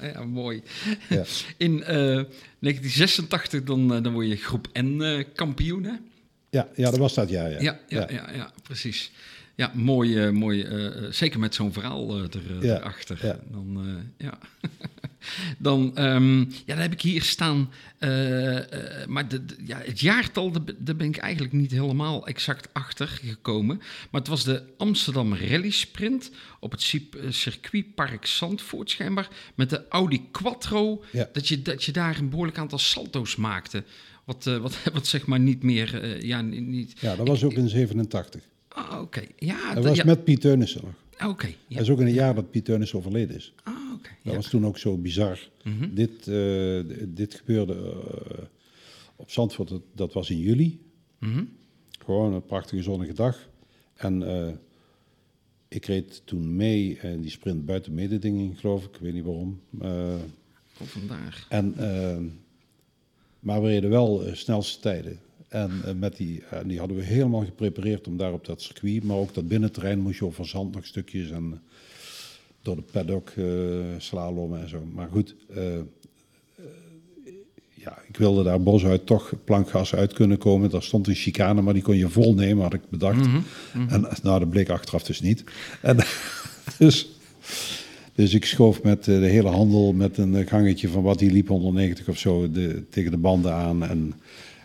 [0.00, 0.62] ja, mooi.
[1.08, 1.24] Ja.
[1.56, 5.94] In uh, 1986 dan, uh, dan word je groep N kampioen, hè?
[6.50, 7.60] Ja, ja, dat was dat jaar, ja.
[7.60, 8.32] Ja, ja, ja.
[8.32, 9.12] ja, precies.
[9.56, 10.66] Ja, mooi, mooi
[11.10, 13.18] zeker met zo'n verhaal er, Ja, erachter.
[13.26, 13.38] ja.
[13.50, 14.38] Dan, ja.
[15.58, 20.00] dan, ehm, ja, dan heb ik hier staan, eh, eh, maar de, de- ja, het
[20.00, 23.76] jaartal, daar ben- ik eigenlijk niet helemaal exact achter gekomen.
[24.10, 26.30] Maar het was de Amsterdam Rally Sprint
[26.60, 29.28] op het cir- eh, circuitpark Zandvoort schijnbaar.
[29.54, 31.28] Met de Audi Quattro, Ja.
[31.32, 33.84] dat, je, dat je daar een behoorlijk aantal salto's maakte.
[34.24, 36.92] Wat, eh, wat, wat zeg maar niet meer, eh, ja, ni- niet...
[37.00, 38.42] Ja, dat was ook in 87.
[38.76, 39.22] Ah, oké.
[39.36, 40.04] Ja, Dat was ja.
[40.04, 41.30] met Piet Teunissen nog.
[41.30, 41.54] Oké, ja.
[41.68, 43.52] Dat is ook in het jaar dat Piet Teunissen overleden is.
[43.62, 44.10] Ah, oké.
[44.22, 45.48] Dat was toen ook zo bizar.
[45.64, 45.94] Mhm.
[45.94, 48.44] dit, eh, dit gebeurde eh,
[49.16, 50.80] op Zandvoort, dat, dat was in juli.
[51.18, 51.44] Mhm.
[52.04, 53.48] Gewoon een prachtige zonnige dag.
[53.94, 54.52] En eh,
[55.68, 58.94] ik reed toen mee in die sprint buiten mededinging, geloof ik.
[58.94, 59.60] Ik weet niet waarom.
[59.78, 60.14] Oh,
[60.86, 61.46] vandaar.
[61.48, 61.74] en,
[63.40, 65.20] maar we reden wel snelste tijden.
[65.48, 69.04] En eh, met die, en die hadden we helemaal geprepareerd om daar op dat circuit.
[69.04, 71.30] Maar ook dat binnenterrein moest je over zand nog stukjes.
[71.30, 71.58] En eh,
[72.62, 73.44] door de paddock eh
[73.98, 74.84] slalommen en zo.
[74.94, 75.84] Maar goed, eh, eh,
[77.74, 80.70] ja, ik wilde daar bosuit toch plankgas uit kunnen komen.
[80.70, 83.26] Daar stond een chicane, maar die kon je vol nemen, had ik bedacht.
[83.88, 85.44] En nou, dat bleek achteraf dus niet.
[85.82, 85.96] En,
[86.78, 87.08] dus,
[88.16, 91.30] dus ik schoof met eh, de hele handel met een eh, gangetje van wat die
[91.30, 93.84] liep 190 of zo de, tegen de banden aan.
[93.84, 94.14] En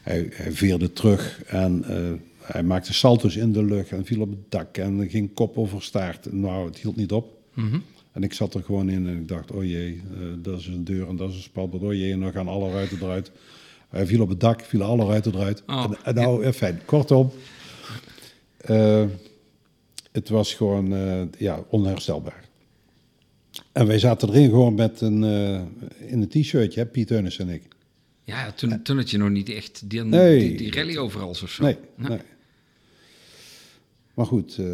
[0.02, 2.12] hij, hij veerde terug en eh,
[2.54, 5.84] hij maakte salto's in de lucht en viel op het dak en ging kop over
[5.84, 6.34] staart.
[6.34, 7.38] Nou, het hield niet op.
[7.54, 7.80] Mhm.
[8.12, 10.84] En ik zat er gewoon in en ik dacht, oh jee, eh, dat is een
[10.84, 11.84] deur en dat is een spatbord.
[11.84, 13.32] Oh jee, en dan gaan alle ruiten eruit.
[13.90, 15.64] Hij viel op het dak, vielen alle ruiten eruit.
[15.68, 16.80] Oh, en, en nou, eh, fijn.
[16.86, 17.32] Kortom,
[20.12, 20.94] het was gewoon
[21.38, 22.50] ja, onherstelbaar.
[23.72, 25.24] En wij zaten erin gewoon met een,
[26.00, 27.64] in een t-shirtje, Piet Teunis en ik.
[28.32, 30.40] Ja, toen, toen had je nog niet echt die, Nee.
[30.40, 31.64] die, die rally overal of zo.
[31.64, 32.20] Nee, nee.
[34.14, 34.66] Maar goed, eh,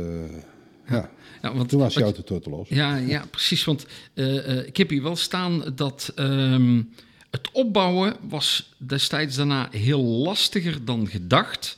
[0.88, 1.10] ja.
[1.42, 2.70] Ja, want, toen was je auto totaal los.
[2.70, 3.64] Ja, ja, precies.
[3.64, 6.82] Want eh, ik heb hier wel staan dat ehm,
[7.30, 11.78] het opbouwen was destijds daarna heel lastiger dan gedacht.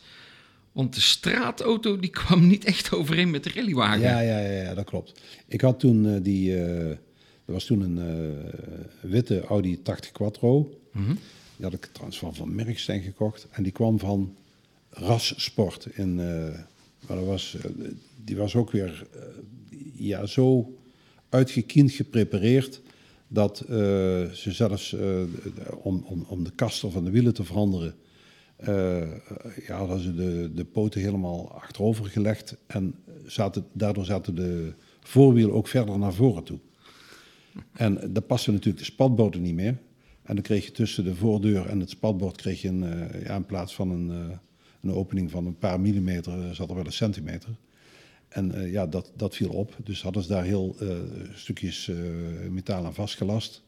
[0.72, 4.00] Want de straatauto die kwam niet echt overeen met de rallywagen.
[4.00, 5.22] Ja, ja, ja, ja, dat klopt.
[5.48, 7.00] Ik had toen die, er
[7.46, 8.36] was toen een
[9.02, 10.80] witte Audi 80 Quattro.
[10.92, 11.14] Mhm.
[11.60, 13.48] Die had ik trouwens van Van Merkstein gekocht.
[13.52, 14.36] En die kwam van
[14.90, 15.86] Ras Sport.
[15.86, 16.60] In, eh,
[17.08, 17.72] maar dat was, eh,
[18.24, 19.22] die was ook weer eh,
[19.94, 20.78] ja, zo
[21.30, 22.82] uitgekiend geprepareerd...
[23.28, 23.68] dat eh,
[24.32, 25.22] ze zelfs, eh,
[25.82, 27.96] om, om, de kasten van de wielen te veranderen...
[28.56, 29.12] eh,
[29.68, 32.58] ja, hadden ze de, de poten helemaal achterover gelegd.
[32.68, 32.96] En
[33.72, 36.60] daardoor zaten de voorwielen ook verder naar voren toe.
[37.74, 39.78] En dat paste natuurlijk de spatboten niet meer.
[40.30, 43.36] En dan kreeg je tussen de voordeur en het spatbord kreeg je een, eh, ja,
[43.36, 44.38] in plaats van een, eh,
[44.82, 47.50] een opening van een paar millimeter, eh, zat er wel een centimeter.
[48.28, 49.76] En ja, dat, dat viel op.
[49.84, 50.76] Dus hadden ze daar heel
[51.34, 51.92] stukjes
[52.50, 53.64] metaal aan vastgelast.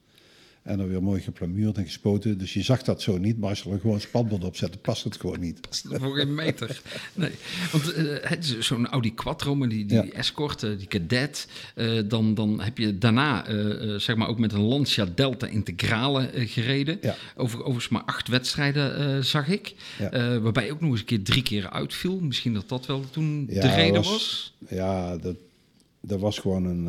[0.64, 2.38] En dan weer mooi geplamuurd en gespoten.
[2.38, 3.38] Dus je zag dat zo niet.
[3.40, 5.60] Maar als je er gewoon spatbord op zette, past het gewoon niet.
[5.92, 6.82] Voor geen meter.
[7.14, 7.32] Nee.
[7.72, 10.10] Want eh, zo'n Audi Quattro, maar die, die Ja.
[10.12, 11.48] Escort, eh, die Cadet.
[11.76, 13.46] eh, dan, dan heb je daarna
[14.00, 16.98] zeg maar ook met een Lancia Delta Integrale gereden.
[17.02, 17.16] Ja.
[17.36, 19.74] Over, overigens maar acht wedstrijden zag ik.
[20.00, 20.40] Ja.
[20.40, 22.20] Waarbij ook nog eens een keer drie keer uitviel.
[22.20, 24.54] Misschien dat dat wel toen de reden was- was.
[24.70, 25.36] Ja, dat,
[26.02, 26.88] dat was gewoon een.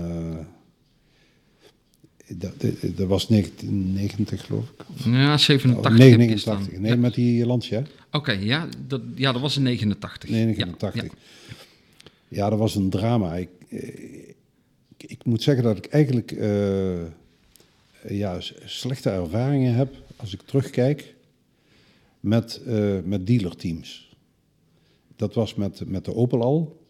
[2.26, 4.84] Eh, dat, dat- dat was 1990, geloof ik.
[4.88, 6.40] Of Ja, 87 Oh, heb ik hier 89.
[6.40, 6.80] staan.
[6.82, 6.96] Nee, Ja.
[6.96, 7.82] met die Lancia.
[8.10, 10.30] Oké, ja, dat, ja, dat was in 89.
[10.30, 10.94] 89.
[10.94, 11.10] Ja, Ja,
[12.28, 12.50] ja.
[12.50, 13.34] dat was een drama.
[13.36, 13.78] Ik, eh,
[14.96, 17.00] ik, ik moet zeggen dat ik eigenlijk eh,
[18.08, 21.14] ja, slechte ervaringen heb als ik terugkijk
[22.20, 24.10] met, eh met dealerteams.
[25.16, 26.80] Dat was met, met de Opel al.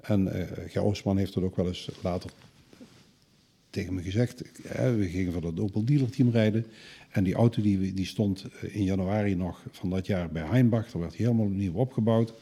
[0.00, 2.30] En eh Oosman heeft het ook wel eens later
[3.76, 4.42] tegen me gezegd.
[4.72, 6.66] We gingen van het Opel dealerteam rijden.
[7.10, 10.90] En die auto die, die stond eh, in januari nog van dat jaar bij Heimbach.
[10.90, 12.34] Daar werd helemaal opnieuw opgebouwd.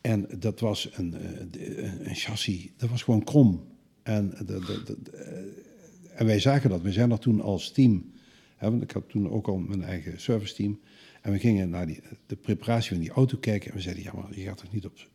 [0.00, 3.64] En dat was een, eh, een chassis, dat was gewoon krom.
[4.02, 6.82] En, de, de, eh, en wij zagen dat.
[6.82, 8.12] We zijn er toen als team,
[8.56, 10.80] hè, want ik had toen ook al mijn eigen service team.
[11.22, 13.70] En we gingen naar die, de preparatie van die auto kijken.
[13.70, 15.08] En we zeiden, ja, maar je gaat toch niet op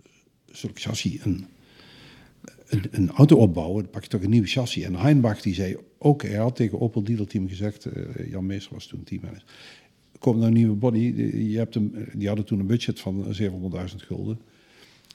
[0.46, 1.46] zulk chassis een,
[2.70, 3.84] een, een, auto opbouwen?
[3.84, 4.84] Dan pak je toch een nieuw chassis.
[4.84, 8.74] En Heinbach die zei ook, hij had tegen Opel Dealer Team gezegd, uh, Jan Meester
[8.74, 9.44] was toen teammanager.
[10.20, 13.96] Komt nou een nieuwe body, je hebt hem, die hadden toen een budget van 700.000
[13.96, 14.40] gulden.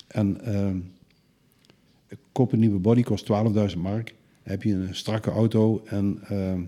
[0.07, 0.71] En uh,
[2.33, 3.31] koop een nieuwe body, kost
[3.73, 4.15] 12.000 mark.
[4.43, 6.21] heb je een strakke auto en...
[6.33, 6.61] Uh,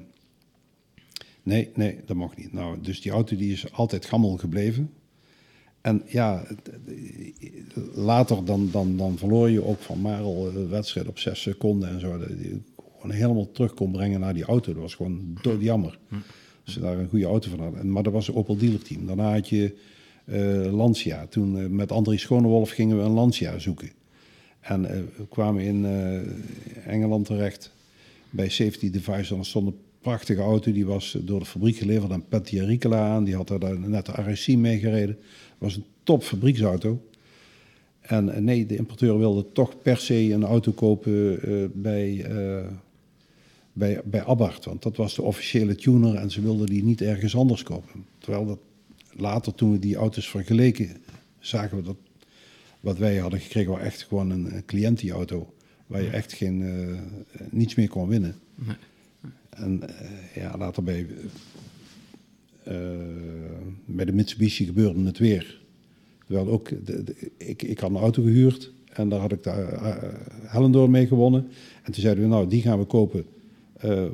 [1.42, 2.52] nee, nee, dat mag niet.
[2.52, 4.90] Nou, dus die auto die is altijd gammel gebleven.
[5.86, 6.44] En ja,
[7.94, 12.00] later dan, dan, dan verloor je ook van Marel de wedstrijd op zes seconden en
[12.00, 12.18] zo.
[12.18, 12.62] Die
[13.00, 14.72] gewoon helemaal terug kon brengen naar die auto.
[14.72, 15.98] Dat was gewoon doodjammer.
[16.08, 16.14] Hm.
[16.64, 17.92] Als ze daar een goede auto van hadden.
[17.92, 19.06] Maar dat was een Opel dealer team.
[19.06, 19.76] Daarna had je
[20.24, 21.26] uh, Lancia.
[21.26, 23.90] Toen uh, met André Schonewolf gingen we een Lancia zoeken.
[24.60, 25.84] En uh, we kwamen in
[26.86, 27.72] Engeland terecht
[28.30, 29.32] bij Safety Device.
[29.32, 30.72] En er stond een prachtige auto.
[30.72, 33.24] Die was door de fabriek geleverd aan Patty Ricola aan.
[33.24, 35.08] Die had daar net de RSC meegereden.
[35.16, 37.00] Het was een top fabrieksauto.
[38.00, 41.40] En nee, de importeur wilde toch per se een auto kopen
[41.74, 42.26] bij,
[43.72, 44.64] bij, bij Abarth.
[44.64, 48.04] Want dat was de officiële tuner en ze wilden die niet ergens anders kopen.
[48.18, 48.58] Terwijl dat
[49.12, 50.96] later, toen we die auto's vergeleken,
[51.38, 51.96] zagen we dat
[52.80, 55.52] wat wij hadden gekregen was echt gewoon een, een cliëntieauto.
[55.86, 56.98] Waar je echt geen, uh,
[57.50, 58.34] niets meer kon winnen.
[58.54, 58.76] Nee.
[59.50, 61.06] En uh, ja, later bij,
[63.84, 65.60] bij de Mitsubishi gebeurde het weer.
[66.26, 69.78] Terwijl ook, de, de, ik, ik had een auto gehuurd en daar had ik de
[70.42, 71.48] Hellendoor mee gewonnen.
[71.82, 73.24] En toen zeiden we, nou, die gaan we kopen,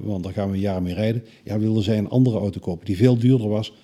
[0.03, 1.25] want daar gaan we een jaar mee rijden.
[1.45, 3.75] Ja, wilden zij een andere auto kopen die veel duurder was,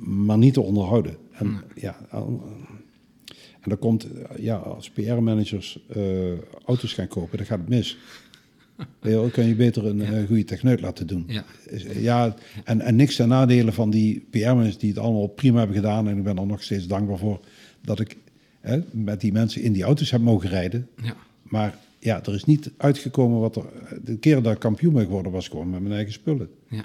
[0.00, 1.16] maar niet te onderhouden.
[1.32, 2.06] En, ja,
[3.64, 4.06] en dan komt,
[4.38, 6.32] ja, als PR-managers uh,
[6.64, 7.98] auto's gaan kopen, dan gaat het mis.
[9.00, 10.26] Dan kan je beter een ja.
[10.26, 11.24] goede techneut laten doen.
[11.26, 11.44] Ja,
[11.94, 12.34] ja
[12.64, 16.08] en, en niks ten nadele van die PR-managers die het allemaal prima hebben gedaan.
[16.08, 17.40] En ik ben er nog steeds dankbaar voor
[17.80, 18.16] dat ik
[18.60, 20.88] hè, met die mensen in die auto's heb mogen rijden.
[21.02, 21.16] Ja.
[21.42, 23.64] Maar ja, er is niet uitgekomen wat er...
[24.04, 26.48] De keer dat ik kampioen ben geworden was gewoon met mijn eigen spullen.
[26.68, 26.84] Ja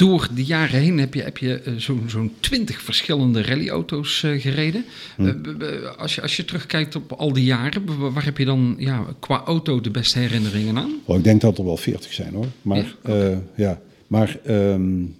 [0.00, 4.40] door de jaren heen heb je, heb je uh, zo'n zo'n twintig verschillende rallyauto's uh,
[4.40, 4.84] gereden.
[5.16, 5.26] Hm.
[5.26, 9.06] Uh, als, je, als je terugkijkt op al die jaren, waar heb je dan ja,
[9.18, 10.92] qua auto de beste herinneringen aan?
[11.04, 12.46] Oh, ik denk dat er wel veertig zijn hoor.
[12.62, 13.42] Maar ja, okay.
[13.54, 13.80] ja.
[14.06, 15.16] maar um,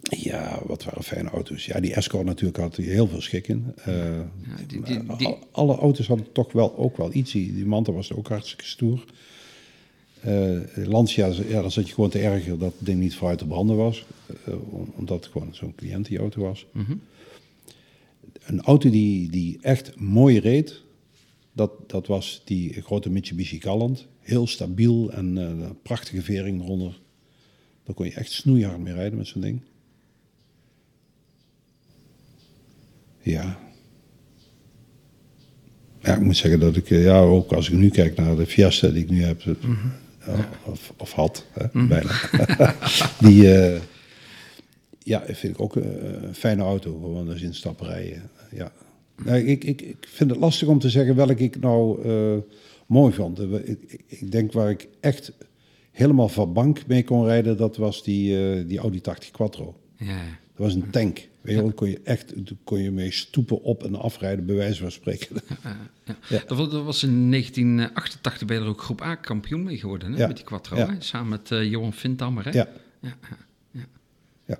[0.00, 1.66] ja, wat waren fijne auto's.
[1.66, 3.74] Ja, die Escort natuurlijk had heel veel schik in.
[3.86, 4.26] Ja,
[4.66, 5.36] die, die, die...
[5.52, 7.32] Alle auto's hadden toch wel ook wel iets.
[7.32, 9.04] Die Manta was ook hartstikke stoer.
[10.24, 13.46] Uh, Lancia, ja, dan zat je gewoon te erger dat het ding niet vooruit te
[13.46, 14.06] branden was.
[14.48, 14.54] Uh,
[14.96, 16.66] omdat het gewoon zo'n cliëntieauto was.
[16.72, 17.00] Mm -hmm.
[18.46, 20.82] Een auto die, die echt mooi reed,
[21.52, 24.06] dat, dat was die grote Mitsubishi Galant.
[24.20, 27.00] Heel stabiel en uh, prachtige vering eronder.
[27.84, 29.60] Daar kon je echt snoeihard mee rijden met zo'n ding.
[33.22, 33.58] Ja.
[36.00, 38.88] Ja, ik moet zeggen dat ik, ja, ook als ik nu kijk naar de Fiesta
[38.88, 39.92] die ik nu heb, mm -hmm
[40.64, 41.88] of, of had, hè, mm.
[41.88, 42.10] bijna.
[43.24, 43.80] die, uh,
[44.98, 48.30] ja, vind ik ook een fijne auto, gewoon als instappen rijden.
[48.50, 48.72] Ja.
[49.24, 52.36] Nou, ik, ik, ik vind het lastig om te zeggen welk ik nou uh,
[52.86, 53.40] mooi vond.
[53.40, 55.32] Ik, ik, denk waar ik echt
[55.90, 59.76] helemaal van bank mee kon rijden, dat was die, uh, die Audi 80 Quattro.
[59.96, 60.18] Ja.
[60.54, 61.28] Dat was een tank.
[61.74, 62.32] Kon je echt
[62.64, 65.36] kon je mee stoepen op en afrijden, bij wijze van spreken.
[66.06, 66.42] Ja, ja.
[66.46, 70.26] Dat, was in 1988 ben je er ook groep A kampioen mee geworden, hè?
[70.26, 70.86] met die Quattro, hè?
[70.98, 72.44] samen met uh, Johan Vindammer.
[72.44, 72.50] Hè?
[72.50, 72.68] Ja.
[73.00, 73.16] Ja,
[73.72, 73.86] ja.
[74.44, 74.58] ja.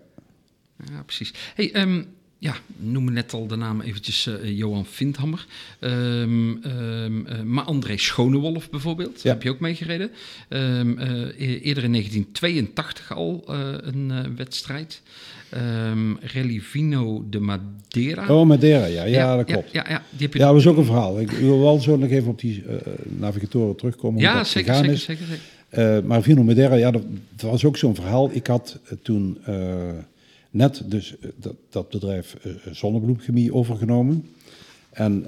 [0.90, 1.02] ja.
[1.02, 1.32] precies.
[1.54, 2.06] Hey, um,
[2.38, 5.46] ja, noem net al de naam eventjes uh, Johan Vindhammer.
[5.80, 9.32] Um, um, uh, maar André Schonewolf bijvoorbeeld, ja.
[9.32, 10.10] heb je ook meegereden.
[10.48, 11.08] Um, uh,
[11.38, 15.02] eerder in 1982 al een wedstrijd.
[15.54, 18.28] Um, Rally Vino de Madeira.
[18.28, 19.72] Oh, Madeira, ja, ja, ja dat klopt.
[19.72, 21.20] Ja, ja, die heb je ja, dat was ook een verhaal.
[21.20, 22.64] Ik wil wel zo nog even op die
[23.04, 24.20] navigatoren terugkomen.
[24.20, 25.24] Ja, zeker, zeker, zeker,
[25.70, 26.04] zeker.
[26.04, 27.02] maar Vino Madeira, ja, dat,
[27.36, 28.30] dat was ook zo'n verhaal.
[28.32, 29.38] Ik had toen
[30.50, 32.36] net dus dat, dat bedrijf
[32.70, 34.28] Zonnebloemchemie overgenomen.
[34.90, 35.26] En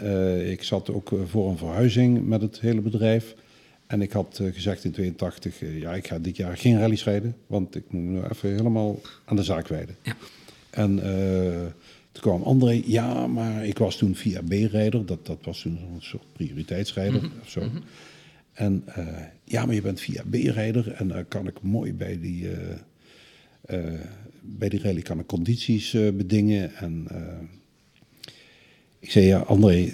[0.50, 3.34] ik zat ook voor een verhuizing met het hele bedrijf.
[3.89, 7.36] En ik had uh, gezegd in 82, ja, ik ga dit jaar geen rallies rijden,
[7.47, 9.97] want ik moet me nu even helemaal aan de zaak wijden.
[10.02, 10.16] Ja.
[10.70, 10.97] En
[12.12, 16.02] toen kwam André, ja, maar ik was toen via B-rijder, dat, dat was toen een
[16.02, 17.40] soort prioriteitsrijder mm -hmm.
[17.40, 17.60] of zo.
[17.60, 17.82] Mm -hmm.
[18.52, 18.85] En
[19.44, 22.48] ja, maar je bent via B-rijder en dan kan ik mooi bij die
[24.40, 26.74] bij die rally kan ik condities bedingen.
[26.74, 27.06] En,
[29.01, 29.93] Ik zei, ja, André,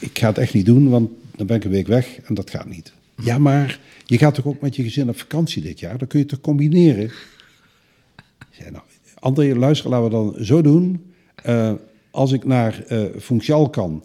[0.00, 2.50] ik ga het echt niet doen, want dan ben ik een week weg en dat
[2.50, 2.92] gaat niet.
[3.22, 5.98] Ja, maar je gaat toch ook met je gezin op vakantie dit jaar?
[5.98, 7.04] Dan kun je het toch combineren?
[7.04, 8.84] Ik nou,
[9.18, 11.12] André, luister, laten we dan zo doen.
[11.34, 11.72] Eh,
[12.10, 14.04] als ik naar eh Funchal kan,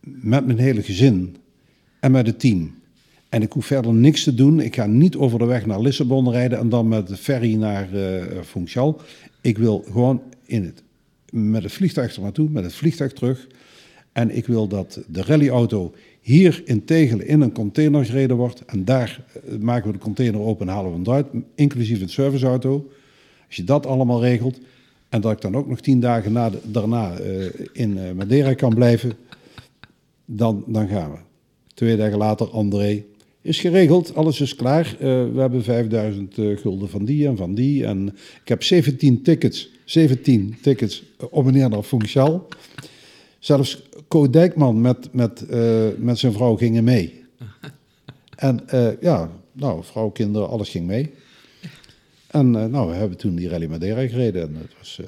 [0.00, 1.36] met mijn hele gezin
[2.00, 2.78] en met het team...
[3.30, 4.60] En ik hoef verder niks te doen.
[4.60, 7.94] Ik ga niet over de weg naar Lissabon rijden en dan met de ferry naar
[7.94, 9.00] eh Funchal.
[9.40, 10.82] Ik wil gewoon in het,
[11.30, 13.46] met het vliegtuig er naartoe, met het vliegtuig terug.
[14.12, 18.64] En ik wil dat de rallyauto hier in Tegelen in een container gereden wordt.
[18.64, 22.10] En daar eh, maken we de container open en halen we hem eruit, inclusief het
[22.10, 22.90] serviceauto.
[23.46, 24.60] Als je dat allemaal regelt
[25.10, 28.74] en dat ik dan ook nog tien dagen na daarna eh, in eh, Madeira kan
[28.74, 29.12] blijven,
[30.24, 31.18] dan, dan gaan we.
[31.74, 33.04] Twee dagen later, André,
[33.42, 34.96] is geregeld, alles is klaar.
[34.98, 37.84] We hebben 5000 eh, gulden van die en van die.
[37.84, 38.08] En
[38.42, 42.48] ik heb 17 tickets, 17 tickets op en neer naar Funchal.
[43.40, 47.18] Zelfs Co Dijkman met, met, eh, met zijn vrouw gingen mee.
[48.36, 51.14] En eh, ja, nou, vrouw, kinderen, alles ging mee.
[52.26, 54.42] En eh, nou, we hebben toen die Rally Madeira gereden.
[54.42, 55.00] En het was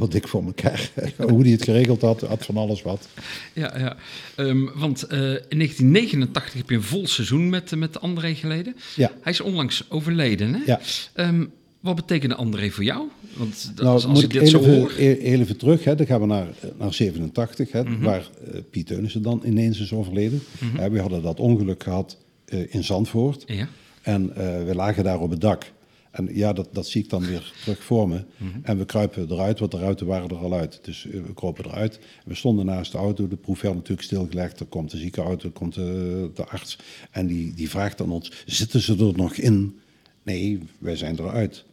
[0.00, 0.90] uh, dik voor elkaar.
[1.30, 3.08] Hoe die het geregeld had, had van alles wat.
[3.52, 3.96] Ja, ja.
[4.36, 8.76] Ehm, want in 1989 heb je een vol seizoen met, met André geleden.
[8.96, 9.12] Ja.
[9.20, 10.60] Hij is onlangs overleden, hè?
[10.66, 10.80] Ja.
[11.12, 11.44] Ehm,
[11.86, 13.08] wat betekende André voor jou?
[13.36, 14.90] Want dat, Nou, als moet ik dit zo even, hoor...
[14.98, 15.84] e- heel even terug.
[15.84, 15.94] Hè.
[15.94, 16.46] Dan gaan we naar,
[16.78, 18.02] naar 87, hè, Mhm.
[18.02, 20.40] waar eh, Piet Teunissen dan ineens is overleden.
[20.76, 23.42] Hè, we hadden dat ongeluk gehad eh, in Zandvoort.
[23.46, 23.68] Ja.
[24.02, 25.72] En eh, we lagen daar op het dak.
[26.10, 28.24] En ja, dat, dat zie ik dan weer terug voor me.
[28.62, 30.78] En we kruipen eruit, want de ruiten waren er al uit.
[30.82, 31.98] Dus we kropen eruit.
[32.24, 34.60] We stonden naast de auto, de proef werd natuurlijk stilgelegd.
[34.60, 36.78] Er komt de ziekenauto, er komt de, de arts.
[37.10, 39.76] En die, die vraagt aan ons, zitten ze er nog in?
[40.22, 41.64] Nee, wij zijn eruit.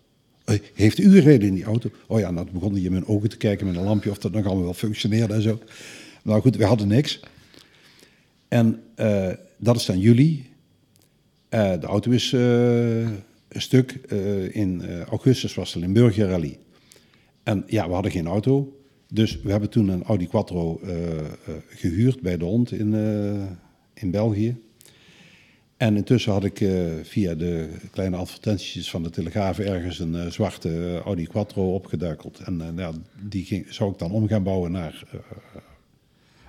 [0.45, 1.89] "Eh, Heeft u gereden in die auto?
[2.07, 4.17] Oh ja, nou toen begon hij in mijn ogen te kijken met een lampje of
[4.17, 5.59] dat nog allemaal wel functioneerde en zo.
[6.23, 7.19] Nou goed, we hadden niks.
[8.47, 10.45] En eh, dat is dan juli.
[11.49, 13.91] Eh, de auto is een stuk.
[14.09, 16.57] eh, in eh, augustus was de Limburger Rally.
[17.43, 18.77] En ja, we hadden geen auto.
[19.07, 21.25] Dus we hebben toen een Audi Quattro eh, eh,
[21.69, 22.93] gehuurd bij de hond in,
[23.93, 24.55] in België.
[25.77, 30.31] En intussen had ik eh, via de kleine advertenties van de Telegraaf ergens een eh,
[30.31, 32.39] zwarte eh, Audi Quattro opgeduikeld.
[32.39, 35.03] En ja, die ging, zou ik dan om gaan bouwen naar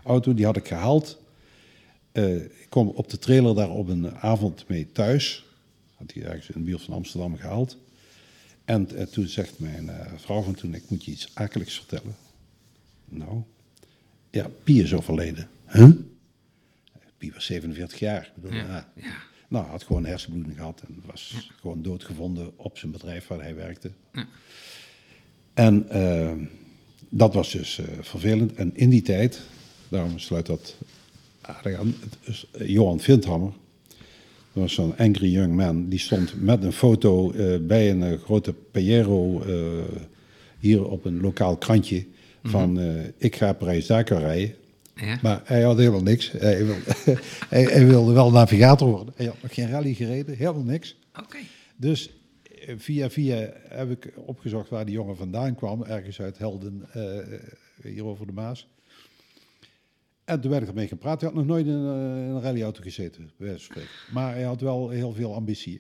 [0.05, 0.35] auto.
[0.35, 1.19] Die had ik gehaald.
[2.13, 5.45] Eh, ik kwam op de trailer daar op een avond mee thuis.
[5.95, 7.79] Had hij ergens in de buurt van Amsterdam gehaald.
[8.65, 12.17] En toen zegt mijn vrouw van toen, ik moet je iets akeligs vertellen.
[13.05, 13.43] Nou,
[14.31, 15.49] ja, Pie is overleden.
[15.67, 15.91] Huh?
[17.25, 18.33] Pie was 47 jaar.
[18.37, 19.13] Ik bedoel, Ja, ja.
[19.49, 23.91] Nou, had gewoon hersenbloeding gehad en was gewoon doodgevonden op zijn bedrijf waar hij werkte.
[24.13, 24.27] Ja.
[25.55, 26.33] En eh,
[27.09, 28.55] dat was dus eh, vervelend.
[28.55, 29.41] En in die tijd,
[29.89, 30.77] daarom sluit dat
[31.41, 33.53] aardig aan, is, eh, Johan Vindhammer,
[34.53, 39.43] dat was zo'n angry young man, die stond met een foto bij een grote Pajero
[39.43, 40.01] eh,
[40.59, 42.07] hier op een lokaal krantje
[42.45, 44.55] van eh, ik ga Parijs-Dakar rijden.
[44.95, 45.19] Ja.
[45.23, 46.31] Maar hij had helemaal niks.
[46.33, 46.83] Hij wilde,
[47.49, 49.15] hij, hij wilde wel navigator worden.
[49.17, 50.97] Hij had nog geen rally gereden, helemaal niks.
[51.19, 51.39] Oké.
[51.77, 52.11] Dus
[52.67, 55.83] eh, via via heb ik opgezocht waar die jongen vandaan kwam.
[55.83, 57.39] Ergens uit Helden, eh,
[57.83, 58.69] hier over de Maas.
[60.25, 61.21] En toen werd ik ermee gepraat.
[61.21, 64.13] Hij had nog nooit in, eh, een rallyauto gezeten, bij wijze van spreken.
[64.13, 65.75] Maar hij had wel heel veel ambitie.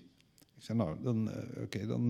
[0.56, 1.30] Ik zei, nou, dan,
[1.62, 2.08] oké, dan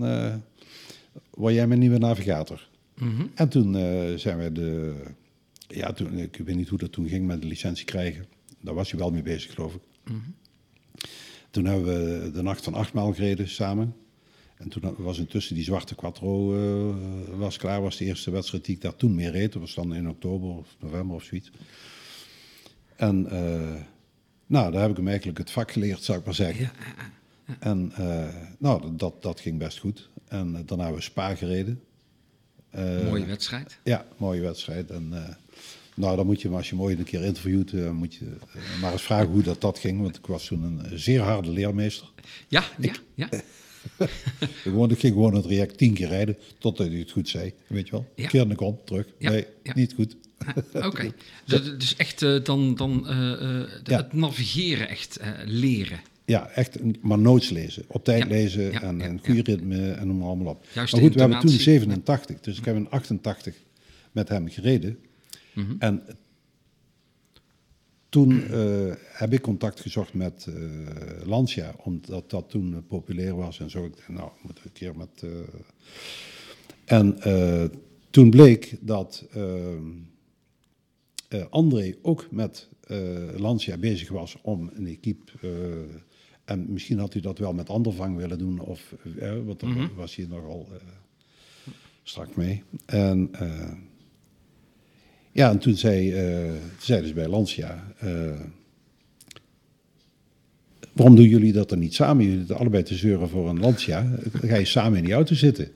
[1.29, 2.69] word jij mijn nieuwe navigator.
[2.93, 3.25] Mhm.
[3.35, 3.73] En toen
[4.19, 4.93] zijn we de...
[5.67, 8.25] Ja, toen, ik weet niet hoe dat toen ging met de licentie krijgen.
[8.59, 9.81] Daar was hij wel mee bezig, geloof ik.
[11.49, 13.95] Toen hebben we de nacht van achtmaal gereden samen.
[14.57, 17.81] En toen was intussen die zwarte Quattro eh, was klaar.
[17.81, 19.53] was de eerste wedstrijd die ik daar toen mee reed.
[19.53, 21.51] Dat was dan in oktober of november of zoiets.
[22.95, 23.81] En eh,
[24.45, 26.71] nou, daar heb ik hem eigenlijk het vak geleerd, zou ik maar zeggen.
[27.59, 30.09] En eh, nou, dat, dat ging best goed.
[30.27, 31.83] En daarna hebben we Spa gereden.
[33.05, 33.79] Mooie wedstrijd.
[33.83, 34.91] ja, mooie wedstrijd.
[34.91, 35.37] En
[35.95, 38.81] nou, dan moet je, maar als je mooi een keer interviewt, eh, moet je eh,
[38.81, 40.01] maar eens vragen hoe dat, dat ging.
[40.01, 42.11] Want ik was toen een zeer harde leermeester.
[42.47, 43.29] Ja, ja, ja.
[44.39, 47.53] Ik, gewoon, ik ging gewoon het traject tien keer rijden, totdat hij het goed zei.
[47.67, 48.05] Weet je wel?
[48.15, 48.27] Ja.
[48.27, 49.07] Keer de kont, terug.
[49.19, 49.73] Ja, Nee, ja.
[49.75, 50.15] niet goed.
[50.73, 51.11] Oké.
[51.77, 55.99] Dus echt eh, dan, dan eh, eh, het navigeren echt eh, leren.
[56.25, 57.83] Ja, echt, maar nooit lezen.
[57.87, 59.19] Op tijd Ja, lezen ja, en ja, een ja.
[59.25, 60.65] goede ritme en noem maar allemaal op.
[60.73, 61.73] Juist maar goed, we hebben toen intonatie.
[61.73, 63.55] 87, dus ik heb in 88
[64.11, 64.97] met hem gereden.
[65.55, 65.75] Mhm.
[65.79, 66.03] En
[68.15, 73.59] toen eh, heb ik contact gezocht met eh, Lancia, omdat dat toen eh, populair was
[73.59, 73.85] en zo.
[73.85, 75.25] Ik dacht, nou, moeten we een keer met...
[76.85, 77.19] En
[78.09, 79.27] toen bleek dat...
[81.49, 82.69] André ook met
[83.37, 85.31] Lancia bezig was om een equipe...
[86.45, 88.95] en misschien had hij dat wel met Andervang willen doen, of,
[89.45, 90.67] want daar was hij nogal
[92.03, 92.63] strak mee.
[92.85, 93.31] En,
[95.35, 96.13] ja, en toen zei,
[96.79, 97.93] zeiden ze bij Lancia...
[97.99, 98.39] eh,
[100.93, 102.23] Waarom doen jullie dat dan niet samen?
[102.23, 104.01] Jullie zitten allebei te zeuren voor een Lancia.
[104.41, 105.67] Dan ga je samen in die auto zitten.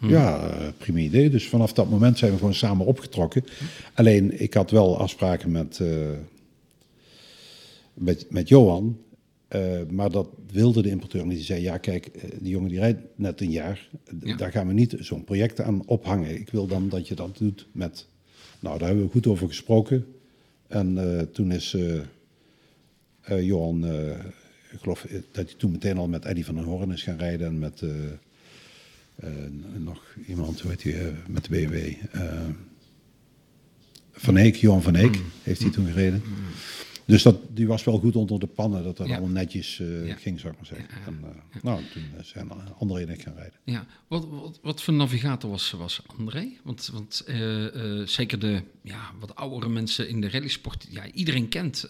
[0.00, 1.30] Ja, eh, prima idee.
[1.30, 3.44] Dus vanaf dat moment zijn we gewoon samen opgetrokken.
[3.94, 5.80] Alleen, ik had wel afspraken met,
[7.94, 8.98] met, met Johan.
[9.90, 11.36] maar dat wilde de importeur niet.
[11.36, 13.88] Die zei, ja kijk, die jongen die rijdt net een jaar.
[14.22, 14.36] Ja.
[14.36, 16.34] Daar gaan we niet zo'n project aan ophangen.
[16.40, 18.06] Ik wil dan dat je dat doet met...
[18.60, 20.06] Nou, daar hebben we goed over gesproken.
[20.66, 23.84] En eh, toen is eh, Johan,
[24.70, 27.46] ik geloof dat hij toen meteen al met Eddy van den Hoorn is gaan rijden.
[27.46, 27.82] En met
[29.78, 31.94] nog iemand, hoe heet hij, eh, met de BMW.
[34.12, 36.22] van Eek, Johan van Eek, heeft hij toen gereden.
[37.08, 39.12] Dus dat, die was wel goed onder de pannen, dat dat Ja.
[39.16, 40.14] allemaal netjes eh, Ja.
[40.14, 40.88] ging, zou ik maar zeggen.
[41.06, 43.58] En, eh, Nou, toen eh, zijn André en ik gaan rijden.
[43.64, 46.52] Ja, wat, wat, wat voor navigator was, was André?
[46.64, 47.24] Want, want
[48.10, 51.88] zeker de ja, wat oudere mensen in de rallysport, ja, iedereen kent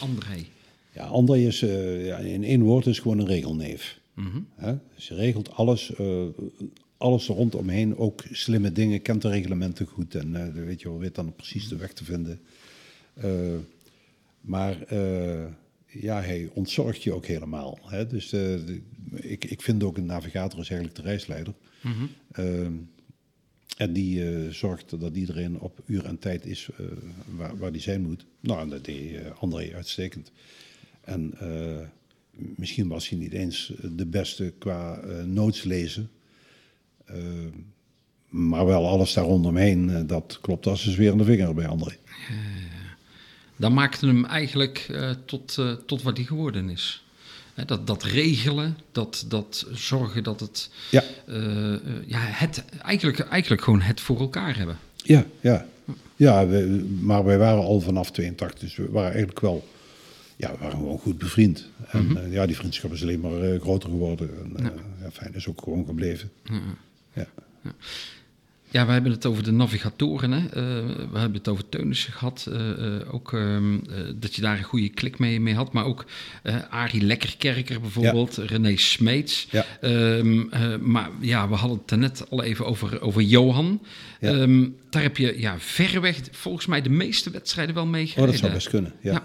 [0.00, 0.44] André.
[0.92, 4.00] Ja, André is ja, in één woord is gewoon een regelneef.
[4.14, 4.40] Mhm.
[4.56, 4.74] Hè?
[4.94, 5.92] Dus je regelt alles,
[6.96, 11.14] alles er rondomheen, ook slimme dingen, kent de reglementen goed en weet je wel, weet
[11.14, 12.40] dan precies de weg te vinden.
[14.42, 15.44] Maar eh,
[15.86, 17.78] ja, hij ontzorgt je ook helemaal.
[17.82, 18.06] Hè?
[18.06, 18.82] Dus eh, de-
[19.14, 21.54] ik, ik vind ook een navigator is eigenlijk de reisleider.
[21.82, 22.04] Mhm.
[22.32, 22.66] Eh,
[23.76, 26.68] en die eh, zorgt dat iedereen op uur en tijd is
[27.36, 28.26] waar, waar die zijn moet.
[28.40, 30.32] Nou, en dat deed André uitstekend.
[31.00, 31.34] En
[32.36, 36.10] misschien was hij niet eens de beste qua eh notes lezen.
[37.04, 37.16] Eh,
[38.28, 41.96] maar wel alles daar rondomheen, eh, dat klopt als een zweerende vinger bij André.
[43.62, 47.04] Dat maakte hem eigenlijk eh, tot, eh, tot wat hij geworden is.
[47.54, 51.74] Hè, dat, dat regelen, dat, dat zorgen dat het, Ja, eh,
[52.06, 54.78] ja, het eigenlijk, eigenlijk gewoon het voor elkaar hebben.
[54.96, 55.66] ja, ja.
[56.16, 59.68] ja we- maar wij waren al vanaf 82, dus we waren eigenlijk wel...
[60.36, 61.68] Ja, we waren gewoon goed bevriend.
[61.90, 64.30] En eh, ja, die vriendschap is alleen maar groter geworden.
[64.56, 64.64] En,
[65.02, 65.10] ja.
[65.10, 66.30] fijn, is ook gewoon gebleven.
[67.14, 67.26] Ja.
[67.62, 67.72] Ja,
[68.72, 70.32] we hebben het over de navigatoren.
[70.32, 70.38] Hè?
[70.46, 70.52] Eh,
[71.12, 72.46] we hebben het over Teunissen gehad.
[72.52, 73.80] eh, eh, ook ehm, eh,
[74.14, 75.72] dat je daar een goede klik mee, mee had.
[75.72, 76.04] Maar ook
[76.70, 78.36] Arie Lekkerkerker bijvoorbeeld.
[78.36, 79.46] René Smeets.
[79.50, 79.64] Ja.
[79.80, 83.82] Ehm, eh, maar ja, we hadden het net al even over, over Johan.
[84.20, 84.32] Ja.
[84.32, 88.30] Ehm, daar heb je ja, verreweg volgens mij de meeste wedstrijden wel mee Oh, gereden.
[88.30, 88.92] dat zou best kunnen.
[89.00, 89.22] Ja.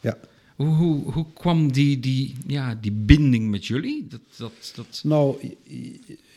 [0.00, 0.16] Ja.
[0.64, 4.06] Hoe, hoe, hoe kwam die, die, ja, die binding met jullie?
[4.08, 5.00] Dat, dat, dat...
[5.04, 5.54] Nou,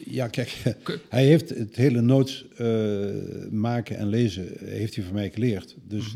[0.06, 0.61] ja, kijk,
[1.10, 3.10] hij heeft het hele notes eh,
[3.52, 5.76] maken en lezen heeft hij van mij geleerd.
[5.88, 6.14] Dus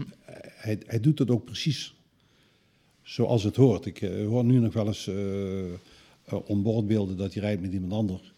[0.55, 1.93] hij, hij doet het ook precies
[3.01, 3.85] zoals het hoort.
[3.85, 5.73] Ik eh, hoor nu nog wel eens eh
[6.29, 8.33] eh, onboardbeelden dat hij rijdt met iemand anders.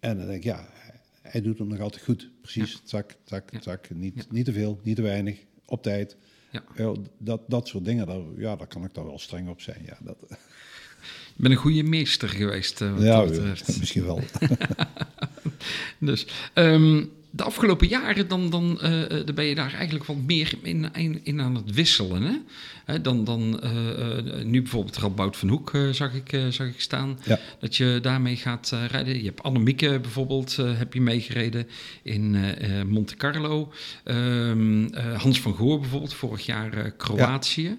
[0.00, 0.68] En dan denk ik, ja,
[1.22, 2.30] hij doet het nog altijd goed.
[2.40, 3.62] Precies, zak, zak, Ja.
[3.62, 3.88] zak.
[3.94, 4.22] Niet, Ja.
[4.30, 6.16] niet te veel, niet te weinig, op tijd.
[6.50, 6.92] Ja.
[7.18, 9.82] Dat, dat soort dingen, daar, ja, daar kan ik dan wel streng op zijn.
[9.84, 13.78] Ja, dat, Ik ben een goede meester geweest, eh, wat ja dat betreft.
[13.80, 14.20] misschien wel.
[15.98, 20.52] Dus ehm, de afgelopen jaren dan, dan, eh, dan ben je daar eigenlijk wat meer
[20.62, 22.22] in, in, in aan het wisselen.
[22.22, 22.36] Hè?
[22.84, 27.18] Hè, dan, dan, eh, nu bijvoorbeeld Radboud van Hoek zag, ik, zag ik staan.
[27.24, 27.38] Ja.
[27.58, 29.16] Dat je daarmee gaat rijden.
[29.18, 31.66] Je hebt Annemieke bijvoorbeeld heb je meegereden
[32.02, 32.36] in
[32.86, 33.72] Monte Carlo.
[34.04, 37.78] Ehm, eh, Hans van Goor bijvoorbeeld, vorig jaar Kroatië.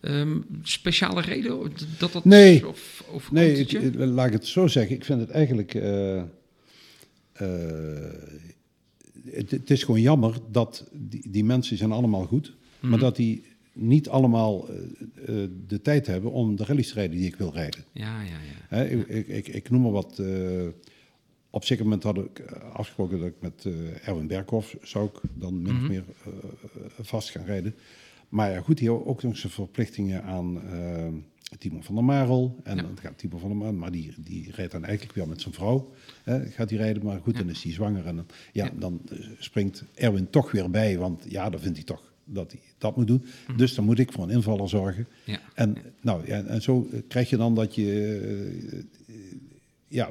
[0.00, 2.68] Ehm, speciale reden dat dat Nee.
[2.68, 3.66] Of, of Nee,
[4.06, 4.96] laat ik het zo zeggen.
[4.96, 5.74] Ik vind het eigenlijk.
[9.30, 13.44] Het, het is gewoon jammer dat die, die mensen zijn allemaal goed, maar dat die
[13.72, 14.74] niet allemaal eh,
[15.42, 17.84] eh, de tijd hebben om de rallies te rijden die ik wil rijden.
[17.92, 18.76] Ja, ja, ja.
[18.76, 20.18] Hè, ik, ik, ik, ik noem maar wat.
[20.18, 20.66] eh,
[21.50, 22.40] op een zeker moment had ik
[22.72, 23.66] afgesproken dat ik met
[24.04, 26.30] Erwin Berghoff zou ik dan min of meer eh,
[27.00, 27.74] vast gaan rijden.
[28.28, 30.60] Maar ja, goed, heeft ook nog zijn verplichtingen aan
[31.58, 32.60] Timo van der Marel.
[32.62, 32.82] En Ja.
[32.82, 35.54] dan gaat Timo van der Marel, maar die, die rijdt dan eigenlijk weer met zijn
[35.54, 35.92] vrouw.
[36.22, 38.06] Hè, gaat hij rijden, maar goed, dan is hij zwanger.
[38.06, 38.70] En dan, ja, Ja.
[38.78, 42.60] dan eh, springt Erwin toch weer bij, want ja, dan vindt hij toch dat hij
[42.78, 43.24] dat moet doen.
[43.48, 43.56] Mhm.
[43.56, 45.06] Dus dan moet ik voor een invaller zorgen.
[45.24, 45.40] Ja.
[45.54, 48.20] En, nou, ja, en zo eh, krijg je dan dat je
[49.06, 49.14] eh,
[49.88, 50.10] ja,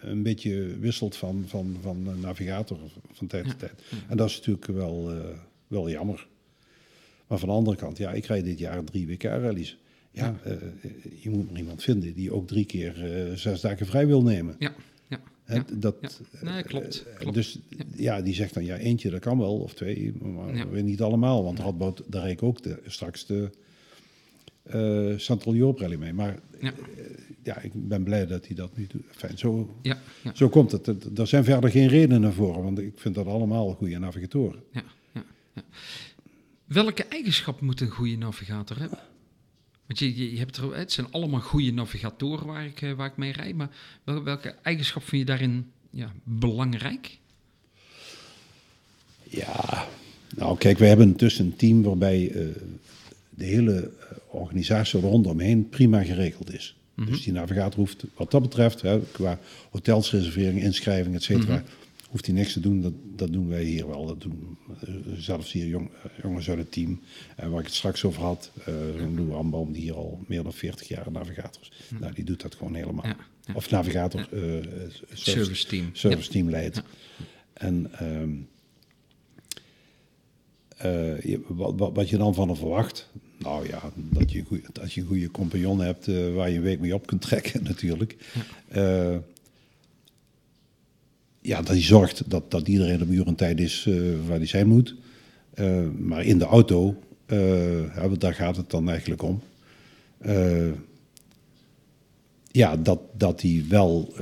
[0.00, 2.78] een beetje wisselt van, van, van navigator
[3.12, 3.72] van tijd tot tijd.
[4.08, 5.12] En dat is natuurlijk wel,
[5.66, 6.26] wel jammer.
[7.26, 9.78] Maar van de andere kant, ja, ik rijd dit jaar drie WK-rallies.
[10.12, 10.52] Ja, eh,
[11.22, 14.56] je moet maar iemand vinden die ook drie keer eh, zes dagen vrij wil nemen.
[14.58, 14.74] Ja,
[15.08, 15.64] ja.
[15.74, 16.08] Dat, ja.
[16.40, 17.34] Nee, klopt, eh, klopt.
[17.34, 17.58] Dus
[17.96, 21.44] ja, die zegt dan ja, eentje dat kan wel, of twee, maar weer niet allemaal.
[21.44, 23.50] Want Radboud, daar reed ik ook de, straks de
[24.62, 26.12] eh Central Rally mee.
[26.12, 26.72] Maar Ja.
[27.42, 29.02] eh, ik ben blij dat hij dat nu doet.
[29.10, 30.86] Fijn, zo, Ja, ja, zo komt het.
[31.18, 34.62] Er zijn verder geen redenen voor, want ik vind dat allemaal goede navigatoren.
[34.72, 34.82] ja.
[36.64, 38.98] Welke eigenschappen moet een goede navigator hebben?
[39.92, 43.16] Want je, je, hebt er, het zijn allemaal goede navigatoren waar ik, eh, waar ik
[43.16, 43.68] mee rijd, maar
[44.04, 47.18] wel- welke eigenschap vind je daarin ja, belangrijk?
[49.28, 49.88] Ja,
[50.36, 52.46] nou kijk, we hebben tussen een team waarbij eh,
[53.30, 56.76] de hele eh, organisatie rondomheen prima geregeld is.
[56.94, 59.38] Dus die navigator hoeft wat dat betreft, hè, qua
[59.70, 61.64] hotelsreservering, inschrijving, et cetera,
[62.12, 62.80] hoeft hij niks te doen.
[62.80, 64.06] Dat, dat doen wij hier wel.
[64.06, 67.00] Dat doen eh, zelfs hier jong, eh, jongens uit het team.
[67.36, 70.42] En waar ik het straks over had, eh zo'n Lou Ambaum, die hier al meer
[70.42, 71.70] dan 40 jaar navigator is.
[72.00, 73.06] Nou, die doet dat gewoon helemaal.
[73.06, 73.16] Ja,
[73.46, 73.54] ja.
[73.54, 74.28] Of navigator, eh,
[75.12, 75.90] service, Service team.
[75.92, 76.82] service team leidt.
[77.52, 78.30] En ehm,
[80.76, 84.44] eh, je- wat, wat, wat je dan van hem verwacht, nou ja, dat je, een
[84.44, 87.22] goeie- dat je een goede compagnon hebt eh, waar je een week mee op kunt
[87.22, 88.16] trekken natuurlijk.
[88.68, 89.16] Eh,
[91.42, 93.94] ja, dat hij zorgt dat, dat iedereen op uur en tijd is eh,
[94.26, 94.94] waar hij zijn moet.
[95.54, 96.96] Eh, maar in de auto,
[97.26, 99.42] eh, ja, daar gaat het dan eigenlijk om.
[102.50, 104.14] Ja, dat, dat hij wel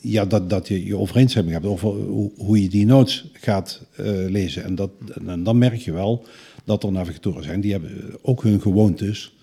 [0.00, 3.86] ja, dat, dat je je overeenstemming hebt over hoe, hoe je die notes gaat
[4.28, 4.64] lezen.
[4.64, 4.90] En, dat,
[5.26, 6.24] en dan merk je wel
[6.64, 9.33] dat er navigatoren zijn die hebben ook hun gewoontes.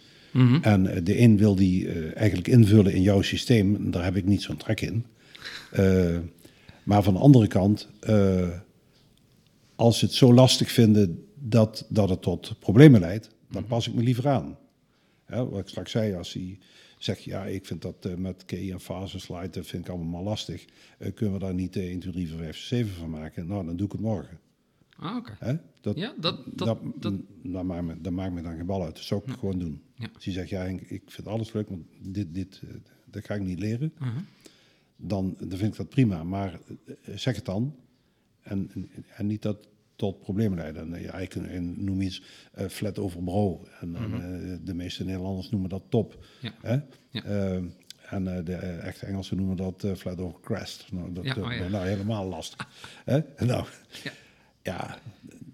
[0.62, 3.92] En eh, de een wil die eh, eigenlijk invullen in jouw systeem.
[3.92, 5.06] Daar heb ik niet zo'n trek in.
[5.72, 6.18] Eh,
[6.84, 7.90] maar van de andere kant,
[9.76, 13.94] als ze het zo lastig vinden dat, dat het tot problemen leidt, dan pas ik
[13.94, 14.58] me liever aan.
[15.28, 16.60] Ja, wat ik straks zei, als hij
[16.98, 20.66] zegt, ja, ik vind dat met key en fase slide, dat vind ik allemaal lastig.
[21.14, 23.48] Kunnen we daar niet eh, 1, 2, 3, 4, 5, 7 van maken?
[23.48, 24.40] Nou, dan doe ik het morgen.
[25.02, 25.36] Ah, oké.
[25.40, 25.56] Hè?
[25.82, 27.14] Dat, Ja, dat- dat- dat, dat-
[27.44, 28.96] dat maakt me, dat maakt me dan geen bal uit.
[28.96, 29.82] Dat zou ik gewoon doen.
[29.96, 30.10] Ja.
[30.14, 32.74] Als hij zegt, ja, Henk, ik vind alles leuk, maar dit, dit, eh,
[33.06, 33.94] dat ga ik niet leren.
[34.02, 34.18] Uh-huh.
[34.98, 36.24] Dan, dan vind ik dat prima.
[36.24, 37.76] Maar eh, zeg het dan.
[38.42, 40.82] En, en, en niet dat tot problemen leiden.
[40.82, 41.36] En, eh, ja, ik
[41.78, 43.68] noem iets eh, flat over bro.
[43.80, 46.26] En, eh, de meeste Nederlanders noemen dat top.
[46.42, 46.46] Mhm.
[46.46, 46.54] Ja.
[46.62, 46.80] Hè?
[47.10, 47.24] Ja.
[47.24, 47.64] Eh,
[48.10, 50.92] en eh, de eh, echte Engelsen noemen dat eh, flat over crest.
[50.92, 51.68] Nou, dat Ja, eh, oh ja.
[51.68, 52.68] nou helemaal lastig.
[53.06, 53.20] Hè?
[53.46, 53.66] Nou,
[54.04, 54.12] Ja.
[54.64, 55.00] Ja,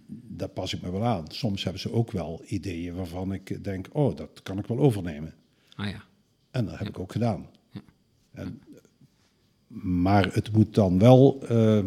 [0.08, 1.26] daar pas ik me wel aan.
[1.28, 5.34] Soms hebben ze ook wel ideeën waarvan ik denk, oh, dat kan ik wel overnemen.
[5.76, 6.04] Ah ja.
[6.52, 7.48] En dat heb ik ook gedaan.
[8.32, 8.62] En,
[9.68, 11.86] maar het moet dan wel eh, eh,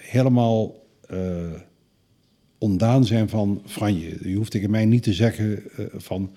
[0.00, 1.52] helemaal eh,
[2.58, 4.28] ontdaan zijn van Franje.
[4.28, 5.62] Je hoeft tegen mij niet te zeggen
[5.94, 6.34] van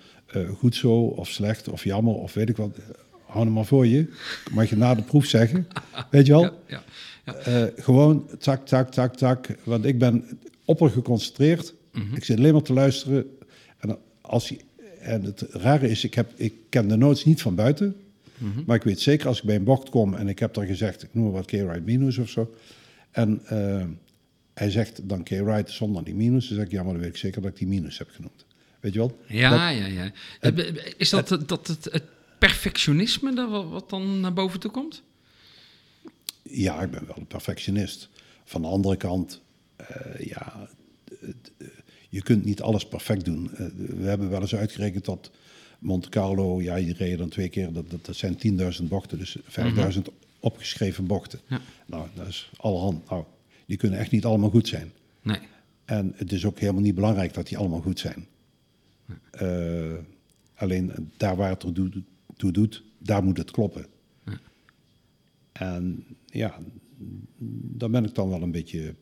[0.58, 2.78] goed zo of slecht of jammer of weet ik wat.
[3.26, 4.14] Hou hem maar voor je.
[4.52, 5.68] Mag je na de proef zeggen.
[6.12, 6.42] Weet je wel?
[6.42, 6.84] Ja, ja,
[7.24, 9.48] Eh, gewoon tak, tak, tak, tak.
[9.64, 11.74] Want ik ben opper geconcentreerd.
[12.16, 13.26] Ik zit alleen maar te luisteren.
[13.78, 14.58] En, als je,
[15.00, 17.96] en het rare is, ik, heb, ik ken de notes niet van buiten.
[18.66, 21.04] Maar ik weet zeker als ik bij een bocht kom en ik heb dan gezegd,
[21.04, 22.54] ik noem maar wat K-Ride minus of zo.
[23.12, 23.86] En eh,
[24.54, 26.48] hij zegt dan K-Ride zonder die minus.
[26.48, 28.46] Dan zeg ik, ja, maar dan weet ik zeker dat ik die minus heb genoemd.
[28.80, 29.18] Weet je wel?
[29.28, 30.12] Ja, ja, ja.
[30.40, 32.04] Eh, Is dat, het, dat het, het
[32.40, 35.04] perfectionisme dat wat dan naar boven toe komt?
[36.44, 38.10] Ja, ik ben wel een perfectionist.
[38.44, 39.42] Van de andere kant,
[39.76, 40.70] eh, ja,
[41.22, 41.68] eh,
[42.10, 43.52] je kunt niet alles perfect doen.
[43.56, 45.32] Eh, we hebben wel eens uitgerekend dat
[45.80, 49.38] Monte Carlo, ja, je reed dan twee keer, dat, dat, dat zijn 10.000 bochten, dus
[49.46, 50.02] 5.000
[50.40, 51.40] opgeschreven bochten.
[51.48, 51.62] Ja.
[51.86, 53.10] Nou, dat is allerhand.
[53.10, 53.24] Nou,
[53.66, 54.92] die kunnen echt niet allemaal goed zijn.
[55.22, 55.40] Nee.
[55.86, 58.28] En het is ook helemaal niet belangrijk dat die allemaal goed zijn.
[60.56, 61.74] Alleen daar waar het er
[62.38, 63.86] toe doet, daar moet het kloppen.
[65.54, 66.60] En ja,
[67.78, 68.96] daar ben ik dan wel een beetje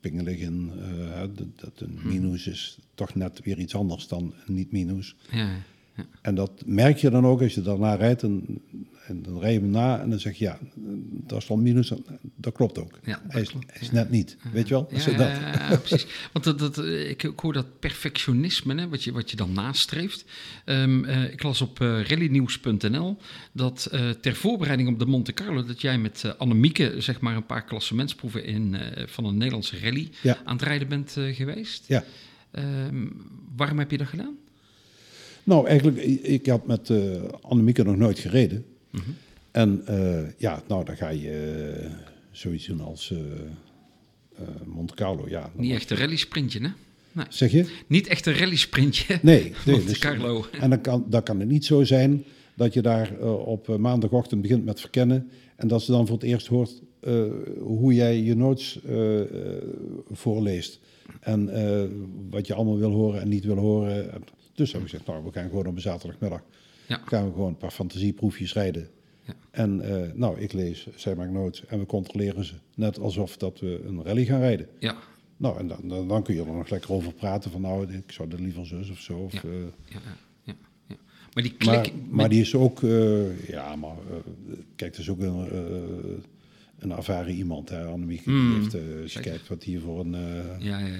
[0.00, 0.70] pingelig in.
[0.78, 5.16] eh, dat, dat een minus is toch net weer iets anders dan een niet-minus.
[5.30, 5.62] Ja,
[6.00, 6.18] ja.
[6.22, 8.22] En dat merk je dan ook als je daarna rijdt.
[8.22, 8.60] En,
[9.06, 10.58] en dan rij je hem na en dan zeg je, ja,
[11.26, 11.92] dat is dan minus.
[12.36, 12.98] Dat klopt ook.
[13.04, 14.36] Ja, dat hij is, hij is net niet.
[14.52, 14.88] Weet je wel?
[14.90, 15.28] Ja, dat.
[15.28, 16.06] ja, precies.
[16.32, 20.24] Want dat, dat, ik, hoor dat perfectionisme, hè, wat, je, wat je dan nastreeft.
[20.64, 23.16] Ehm, eh, ik las op eh rallynieuws.nl
[23.52, 25.64] dat eh, ter voorbereiding op de Monte Carlo...
[25.64, 30.10] dat jij met Annemieke zeg maar, een paar klassementsproeven in, van een Nederlandse rally
[30.44, 31.84] aan het rijden bent geweest.
[31.86, 32.04] Ja.
[32.50, 33.06] Ehm,
[33.56, 34.36] waarom heb je dat gedaan?
[35.44, 36.98] Nou, eigenlijk, ik had met eh
[37.40, 38.64] Annemieke nog nooit gereden.
[38.90, 39.10] Mhm.
[39.50, 41.90] En eh, ja, nou, dan ga je eh,
[42.30, 43.14] zoiets doen als
[44.64, 45.28] Monte Carlo.
[45.28, 46.68] Ja, Niet echt een rally-sprintje, hè?
[47.12, 47.26] Nee.
[47.28, 47.66] Zeg je?
[47.86, 49.18] Niet echt een rally-sprintje.
[49.22, 49.42] Nee.
[49.64, 50.46] nee Monte dus- Carlo.
[50.60, 54.64] En dan kan, dan kan het niet zo zijn dat je daar op maandagochtend begint
[54.64, 55.30] met verkennen.
[55.56, 56.82] En dat ze dan voor het eerst hoort
[57.58, 58.78] hoe jij je notes
[60.10, 60.80] voorleest.
[61.20, 61.50] En
[62.30, 64.10] wat je allemaal wil horen en niet wil horen.
[64.60, 66.42] Dus heb ik gezegd, nou, we gaan gewoon op een zaterdagmiddag.
[66.88, 67.00] Ja.
[67.04, 68.88] Gaan we gewoon een paar fantasieproefjes rijden.
[69.22, 69.34] Ja.
[69.50, 72.54] En eh, nou, ik lees, zij maakt notes en we controleren ze.
[72.74, 74.66] Net alsof dat we een rally gaan rijden.
[74.78, 74.96] Ja,
[75.36, 78.12] Nou, en dan, dan, dan kun je er nog lekker over praten van nou, ik
[78.12, 79.18] zou er liever zus of zo.
[79.18, 79.40] Of, Ja.
[79.42, 79.50] eh,
[79.84, 80.00] ja,
[80.44, 80.54] ja.
[81.34, 81.74] Maar die klik...
[81.74, 83.96] maar, maar die is ook, eh, ja, maar
[84.76, 85.48] kijk, het is ook een,
[86.82, 87.68] een ervaren iemand.
[87.68, 87.84] Hè?
[87.84, 90.20] Annemieke, Mm, die heeft, eh, als je kijkt wat hier voor een eh
[90.58, 90.92] Ja, ja, ja,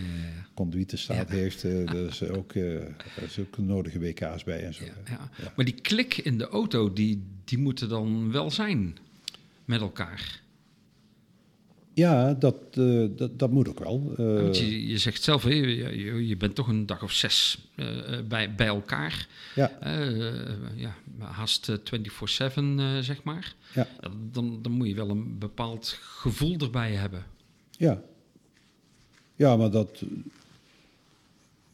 [1.14, 1.24] Ja.
[1.28, 2.54] heeft, daar is ook,
[3.24, 4.84] is ook nodige WK's bij en zo.
[5.56, 8.96] Maar die klik in de auto, die, die moeten dan wel zijn
[9.64, 10.40] met elkaar.
[12.00, 14.12] Ja, dat, eh, dat, dat moet ook wel.
[14.16, 17.86] Eh, je, je zegt zelf, hè, je, je- bent toch een dag of zes eh,
[18.28, 19.28] bij, bij elkaar.
[19.54, 19.78] ja,
[20.76, 23.54] ja, haast eh, 24-7, eh, zeg maar.
[23.74, 23.86] ja,
[24.32, 27.24] Dan, dan moet je wel een bepaald gevoel erbij hebben.
[27.70, 28.02] ja.
[29.36, 30.02] Ja, maar dat...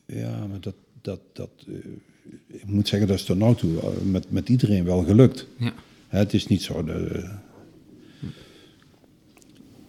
[0.07, 0.75] Ja, maar dat...
[1.03, 1.51] dat, dat
[2.47, 5.47] ik moet zeggen, dat is tot nu toe met, met iedereen wel gelukt.
[5.59, 5.73] Ja,
[6.09, 6.85] Hè, het is niet zo.
[6.85, 7.29] De,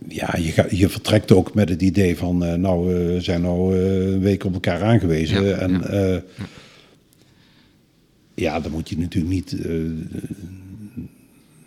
[0.07, 3.41] ja, je, gaat, je vertrekt ook met het idee van, eh, nou, eh, we zijn
[3.41, 5.45] nou een week op elkaar aangewezen.
[5.45, 6.01] Ja, en ja.
[6.01, 6.23] ja.
[8.33, 9.57] ja, dan moet je natuurlijk niet.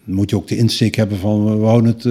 [0.05, 2.05] moet je ook de insteek hebben van, we houden het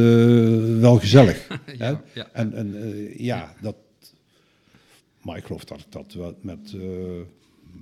[0.80, 1.48] wel gezellig.
[1.48, 1.88] hè?
[1.88, 2.30] ja, ja.
[2.34, 2.76] En, en
[3.18, 3.76] ja, dat.
[5.22, 6.76] Maar ik geloof dat ik dat wel met,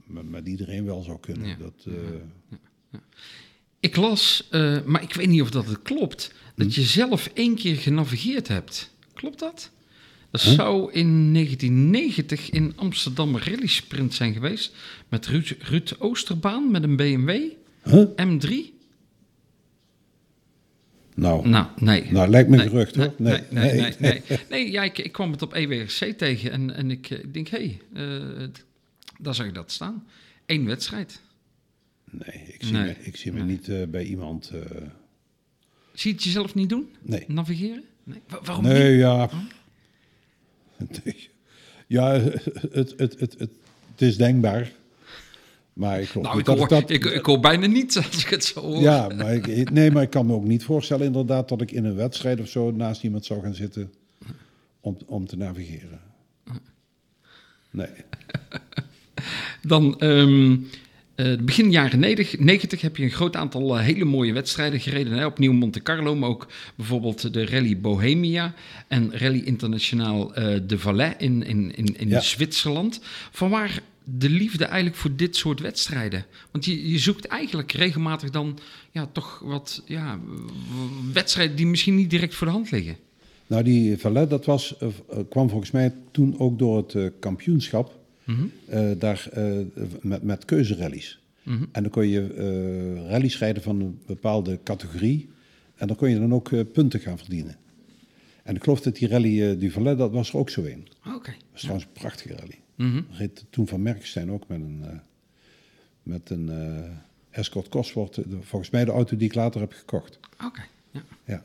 [0.06, 1.58] met, met iedereen wel zou kunnen.
[1.60, 1.94] Dat,
[3.80, 4.48] Ik las,
[4.86, 8.92] maar ik weet niet of dat het klopt, dat je zelf één keer genavigeerd hebt.
[9.14, 9.72] Klopt dat?
[10.32, 14.76] Dat zou in 1990 in Amsterdam Rally Sprint zijn geweest
[15.10, 17.52] met Ruud, Ruud Oosterbaan met een BMW
[17.84, 18.06] huh?
[18.16, 18.76] M3.
[21.16, 22.12] Nou, Nou, nee.
[22.12, 23.14] nou, lijkt me Nee, gerucht hoor.
[23.18, 23.96] Nee, nee, nee.
[24.00, 24.40] nee, nee.
[24.50, 27.48] Nee, ja, ik, ik kwam het op EWRC tegen en, en ik, eh, ik denk,
[27.48, 28.06] hé, hey,
[28.40, 28.48] eh,
[29.20, 30.08] daar zag ik dat staan.
[30.46, 31.22] Eén wedstrijd.
[32.12, 34.52] Nee, ik zie me, ik zie me niet eh, bij iemand.
[35.98, 36.90] Zie je het jezelf niet doen?
[37.02, 37.24] nee.
[37.28, 37.84] Navigeren?
[38.04, 38.22] Nee.
[38.28, 38.74] Wa- waarom niet?
[38.74, 39.30] Nee, ja.
[41.04, 41.30] Nee.
[41.88, 44.72] Ja, het, het, het, het, het is denkbaar.
[45.74, 46.90] Maar ik geloof Nou, niet ik dat hoor, dat...
[46.90, 48.82] ik, ik hoor bijna niet als ik het zo hoor.
[48.82, 51.86] Ja, maar ik, nee, maar ik kan me ook niet voorstellen inderdaad dat ik in
[51.86, 53.94] een wedstrijd of zo naast iemand zou gaan zitten
[54.80, 56.00] om, om te navigeren.
[57.72, 57.90] Nee.
[59.62, 60.58] Dan ehm,
[61.18, 65.14] eh, begin jaren 90, 90 heb je een groot aantal eh, hele mooie wedstrijden gereden.
[65.14, 65.26] Hè?
[65.26, 68.54] Opnieuw Monte Carlo, maar ook bijvoorbeeld de Rally Bohemia
[68.88, 72.20] en Rally Internationaal eh, de Valais in, in, in, in Ja.
[72.20, 73.00] Zwitserland.
[73.32, 76.26] Vanwaar de liefde eigenlijk voor dit soort wedstrijden?
[76.52, 78.60] Want je, je zoekt eigenlijk regelmatig dan
[78.92, 80.20] ja, toch wat ja,
[81.14, 82.98] wedstrijden die misschien niet direct voor de hand liggen.
[83.48, 84.76] Nou, die Valet, dat was,
[85.30, 87.06] kwam volgens mij toen ook door het eh,
[88.28, 88.94] kampioenschap.
[88.94, 89.58] eh, daar eh,
[90.02, 91.20] met, met keuzerallies.
[91.72, 95.30] En dan kon je eh rallies rijden van een bepaalde categorie.
[95.76, 97.56] En dan kon je dan ook punten gaan verdienen.
[98.44, 100.88] En ik geloof dat die rally eh du Valet, dat was er ook zo een.
[101.04, 101.36] Dat Oké.
[101.52, 102.60] was trouwens een prachtige rally.
[102.76, 103.02] Mhm.
[103.12, 104.98] Reed toen van Merkstein ook met een, eh,
[106.04, 106.50] met een
[107.30, 108.20] Escort Cosworth.
[108.42, 110.20] Volgens mij de auto die ik later heb gekocht.
[110.46, 110.62] Oké.
[110.92, 111.04] Ja.
[111.26, 111.44] Ja.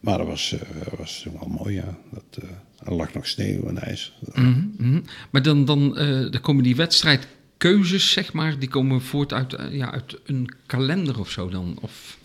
[0.00, 0.56] Maar dat was,
[0.98, 1.98] was wel mooi, ja.
[2.10, 2.44] Dat,
[2.84, 4.12] er lag nog sneeuw en ijs.
[4.32, 5.00] Mhm, mhm.
[5.30, 9.74] Maar dan, dan, eh, dan komen die wedstrijdkeuzes, zeg maar, die komen voort uit, eh,
[9.74, 11.78] ja, uit een kalender of zo dan?
[11.80, 12.18] Of,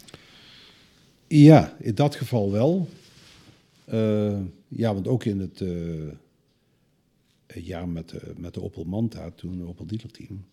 [1.28, 2.90] Ja, in dat geval wel.
[3.86, 5.64] Eh, ja, want ook in het
[7.48, 10.46] jaar met, de met de Opel Manta, toen de Opel dealerteam,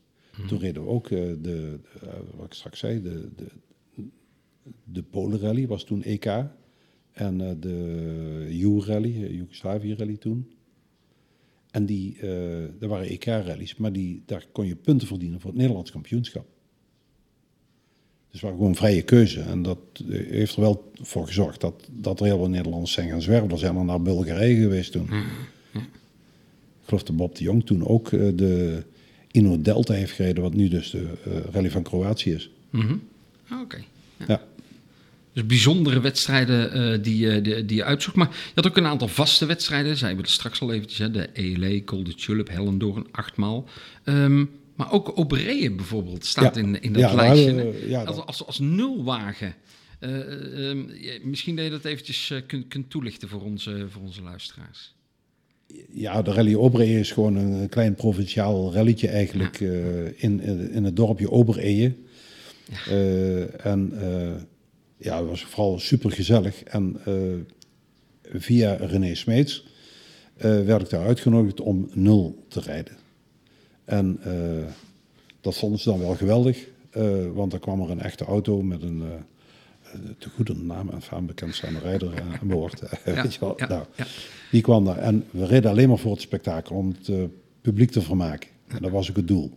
[0.46, 1.78] toen reden we ook de, de,
[2.36, 3.46] wat ik straks zei, de, de,
[4.84, 6.44] de Polen Rally was toen EK.
[7.12, 10.50] En eh, de U-rally, uh, Joegoslavië rally toen.
[11.70, 15.58] En die, eh dat waren EK-rallies, maar die, daar kon je punten verdienen voor het
[15.58, 16.46] Nederlands kampioenschap.
[18.32, 19.40] Dus het waren gewoon vrije keuze.
[19.40, 19.78] En dat
[20.10, 23.50] eh, heeft er wel voor gezorgd dat, dat er heel veel Nederlanders zijn gaan zwerven.
[23.50, 25.08] Er zijn er naar Bulgarije geweest toen.
[25.72, 28.82] Ik geloof dat Bob de Jong toen ook eh, de
[29.30, 32.50] Inno Delta heeft gereden, wat nu dus de eh, rally van Kroatië is.
[33.48, 33.84] Ah, Oké.
[34.26, 34.42] Ja.
[35.32, 38.16] Dus bijzondere wedstrijden eh, die, je- die, die je uitzoekt.
[38.16, 39.96] Maar je had ook een aantal vaste wedstrijden.
[39.96, 40.98] Zeiden we het straks al eventjes.
[40.98, 41.10] Hè?
[41.10, 43.68] De ELA, Col de Tulip, Hellendoorn, achtmaal.
[44.04, 44.44] Ehm,
[44.76, 46.60] maar ook Obereye bijvoorbeeld staat Ja.
[46.62, 47.52] in, in dat Ja, lijstje.
[47.52, 49.54] nou, ja, als, als, als nulwagen.
[49.98, 50.84] Eh, ehm,
[51.22, 54.94] misschien dat je dat eventjes kunt, kunt toelichten voor onze, voor onze luisteraars.
[55.92, 60.96] Ja, de Rally Obereye is gewoon een klein provinciaal rallytje eigenlijk in, in, in het
[60.96, 61.94] dorpje Obereye.
[62.88, 63.92] Eh, en
[65.02, 66.62] ja, het was vooral super gezellig.
[66.62, 67.14] En eh,
[68.40, 69.66] via René Smeets
[70.36, 72.96] eh, werd ik daar uitgenodigd om nul te rijden.
[73.84, 74.66] En eh,
[75.40, 76.66] dat vonden ze dan wel geweldig,
[77.34, 79.02] want dan kwam er een echte auto met een
[80.18, 82.80] te goede naam en faam bekendstaande rijder eh, aan boord.
[83.04, 84.06] Ja, ja, Nou, ja.
[84.50, 87.30] Die kwam daar en we reden alleen maar voor het spektakel om het
[87.60, 88.48] publiek te vermaken.
[88.66, 89.50] En dat was ook het doel.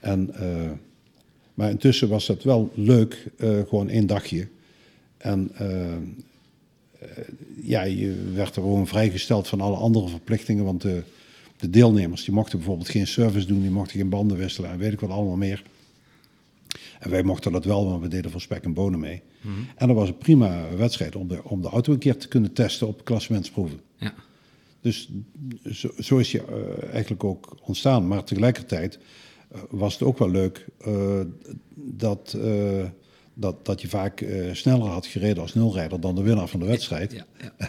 [0.00, 0.34] En,
[1.60, 4.48] maar intussen was dat wel leuk, eh, gewoon één dagje.
[5.16, 5.96] En eh,
[7.62, 10.64] ja, je werd er gewoon vrijgesteld van alle andere verplichtingen.
[10.64, 11.02] Want de,
[11.56, 14.92] de deelnemers die mochten bijvoorbeeld geen service doen, die mochten geen banden wisselen en weet
[14.92, 15.62] ik wat allemaal meer.
[16.98, 19.22] En wij mochten dat wel, want we deden voor spek en bonen mee.
[19.76, 22.52] En dat was een prima wedstrijd om de, om de auto een keer te kunnen
[22.52, 23.80] testen op klassementsproeven.
[23.96, 24.14] Ja.
[24.80, 25.10] Dus
[25.70, 28.08] zo, zo is je eh, eigenlijk ook ontstaan.
[28.08, 28.98] Maar tegelijkertijd
[29.70, 31.20] was het ook wel leuk eh,
[31.74, 32.84] dat, eh,
[33.34, 36.66] dat, dat je vaak eh, sneller had gereden als nulrijder dan de winnaar van de
[36.66, 37.12] wedstrijd.
[37.12, 37.26] Ja,
[37.58, 37.68] ja.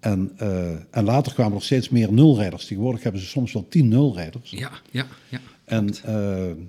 [0.00, 2.66] En, eh, en later kwamen er steeds meer nulrijders.
[2.66, 4.50] Tegenwoordig hebben ze soms wel tien nulrijders.
[4.50, 5.40] ja, ja, ja.
[5.64, 6.64] En eh,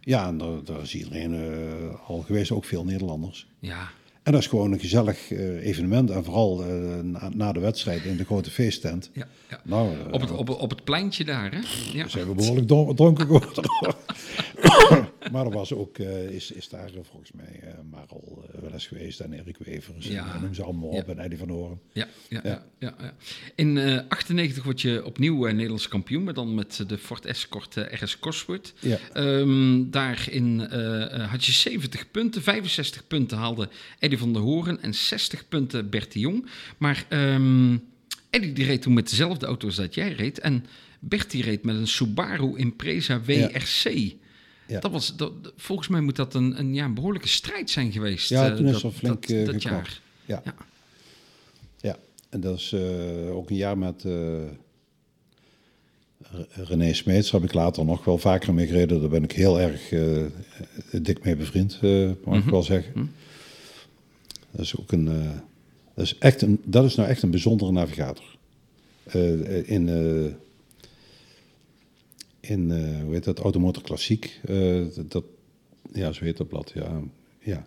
[0.00, 3.46] ja, en daar, daar is iedereen eh, al geweest, ook veel Nederlanders.
[3.58, 3.88] ja.
[4.24, 6.10] En dat is gewoon een gezellig eh, evenement.
[6.10, 9.10] En vooral eh, na, na de wedstrijd in de grote feesttent.
[9.12, 9.60] ja, ja.
[9.64, 11.58] Nou, eh, Op, het, op, op het pleintje daar, hè?
[11.98, 12.08] Ja.
[12.08, 13.64] zijn we behoorlijk don- dronken geworden.
[15.32, 19.56] maar er was ook, is, is daar volgens mij Marel wel eens geweest en Erik
[19.58, 20.06] Wevers.
[20.06, 20.34] Ja.
[20.34, 21.80] En noem ze allemaal op en Eddie van Horen.
[21.92, 22.64] Ja, ja, ja.
[22.78, 22.94] Ja.
[23.54, 27.76] In eh 98 word je opnieuw eh, Nederlands kampioen, maar dan met de Ford Escort
[27.76, 28.72] eh, RS Cosworth.
[28.78, 28.98] Ja.
[29.12, 30.60] Ehm, daarin
[31.28, 33.68] had je 70 punten, 65 punten haalde
[33.98, 36.46] Eddie van der Hoorn en 60 punten Bertie Jong.
[36.78, 37.76] Maar ehm
[38.30, 40.66] Eddie die reed toen met dezelfde auto's dat jij reed en
[41.00, 44.14] Bertie reed met een Subaru Impreza WRC.
[44.66, 44.80] Ja.
[44.80, 48.28] Dat was, dat, volgens mij moet dat een, een, ja, een behoorlijke strijd zijn geweest.
[48.28, 50.00] Ja, eh, toen is dat, flink dat, eh, dat jaar.
[50.24, 50.42] Ja.
[50.44, 50.54] Ja.
[51.80, 51.96] ja.
[52.30, 54.54] en dat is eh, ook een jaar met Re-
[56.50, 57.30] René Smeets.
[57.30, 59.00] Daar heb ik later nog wel vaker mee gereden.
[59.00, 59.88] Daar ben ik heel erg
[61.02, 61.80] dik mee bevriend,
[62.24, 63.14] mag ik wel zeggen.
[64.56, 65.30] Dat is ook een, eh,
[65.94, 68.36] dat is echt een, dat is nou echt een bijzondere navigator.
[69.04, 70.32] Eh, in, eh,
[72.50, 72.70] in
[73.04, 74.40] hoe heet dat, Automotor Klassiek,
[75.08, 75.24] dat-
[75.92, 77.00] ja, zo heet dat blad, ja.
[77.38, 77.66] ja.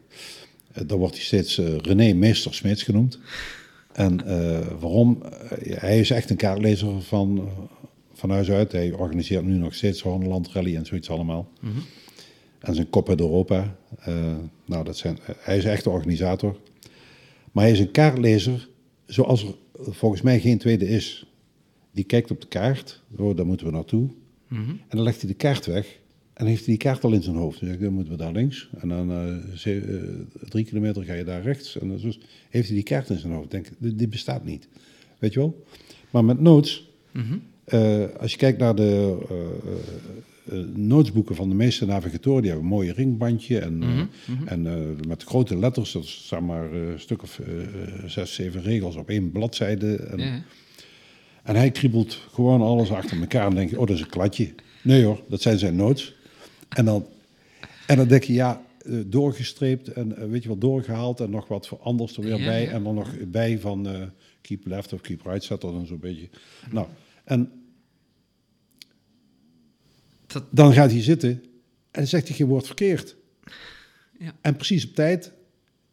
[0.85, 3.19] Daar wordt hij steeds René Meester Smeets genoemd.
[3.93, 4.17] En
[4.79, 5.21] waarom?
[5.63, 7.49] Hij is echt een kaartlezer van,
[8.13, 8.71] van huis uit.
[8.71, 11.49] Hij organiseert nu nog steeds Horneland Rally en zoiets allemaal.
[12.59, 13.75] En zijn kop uit Europa.
[14.65, 16.59] Nou, dat zijn, hij is echt de organisator.
[17.57, 18.67] Maar hij is een kaartlezer
[19.05, 19.53] zoals er
[19.93, 21.25] volgens mij geen tweede is.
[21.91, 24.09] Die kijkt op de kaart, oh, daar moeten we naartoe.
[24.87, 25.99] En dan legt hij de kaart weg.
[26.33, 27.79] En heeft hij die kaart al in zijn hoofd.
[27.79, 28.69] Dan moeten we daar links.
[28.79, 29.83] En dan eh, eh,
[30.49, 31.79] drie kilometer ga je daar rechts.
[31.79, 32.11] En dan zo
[32.49, 33.51] heeft hij die kaart in zijn hoofd.
[33.51, 34.67] Denk, dit, dit bestaat niet.
[35.19, 35.65] Weet je wel?
[36.09, 36.89] Maar met notes,
[37.63, 39.17] eh, als je kijkt naar de
[40.75, 43.59] notesboeken van de meeste navigatoren, die hebben een mooie ringbandje.
[43.59, 47.61] En, eh, en eh, met grote letters, dat staan maar eh, een stuk of eh,
[47.61, 47.69] eh,
[48.05, 49.95] zes, zeven regels op één bladzijde.
[49.95, 50.43] En,
[51.43, 54.53] en hij kriebelt gewoon alles achter elkaar en denk je, oh, dat is een kladje.
[54.83, 56.15] Nee hoor, dat zijn zijn notes.
[56.69, 57.05] En dan,
[57.87, 61.47] en dan denk je, ja, eh, doorgestreept en eh, weet je wel, doorgehaald en nog
[61.47, 62.61] wat anders er weer Ja, bij.
[62.61, 62.69] ja.
[62.71, 64.01] En dan nog bij van eh,
[64.41, 66.29] keep left of keep right, zet er dan zo'n beetje.
[66.71, 66.87] Nou,
[67.23, 67.51] en
[70.37, 71.39] Dat- dan gaat hij zitten en
[71.91, 73.15] dan zegt hij geen woord verkeerd.
[74.19, 74.35] Ja.
[74.41, 75.31] En precies op tijd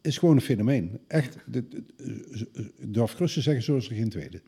[0.01, 0.99] is gewoon een fenomeen.
[1.07, 1.65] Echt, dit-
[2.81, 4.41] durf gerust te zeggen, zo is er geen tweede.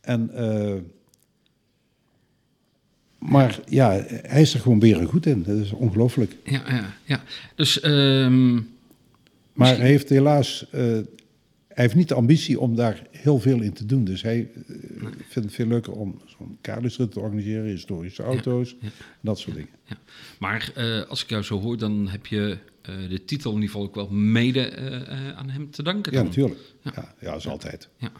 [0.00, 0.74] En, eh,
[3.18, 5.42] maar ja, hij is er gewoon weer goed in.
[5.42, 6.36] Dat is ongelooflijk.
[6.44, 7.22] Ja, ja, ja.
[7.54, 8.54] Dus ehm,
[9.52, 10.98] Maar hij heeft helaas, eh,
[11.74, 14.04] hij heeft niet de ambitie om daar heel veel in te doen.
[14.04, 18.76] Dus hij eh, vindt het veel leuker om zo'n kaartjesrit te organiseren, historische auto's,
[19.20, 19.70] dat soort dingen.
[19.84, 19.96] ja.
[20.38, 23.70] Maar eh, als ik jou zo hoor, dan heb je eh, de titel in ieder
[23.70, 24.76] geval ook wel mede
[25.36, 26.12] aan hem te danken.
[26.12, 26.60] Ja, natuurlijk.
[26.82, 27.14] Ja.
[27.20, 27.88] Ja, is altijd.
[27.98, 28.12] Ja.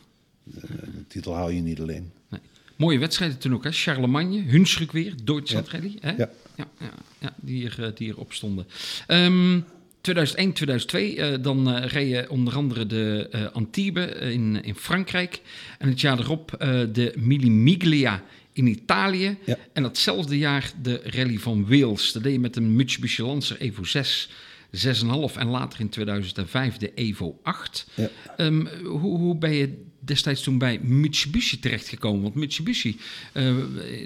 [0.44, 2.10] De, de titel haal je niet alleen.
[2.30, 2.40] Nee.
[2.76, 3.72] Mooie wedstrijden toen ook, hè?
[3.72, 5.62] Charlemagne, Hunsrück weer, Ja.
[5.70, 5.96] Rally.
[6.00, 6.10] Hè?
[6.10, 6.30] Ja.
[6.56, 8.66] Ja, ja, ja, die, hier, die erop stonden.
[9.06, 9.60] Ehm
[10.04, 15.40] 2001, 2002, eh, dan eh reed je onder andere de eh Antibes in, in Frankrijk.
[15.78, 16.50] En het jaar erop
[16.92, 18.22] de Mille Miglia
[18.52, 19.36] in Italië.
[19.44, 19.58] Ja.
[19.72, 22.12] En datzelfde jaar de Rally van Wales.
[22.12, 24.28] Dat deed je met een Mitsubishi Lancer Evo 6,
[24.70, 27.86] 6,5 en later in 2005 de Evo 8.
[27.94, 28.08] Ja.
[28.36, 32.22] Ehm, hoe, hoe ben je destijds toen bij Mitsubishi terechtgekomen?
[32.22, 32.98] Want Mitsubishi,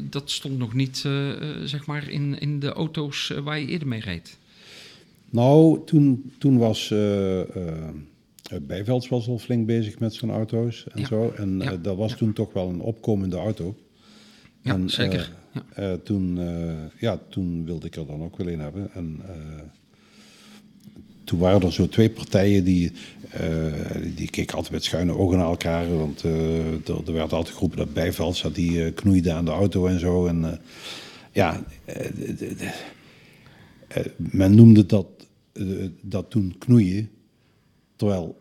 [0.03, 0.99] dat stond nog niet
[1.65, 4.38] zeg maar in, in de auto's waar je eerder mee reed.
[5.31, 7.41] Nou, toen, toen was uh,
[8.63, 11.07] Bijvelds was al flink bezig met zijn auto's en Ja.
[11.07, 11.33] zo.
[11.37, 11.71] En Ja.
[11.73, 13.77] eh, dat was toen toch wel een opkomende auto.
[14.61, 15.33] Ja, En, zeker.
[15.75, 18.91] eh, eh, toen, eh, ja, toen wilde ik er dan ook wel een hebben.
[18.95, 19.35] En eh,
[21.25, 22.93] toen waren er zo twee partijen die,
[23.31, 23.73] eh,
[24.17, 25.97] die keken altijd met schuine ogen naar elkaar.
[25.97, 29.51] Want eh, er, er werd altijd geroepen dat Bijvelds dat die eh, knoeide aan de
[29.51, 30.27] auto en zo.
[30.27, 30.59] En eh,
[31.33, 32.05] ja, eh,
[33.89, 35.18] eh, men noemde dat, eh,
[36.02, 37.10] dat toen knoeien.
[37.97, 38.39] Terwijl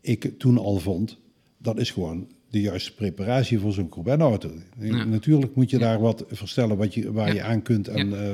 [0.00, 1.18] ik toen al vond,
[1.58, 4.50] dat is gewoon de juiste preparatie voor zo'n Corbin-auto.
[4.78, 5.04] Ja.
[5.04, 7.34] Natuurlijk moet je daar wat verstellen wat je, waar Ja.
[7.34, 8.32] je aan kunt en eh,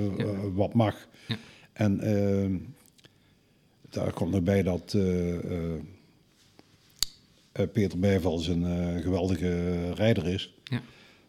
[0.55, 1.09] wat mag.
[1.29, 1.37] Ja.
[1.73, 2.51] En eh,
[3.91, 5.75] daar komt nog bij dat eh, eh,
[7.53, 10.55] eh, Peter Bijvals een eh, geweldige rijder is.
[10.65, 10.83] Ja.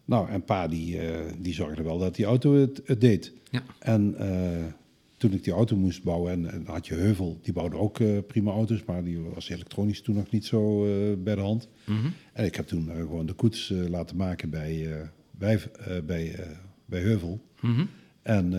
[0.04, 3.32] Nou, en pa die, eh, die zorgde wel dat die auto het, het deed.
[3.50, 3.62] Ja.
[3.78, 4.64] En eh,
[5.20, 8.18] toen ik die auto moest bouwen, en, en had je Heuvel, die bouwde ook eh,
[8.26, 11.68] prima auto's, maar die was elektronisch toen nog niet zo eh, bij de hand.
[11.84, 12.06] Mhm.
[12.32, 14.88] En ik heb toen eh, gewoon de koets laten maken bij,
[15.30, 15.60] bij,
[16.04, 16.46] bij,
[16.84, 17.40] bij Heuvel.
[17.60, 17.84] Mhm.
[18.22, 18.50] En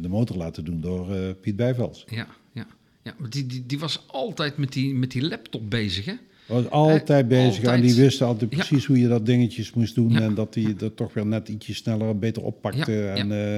[0.00, 2.04] de motor laten doen door Piet Bijvels.
[2.08, 2.66] Ja, ja.
[3.02, 6.14] ja maar die, die, die was altijd met die, met die laptop bezig, hè?
[6.46, 10.16] Was altijd Eh, bezig en die wist altijd precies hoe je dat dingetjes moest doen.
[10.16, 13.06] En dat hij dat toch weer net ietsje sneller en beter oppakte.
[13.08, 13.54] En, eh,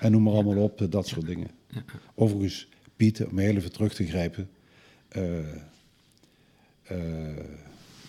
[0.00, 1.48] en noem maar allemaal op, dat soort dingen.
[2.14, 2.66] Overigens,
[2.96, 4.48] Piet, om heel even terug te grijpen.
[5.08, 5.38] eh,
[6.82, 6.96] eh,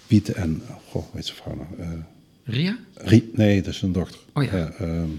[0.08, 1.68] Piet en, goh, weet ze vrouw nou?
[1.90, 2.00] eh,
[2.44, 2.78] Ria?
[2.94, 4.20] Rie, nee, dat is een dochter.
[4.34, 4.50] Oh ja.
[4.52, 5.10] Eh, ehm,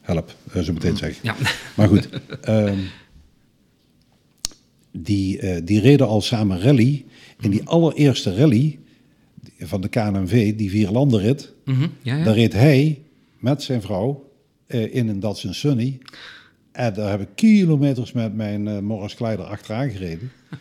[0.00, 1.22] help, eh, zo meteen zeg ik.
[1.22, 1.36] Ja.
[1.76, 2.08] Maar goed,
[2.40, 2.78] ehm,
[4.92, 7.04] die, eh, die reden al samen rally.
[7.40, 8.78] In die allereerste rally
[9.58, 11.86] van de KNMV, die vierlandenrit, Mhm.
[12.02, 12.24] ja, ja.
[12.24, 13.02] daar reed hij
[13.38, 14.30] met zijn vrouw
[14.66, 15.98] eh, in een Datsun Sunny.
[16.72, 20.30] En daar heb ik kilometers met mijn eh Morris Kleider achteraan gereden.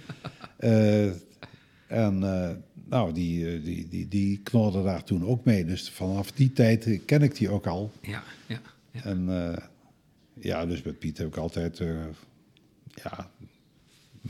[0.58, 1.06] Eh,
[1.88, 2.20] en
[2.90, 5.66] nou, die, die, die, die knorde daar toen ook mee.
[5.66, 7.92] Dus vanaf die tijd ken ik die ook al.
[8.02, 8.62] ja, ja,
[8.92, 9.04] ja.
[9.04, 9.30] En
[10.40, 11.78] ja, dus met Piet heb ik altijd,
[13.04, 13.32] ja,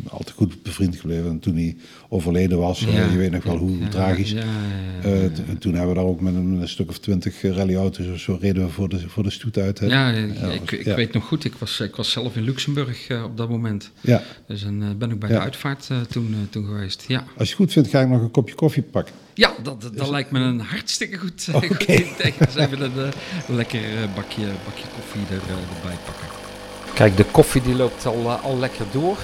[0.09, 1.29] altijd goed bevriend gebleven.
[1.29, 1.75] En toen hij
[2.09, 3.05] overleden was, eh, Ja.
[3.11, 4.31] je weet nog wel hoe Ja, tragisch.
[4.31, 5.15] ja, ja, ja.
[5.25, 8.37] Eh, toen hebben we daar ook met een, een stuk of twintig rallyauto's of zo
[8.41, 9.79] reden we voor de, voor de stoet uit.
[9.79, 9.85] hè.
[9.85, 10.47] Ja, ik, Ja,
[10.91, 13.91] ik, weet nog goed, ik was, ik was zelf in Luxemburg eh, op dat moment.
[14.01, 15.35] Ja, Dus en, eh, ben ik bij Ja.
[15.35, 17.03] de uitvaart eh, toen, toen geweest.
[17.07, 19.13] Ja, als je het goed vindt, ga ik nog een kopje koffie pakken.
[19.33, 21.67] ja dat, dat, dat lijkt me een hartstikke goed, Oké.
[21.67, 22.33] goed idee.
[22.39, 23.11] Dus even een
[23.47, 23.79] lekker
[24.15, 26.27] bakje, bakje koffie er, erbij pakken.
[26.93, 29.17] Kijk, de koffie die loopt al, al lekker door.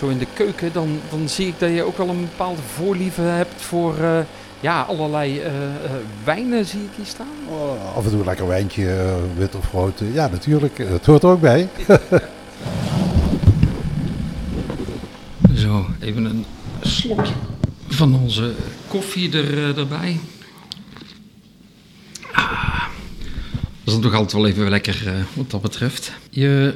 [0.00, 3.22] Zo in de keuken, dan, dan zie ik dat je ook wel een bepaalde voorliefde
[3.22, 4.18] hebt voor eh,
[4.60, 5.90] ja, allerlei eh, eh,
[6.24, 7.26] wijnen, zie ik hier staan.
[7.48, 10.02] Oh, af en toe een lekker wijntje, wit of rood.
[10.12, 10.88] Ja, natuurlijk.
[10.90, 11.68] Dat hoort er ook bij.
[15.54, 16.44] Zo, even een
[16.80, 17.32] slokje
[17.88, 18.52] van onze
[18.88, 20.20] koffie er, erbij.
[22.32, 22.84] Ah,
[23.84, 26.12] dat is toch altijd wel even lekker eh, wat dat betreft.
[26.30, 26.74] Je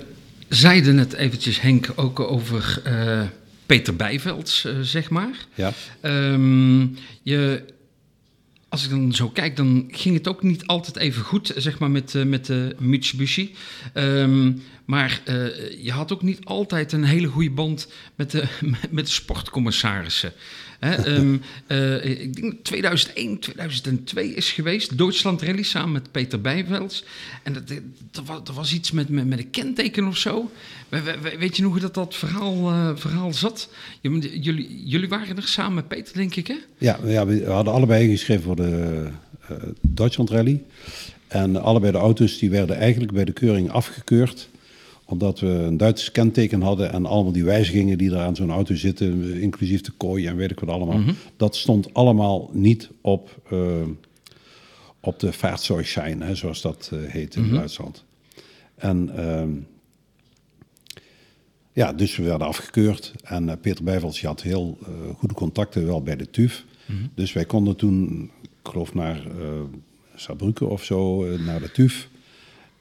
[0.54, 3.22] zeide net eventjes, Henk, ook over eh,
[3.66, 5.46] Peter Bijvelds, eh, zeg maar.
[5.54, 5.72] Ja.
[6.00, 6.86] Ehm,
[7.22, 7.64] je,
[8.68, 11.90] als ik dan zo kijk, dan ging het ook niet altijd even goed, zeg maar,
[11.90, 13.54] met, eh, met de Mitsubishi.
[13.92, 14.52] Ehm,
[14.84, 15.22] maar
[15.82, 18.44] je had ook niet altijd een hele goede band met de,
[18.90, 20.32] met de sportcommissarissen.
[20.78, 21.36] Hè, ehm,
[21.66, 24.98] eh, ik denk dat 2001, 2002 is geweest.
[24.98, 27.04] Duitsland Rally samen met Peter Bijvelds.
[27.42, 27.62] En dat,
[28.26, 30.50] was, dat was iets met, met, een kenteken of zo.
[30.88, 33.68] We- we- we- Weet je nog hoe dat, dat verhaal, eh, verhaal zat?
[34.00, 36.56] Jullie, jullie, waren er samen met Peter, denk ik, hè?
[36.78, 39.08] Ja, ja, we hadden allebei geschreven voor de
[39.48, 40.62] eh Duitsland Rally.
[41.28, 44.48] En allebei de auto's die werden eigenlijk bij de keuring afgekeurd.
[45.06, 48.74] Omdat we een Duits kenteken hadden en allemaal die wijzigingen die er aan zo'n auto
[48.74, 51.00] zitten, inclusief de kooi en weet ik wat allemaal.
[51.36, 53.86] Dat stond allemaal niet op, eh,
[55.00, 58.04] op de vaartzeugschein, hè, zoals dat eh, heet in Duitsland.
[58.74, 59.50] En ehm,
[61.72, 63.12] ja, dus we werden afgekeurd.
[63.22, 64.78] En eh, Peter Bijvels had heel
[65.16, 66.64] goede contacten wel bij de TUF.
[67.14, 69.62] Dus wij konden toen, ik geloof naar eh
[70.16, 72.08] Saarbrücken of zo, naar de TUF.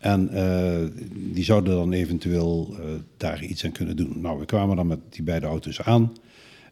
[0.03, 2.85] En eh, die zouden dan eventueel eh,
[3.17, 4.21] daar iets aan kunnen doen.
[4.21, 6.11] Nou, we kwamen dan met die beide auto's aan.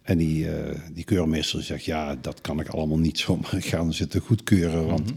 [0.01, 4.21] En die, eh, die keurmeester zegt, ja, dat kan ik allemaal niet zomaar gaan zitten
[4.21, 4.87] goedkeuren.
[4.87, 5.13] Want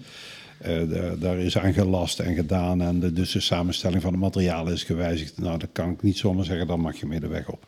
[0.58, 2.82] eh, daar, daar is aan gelast en gedaan.
[2.82, 5.38] En de, dus de samenstelling van de materialen is gewijzigd.
[5.38, 7.66] Nou, dat kan ik niet zomaar zeggen, dan mag je mee de weg op.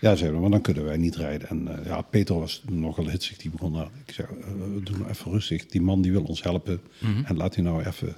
[0.00, 1.48] Ja, zeiden we, maar dan kunnen wij niet rijden.
[1.48, 3.80] En ja, Peter was nogal hitsig, die begon.
[4.06, 4.28] Ik zei,
[4.82, 5.66] doe nou even rustig.
[5.66, 6.80] Die man die wil ons helpen.
[7.24, 8.16] En laat hij nou even...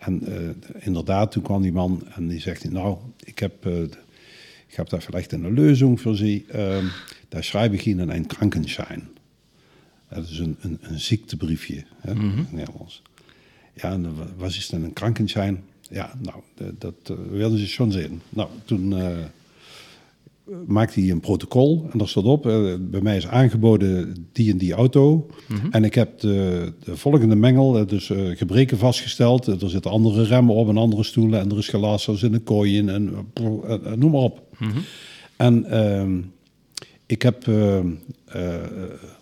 [0.00, 3.82] En eh, inderdaad, toen kwam die man en die zegt, nou, ik heb, eh,
[4.68, 6.44] ich habe da vielleicht eine Lösung für Sie.
[6.52, 6.90] Ähm,
[7.28, 9.08] da schreibe ich Ihnen einen Krankenschein.
[10.08, 13.02] Dat is een, een, een ziektebriefje hè, in Nederlands.
[13.74, 15.62] Ja, en wa- wat is dan een krankenschein?
[15.90, 18.20] Ja, nou, de- dat eh, wilden ze schon zien.
[18.28, 18.92] Nou, toen
[20.66, 24.58] maakte hij een protocol en daar stond op, eh, bij mij is aangeboden die en
[24.58, 25.26] die auto.
[25.70, 29.46] En ik heb de, de volgende mengel, eh, dus eh, gebreken vastgesteld.
[29.46, 32.42] Er zitten andere remmen op en andere stoelen en er is glas, er zit een
[32.42, 33.10] kooi in en
[33.96, 34.42] noem maar op.
[35.36, 36.20] En ehm,
[37.06, 37.44] ik heb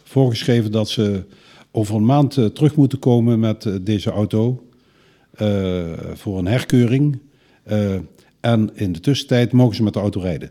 [0.02, 1.24] voorgeschreven dat ze
[1.70, 4.62] over een maand terug moeten komen met deze auto
[6.14, 7.18] voor een herkeuring.
[8.40, 10.50] En in de tussentijd mogen ze met de auto rijden.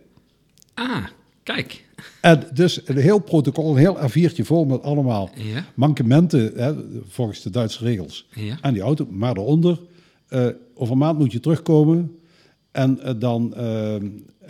[0.77, 1.05] Ah,
[1.43, 1.85] kijk.
[2.21, 5.65] En dus een heel protocol, een heel A4'tje vol met allemaal Ja.
[5.75, 6.73] mankementen hè,
[7.07, 8.57] volgens de Duitse regels Ja.
[8.61, 9.07] aan die auto.
[9.09, 9.79] Maar daaronder,
[10.27, 12.17] eh, over een maand moet je terugkomen
[12.71, 13.95] en eh, dan, eh,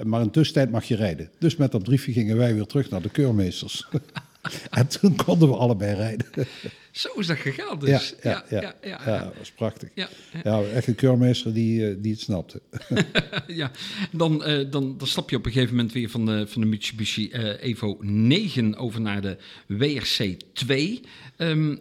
[0.04, 1.30] maar in tussentijd mag je rijden.
[1.40, 3.88] Dus met dat briefje gingen wij weer terug naar de keurmeesters.
[4.69, 6.26] en toen konden we allebei rijden.
[6.91, 7.90] Zo is dat gegaan dus.
[8.24, 9.90] ja, ja, ja, ja, ja, dat was prachtig.
[9.95, 10.10] ja,
[10.44, 12.61] Ja, echt een keurmeester die, eh, die het snapte.
[13.48, 13.72] ja.
[14.11, 16.68] Dan, eh, dan, dan stap je op een gegeven moment weer van de, van de
[16.68, 19.38] Mitsubishi eh, Evo 9 over naar de
[19.68, 21.02] WRC 2.
[21.38, 21.76] Ehm,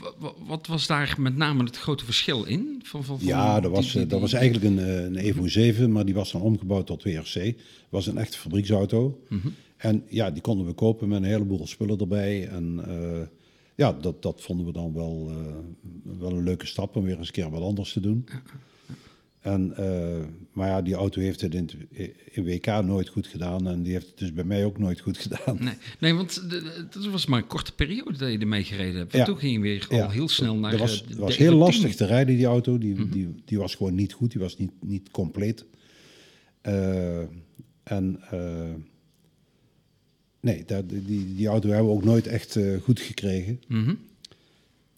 [0.00, 2.80] wa- wa- wat was daar met name het grote verschil in?
[2.84, 6.32] Van, van, Ja, dat was, dat was eigenlijk een, een Evo 7, maar die was
[6.32, 7.34] dan omgebouwd tot WRC.
[7.34, 7.56] Het
[7.88, 9.20] was een echte fabrieksauto.
[9.78, 12.48] En ja, die konden we kopen met een heleboel spullen erbij.
[12.48, 13.20] En eh,
[13.74, 17.26] ja, dat, dat vonden we dan wel, eh, wel een leuke stap om weer eens
[17.26, 18.26] een keer wat anders te doen.
[19.40, 23.66] En, eh, maar ja, die auto heeft het in, het- in WK nooit goed gedaan.
[23.68, 25.56] En die heeft het dus bij mij ook nooit goed gedaan.
[25.64, 29.12] Nee, nee want de- dat was maar een korte periode dat je ermee gereden hebt.
[29.12, 29.24] Ja.
[29.24, 31.58] Toen ging je weer al heel snel naar Dat was, de was heel 10.
[31.58, 32.78] lastig te rijden, die auto.
[32.78, 33.10] Die, Mhm.
[33.10, 34.30] die, die was gewoon niet goed.
[34.32, 35.64] Die was niet, niet compleet.
[37.82, 38.20] En
[40.40, 43.60] nee, dat, die, die auto hebben we ook nooit echt eh, goed gekregen.
[43.68, 43.94] Mhm.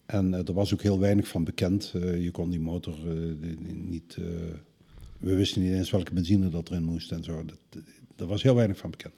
[0.05, 1.91] En eh, er was ook heel weinig van bekend.
[1.95, 2.95] Eh, je kon die motor
[3.41, 3.57] die-
[3.89, 4.17] niet...
[5.19, 7.45] we wisten niet eens welke benzine dat erin moest en zo.
[7.45, 7.83] Dat,
[8.15, 9.13] er was heel weinig van bekend.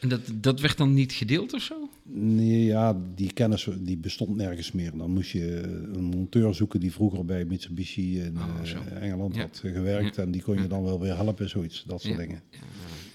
[0.00, 1.88] En dat, dat werd dan niet gedeeld of zo?
[2.12, 4.96] Nee, ja, die kennis die bestond nergens meer.
[4.96, 5.60] Dan moest je
[5.92, 9.00] een monteur zoeken die vroeger bij Mitsubishi in Oh.
[9.00, 9.40] Engeland Ja.
[9.40, 10.18] had gewerkt.
[10.18, 12.20] En die kon je dan wel weer helpen, zoiets, dat soort Ja.
[12.20, 12.40] dingen.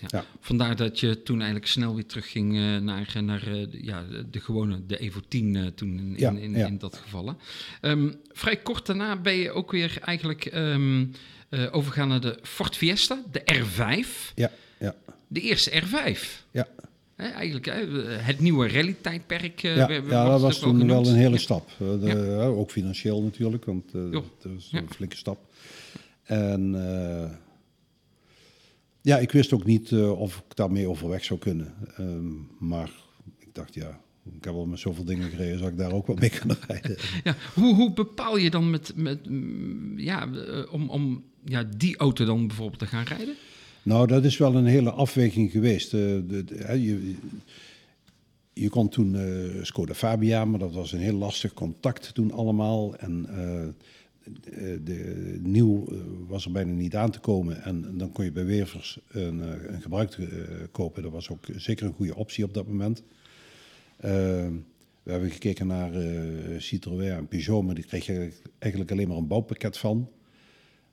[0.07, 0.23] Ja.
[0.39, 4.39] Vandaar dat je toen eigenlijk snel weer terugging eh, naar, naar eh, de- ja, de,
[4.39, 6.67] gewone, de Evo 10 eh, toen in, Ja, in, in, ja.
[6.67, 7.35] in dat geval.
[7.81, 10.51] Ehm, vrij kort daarna ben je ook weer eigenlijk
[11.71, 14.33] overgegaan naar de Ford Fiesta, de R5.
[14.35, 14.95] Ja, ja,
[15.27, 16.19] De eerste R5.
[16.51, 16.67] ja.
[17.15, 19.59] Hè, eigenlijk hè, het nieuwe rally-tijdperk.
[19.59, 21.69] ja, ja dat was toen wel een hele stap.
[21.77, 25.39] De- ook financieel natuurlijk, want dat was een flinke stap.
[26.23, 26.75] En
[29.05, 31.73] ja, ik wist ook niet eh, of ik daarmee overweg zou kunnen.
[31.97, 32.91] Ehm, maar
[33.37, 33.99] ik dacht, ja,
[34.33, 36.97] ik heb al met zoveel dingen gereden, zou ik daar ook wel mee kunnen rijden.
[37.23, 41.97] Ja, hoe, hoe bepaal je dan met, met mm, ja, eh, om, om ja, die
[41.97, 43.35] auto dan bijvoorbeeld te gaan rijden?
[43.83, 45.93] Nou, dat is wel een hele afweging geweest.
[45.93, 46.45] Eh, de,
[46.81, 47.15] je,
[48.53, 52.95] je kon toen eh, Skoda Fabia, maar dat was een heel lastig contact toen allemaal.
[52.95, 53.27] En
[54.41, 55.97] de, de- nieuw eh,
[56.27, 57.63] was er bijna niet aan te komen.
[57.63, 60.39] En, dan kon je bij Wevers een, eh, een gebruikte eh,
[60.71, 61.03] kopen.
[61.03, 63.03] Dat was ook zeker een goede optie op dat moment.
[63.97, 64.11] Eh,
[65.03, 69.17] we hebben gekeken naar eh, Citroën en Peugeot, maar die kreeg je eigenlijk alleen maar
[69.17, 70.09] een bouwpakket van.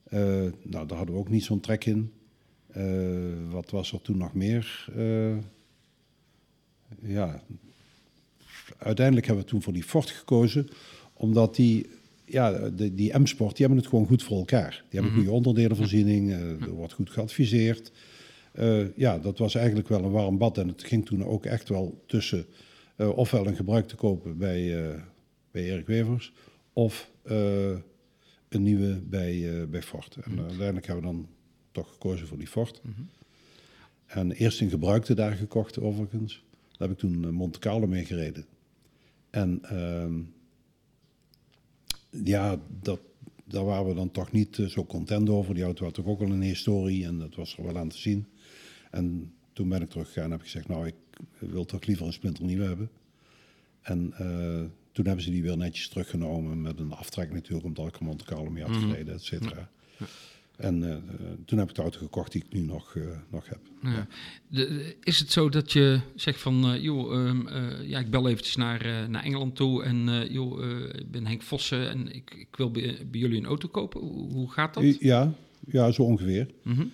[0.04, 0.20] Eh,
[0.62, 2.12] nou, daar hadden we ook niet zo'n trek in.
[2.66, 4.88] Eh, wat was er toen nog meer?
[4.96, 5.36] Eh,
[7.02, 7.42] ja,
[8.78, 10.68] uiteindelijk hebben we toen voor die Ford gekozen,
[11.12, 11.86] omdat die,
[12.32, 14.84] ja, de, die M-Sport, die hebben het gewoon goed voor elkaar.
[14.88, 17.92] Die hebben goede onderdelenvoorziening, eh, er wordt goed geadviseerd.
[18.52, 21.68] Eh, ja, dat was eigenlijk wel een warm bad en het ging toen ook echt
[21.68, 22.46] wel tussen
[22.96, 24.94] eh, ofwel een gebruik te kopen bij,
[25.50, 26.32] bij Erik Wevers
[26.72, 27.10] of
[28.48, 30.16] een nieuwe bij, bij Ford.
[30.22, 31.28] En uiteindelijk hebben we dan
[31.72, 32.82] toch gekozen voor die Ford.
[34.06, 36.44] En eerst een gebruikte daar gekocht overigens.
[36.70, 38.46] Daar heb ik toen Monte Carlo mee gereden.
[39.30, 40.12] En ehm,
[42.24, 43.00] ja, dat,
[43.44, 45.54] daar waren we dan toch niet eh, zo content over.
[45.54, 47.98] Die auto had toch ook al een historie en dat was er wel aan te
[47.98, 48.26] zien.
[48.90, 50.94] En toen ben ik teruggegaan en heb gezegd, nou, ik
[51.38, 52.90] wil toch liever een splinternieuwe hebben.
[53.82, 57.96] En eh, toen hebben ze die weer netjes teruggenomen met een aftrek natuurlijk, omdat ik
[57.96, 59.70] er Monte Carlo mee had gereden, et cetera.
[60.56, 60.96] En eh,
[61.46, 63.58] toen heb ik de auto gekocht die ik nu nog, eh, nog heb.
[63.82, 64.06] Ja.
[64.48, 68.28] De- is het zo dat je zegt van, eh, joh, ehm, eh, ja, ik bel
[68.28, 70.64] eventjes naar, naar Engeland toe en joh,
[70.94, 74.00] ik ben Henk Vossen en ik, ik wil bij, bij jullie een auto kopen.
[74.00, 75.00] Hoe, hoe gaat dat?
[75.00, 75.32] Ja,
[75.70, 76.46] ja, zo ongeveer.
[76.62, 76.84] Mhm.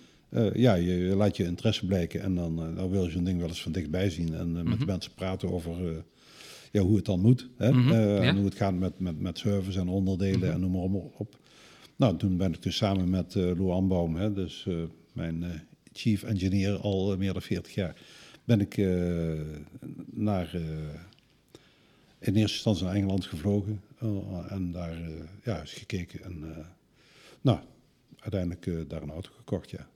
[0.55, 3.49] ja, je, je laat je interesse blijken en dan, dan wil je zo'n ding wel
[3.49, 4.35] eens van dichtbij zien.
[4.35, 6.05] En met de mensen praten over
[6.73, 7.49] ja, hoe het dan moet.
[7.57, 7.73] Hè?
[7.73, 8.21] Mhm, ja.
[8.21, 11.39] En hoe het gaat met, met, met service en onderdelen en noem maar op.
[11.99, 15.51] Nou, toen ben ik dus samen met eh Lou Anbaum, hè, dus eh, mijn eh,
[15.93, 17.97] chief engineer al eh, meer dan 40 jaar,
[18.45, 19.41] ben ik eh,
[20.07, 20.63] naar, eh,
[22.19, 25.09] in eerste instantie naar Engeland gevlogen eh, en daar eh,
[25.45, 26.23] ja, eens gekeken.
[26.25, 26.65] En eh,
[27.41, 27.59] nou,
[28.19, 29.89] uiteindelijk eh, daar een auto gekocht, ja.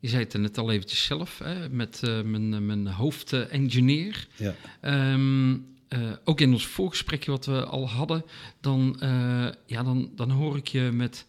[0.00, 4.28] Je zei het er net al eventjes zelf, hè, met eh, mijn, eh, mijn hoofdengineer.
[4.36, 4.54] ja.
[4.80, 5.56] Ehm,
[5.88, 8.24] eh, ook in ons voorgesprekje wat we al hadden,
[8.60, 11.26] dan, eh, ja, dan, dan hoor ik je met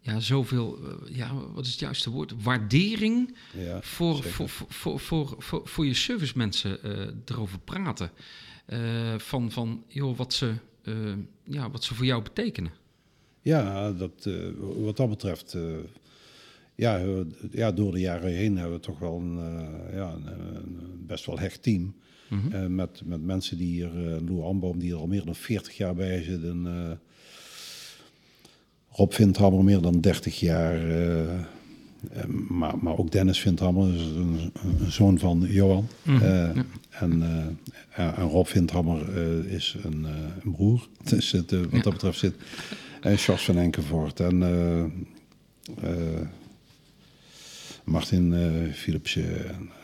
[0.00, 2.42] ja, zoveel, eh, ja, wat is het juiste woord?
[2.42, 6.78] Waardering ja voor, voor, voor, voor, voor, voor, je servicemensen
[7.24, 8.10] erover praten.
[9.16, 10.52] Van, van joh, wat, ze,
[11.44, 12.72] ja, wat ze voor jou betekenen.
[13.42, 14.28] Ja, dat,
[14.58, 15.56] wat dat betreft,
[16.74, 17.02] ja,
[17.50, 19.36] ja, door de jaren heen hebben we toch wel een,
[19.92, 21.94] ja, een best wel hecht team.
[22.28, 22.52] Mhm.
[22.52, 25.76] Eh, met, met mensen die hier, eh Lou Amboom, die er al meer dan 40
[25.76, 26.66] jaar bij zitten.
[26.66, 26.96] eh
[28.90, 30.80] Rob Vindhammer meer dan 30 jaar.
[32.48, 33.84] maar, maar ook Dennis Vindhammer,
[34.16, 35.88] een, een zoon van Johan.
[36.02, 36.52] Mhm, ja.
[36.90, 37.22] en,
[38.16, 40.04] Rob Vindhammer is een,
[40.44, 40.88] een broer.
[41.10, 41.80] Dus het, wat Ja.
[41.80, 42.34] dat betreft zit.
[43.00, 44.20] En Charles van Enkenvoort.
[44.20, 44.42] En
[47.84, 48.34] Martin
[48.74, 49.48] Philipsen.
[49.48, 49.77] en, eh,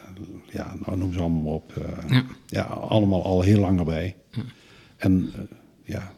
[0.51, 1.77] ja, nou noem ze allemaal op.
[1.77, 2.25] eh, Ja.
[2.47, 4.17] ja, allemaal al heel lang erbij.
[4.97, 5.41] En eh,
[5.83, 6.13] ja,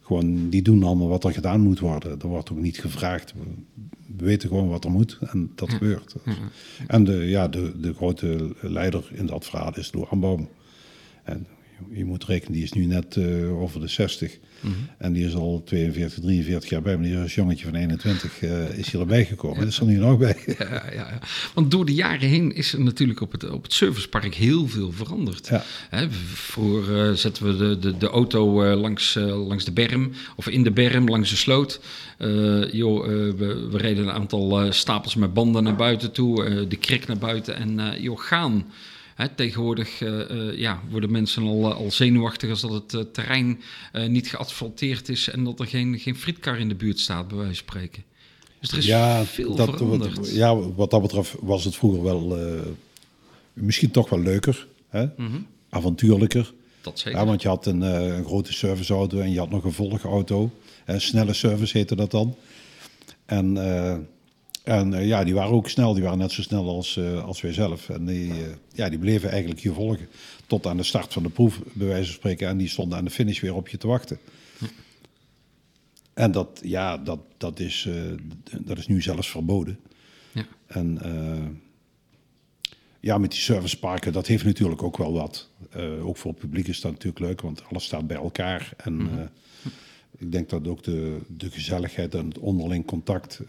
[0.00, 2.20] gewoon die doen allemaal wat er gedaan moet worden.
[2.20, 3.32] Er wordt ook niet gevraagd.
[3.32, 3.40] We,
[4.16, 6.14] we weten gewoon wat er moet en dat gebeurt.
[6.86, 10.48] En de, ja, de, de grote leider in dat verhaal is Lou Amboom.
[11.24, 11.46] En
[11.92, 14.38] je moet rekenen, die is nu net eh, over de 60.
[14.98, 17.02] En die is al 42, 43 jaar bij me.
[17.02, 19.58] Die is als jongetje van 21 eh, is hij erbij gekomen.
[19.58, 20.36] Dat is er nu nog bij.
[20.58, 21.18] Ja, ja, ja.
[21.54, 24.92] Want door de jaren heen is er natuurlijk op het, op het servicepark heel veel
[24.92, 25.48] veranderd.
[25.48, 25.64] Ja.
[25.90, 30.62] Hè, vroeger eh, zetten we de, de, de auto langs, langs de berm, of in
[30.62, 31.80] de berm, langs de sloot.
[32.72, 37.18] Joh, we, we reden een aantal stapels met banden naar buiten toe, de krik naar
[37.18, 38.64] buiten en joh, gaan.
[39.16, 43.60] Hè, tegenwoordig eh, eh, ja, worden mensen al, eh, al zenuwachtig als dat het terrein
[44.08, 47.54] niet geasfalteerd is en dat er geen, geen frietkar in de buurt staat, bij wijze
[47.54, 48.02] van spreken.
[48.60, 50.16] Dus er is veel dat, veranderd.
[50.16, 52.38] Wat, ja, wat dat betreft was het vroeger wel
[53.52, 54.66] misschien toch wel leuker.
[54.88, 55.06] Hè?
[55.16, 55.38] Mhm.
[55.70, 56.52] Avontuurlijker.
[56.80, 57.20] Dat zeker.
[57.20, 60.50] Ja, want je had een, een grote serviceauto en je had nog een volgauto.
[60.84, 62.36] Een snelle service heette dat dan.
[63.26, 63.56] En,
[64.66, 65.94] en eh, ja, die waren ook snel.
[65.94, 67.88] Die waren net zo snel als, eh, als wij zelf.
[67.88, 68.38] En die, eh,
[68.72, 70.08] ja, die bleven eigenlijk je volgen.
[70.46, 72.48] Tot aan de start van de proef, bij wijze van spreken.
[72.48, 74.18] En die stonden aan de finish weer op je te wachten.
[76.14, 77.88] En dat, ja, dat, dat, is,
[78.60, 79.78] dat is nu zelfs verboden.
[80.32, 80.46] Ja.
[80.66, 81.00] En
[83.00, 85.50] ja, met die serviceparken, dat heeft natuurlijk ook wel wat.
[86.02, 88.72] Ook voor het publiek is dat natuurlijk leuk, want alles staat bij elkaar.
[88.76, 89.26] En Mhm.
[90.18, 93.40] ik denk dat ook de, de gezelligheid en het onderling contact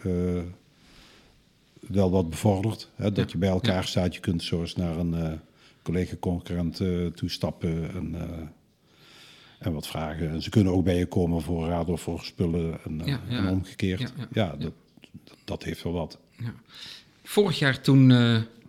[1.88, 2.90] wel wat bevordert.
[2.96, 3.12] Hè?
[3.12, 4.14] Dat je bij elkaar staat.
[4.14, 5.32] Je kunt zo eens naar een eh,
[5.84, 8.48] collega-concurrent eh toestappen en, eh,
[9.60, 10.30] en wat vragen.
[10.30, 14.14] En ze kunnen ook bij je komen voor raad of voor spullen en, en omgekeerd.
[14.32, 14.74] Ja, dat,
[15.44, 16.20] dat heeft wel wat.
[17.24, 18.08] Vorig jaar toen,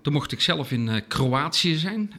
[0.02, 2.12] toen mocht ik zelf in Kroatië zijn,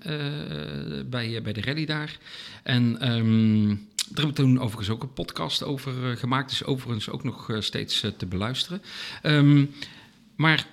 [1.09, 2.17] bij, bij de rally daar.
[2.63, 6.51] En ehm, daar hebben we toen overigens ook een podcast over gemaakt.
[6.51, 8.81] Is overigens ook nog steeds te beluisteren.
[9.21, 9.65] Ehm,
[10.35, 10.67] maar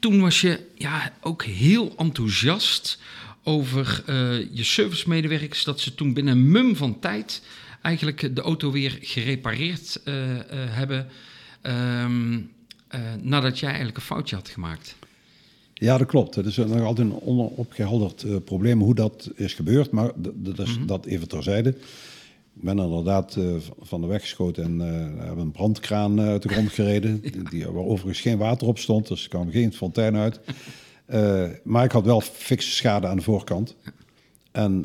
[0.00, 2.98] toen was je ja, ook heel enthousiast
[3.42, 5.64] over eh, je servicemedewerkers.
[5.64, 7.42] Dat ze toen binnen een mum van tijd
[7.82, 11.08] eigenlijk de auto weer gerepareerd eh, eh, hebben.
[11.62, 12.40] ehm,
[12.88, 14.94] eh, nadat jij eigenlijk een foutje had gemaakt.
[15.74, 16.34] Ja, dat klopt.
[16.34, 20.76] Het is nog altijd een onopgehelderd eh, probleem hoe dat is gebeurd, maar dat is
[20.86, 21.76] dat even terzijde.
[22.60, 23.44] Ik ben inderdaad eh,
[23.80, 27.42] van de weg geschoten en eh, hebben een brandkraan eh, uit de grond gereden, die,
[27.50, 30.40] die- waar overigens geen water op stond, dus er kwam geen fontein uit.
[31.64, 33.76] Maar ik had wel fikse schade aan de voorkant.
[34.50, 34.84] En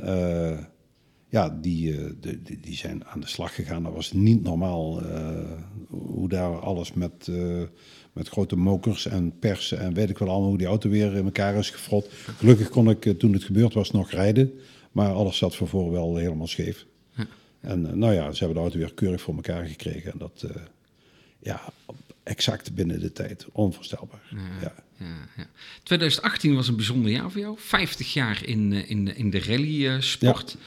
[1.30, 3.84] ja, die, de- die, zijn aan de slag gegaan.
[3.84, 5.02] Dat was niet normaal
[5.90, 7.28] hoe daar alles met,
[8.14, 11.26] met grote mokers en persen en weet ik wel allemaal hoe die auto weer in
[11.26, 12.08] elkaar is gefrot.
[12.12, 14.52] Gelukkig kon ik toen het gebeurd was nog rijden,
[14.92, 16.86] maar alles zat van voor wel helemaal scheef.
[17.66, 20.12] En eh, nou ja, ze hebben de auto weer keurig voor elkaar gekregen.
[20.12, 20.62] En dat, eh,
[21.40, 21.62] ja,
[22.24, 23.46] exact binnen de tijd.
[23.52, 24.22] Onvoorstelbaar.
[24.62, 24.74] Ja.
[24.98, 25.48] Ja, ja.
[25.84, 27.56] 2018 was een bijzonder jaar voor jou.
[27.60, 30.58] 50 jaar in, eh, in, in de rally-sport.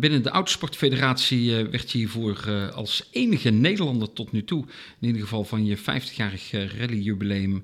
[0.00, 4.64] binnen de Autosportfederatie werd je hiervoor als enige Nederlander tot nu toe,
[5.00, 7.62] in ieder geval van je 50-jarig rally-jubileum,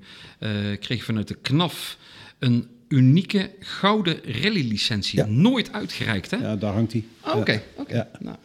[0.79, 1.97] kreeg je vanuit de KNAF
[2.39, 5.19] een unieke gouden rally-licentie.
[5.19, 5.25] Ja.
[5.25, 6.37] Nooit uitgereikt, hè?
[6.37, 7.03] Ja, daar hangt hij.
[7.25, 7.95] Oh, Oké, oké.
[7.95, 8.07] Ja.
[8.19, 8.35] Nou,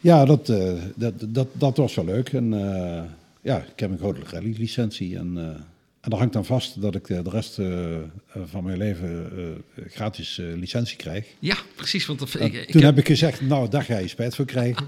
[0.00, 2.28] Ja, dat, eh, dat, dat, dat was wel leuk.
[2.32, 3.02] En eh,
[3.40, 5.16] ja, ik heb een grote rally-licentie.
[5.16, 5.44] En, eh,
[6.00, 7.54] en daar hangt dan vast dat ik de, de rest
[8.50, 9.30] van mijn leven
[9.88, 11.26] gratis licentie krijg.
[11.38, 12.06] ja, precies.
[12.06, 14.44] Want dat, ik, ik toen heb- heb ik gezegd, nou, daar ga je spijt voor
[14.44, 14.86] krijgen.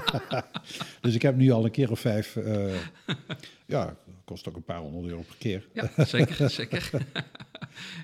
[1.00, 2.36] dus ik heb nu al een keer of vijf...
[3.66, 3.96] ja,
[4.32, 5.68] kost ook een paar honderd euro per keer.
[5.74, 6.90] Ja, zeker, zeker.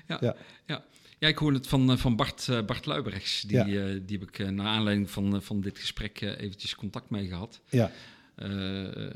[0.07, 0.35] ja, ja.
[0.65, 0.83] Ja.
[1.19, 1.27] Ja.
[1.27, 3.41] ik hoorde het van, eh, van Bart, eh, Bart Luiberechts.
[3.41, 3.65] Die, Ja.
[3.65, 7.61] eh, die heb ik naar aanleiding van, van dit gesprek eventjes contact mee gehad.
[7.69, 7.91] Ja,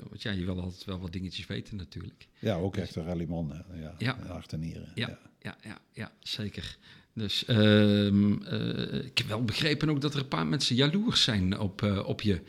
[0.10, 2.28] want ja, je wil altijd wel wat dingetjes weten natuurlijk.
[2.40, 3.64] ja ook echt een rallyman.
[3.74, 4.18] Ja, Ja.
[4.28, 4.92] hart en nieren.
[4.96, 6.78] Ja, ja, ja, ja, zeker.
[7.16, 11.60] Dus ehm, eh, ik heb wel begrepen ook dat er een paar mensen jaloers zijn
[11.60, 12.40] op, eh, op je.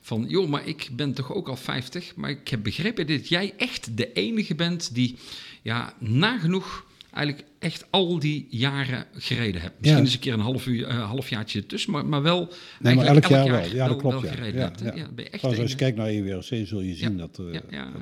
[0.00, 2.16] Van, joh, maar ik ben toch ook al 50.
[2.16, 5.16] Maar ik heb begrepen dat jij echt de enige bent die,
[5.62, 9.74] ja, nagenoeg eigenlijk echt al die jaren gereden hebt.
[9.80, 10.04] Misschien Ja.
[10.04, 12.38] eens een keer een half, uur, eh, halfjaartje ertussen, maar, maar wel
[12.80, 13.74] Nee, maar eigenlijk elk jaar wel.
[13.74, 14.14] Ja, dat klopt.
[14.20, 14.30] wel ja.
[14.36, 14.80] gereden Ja, hebt.
[14.80, 14.86] hè?
[14.86, 14.94] ja.
[14.94, 17.46] Ja, ben je echt Trouwens, als je kijkt naar EWRC zul je zien dat, dat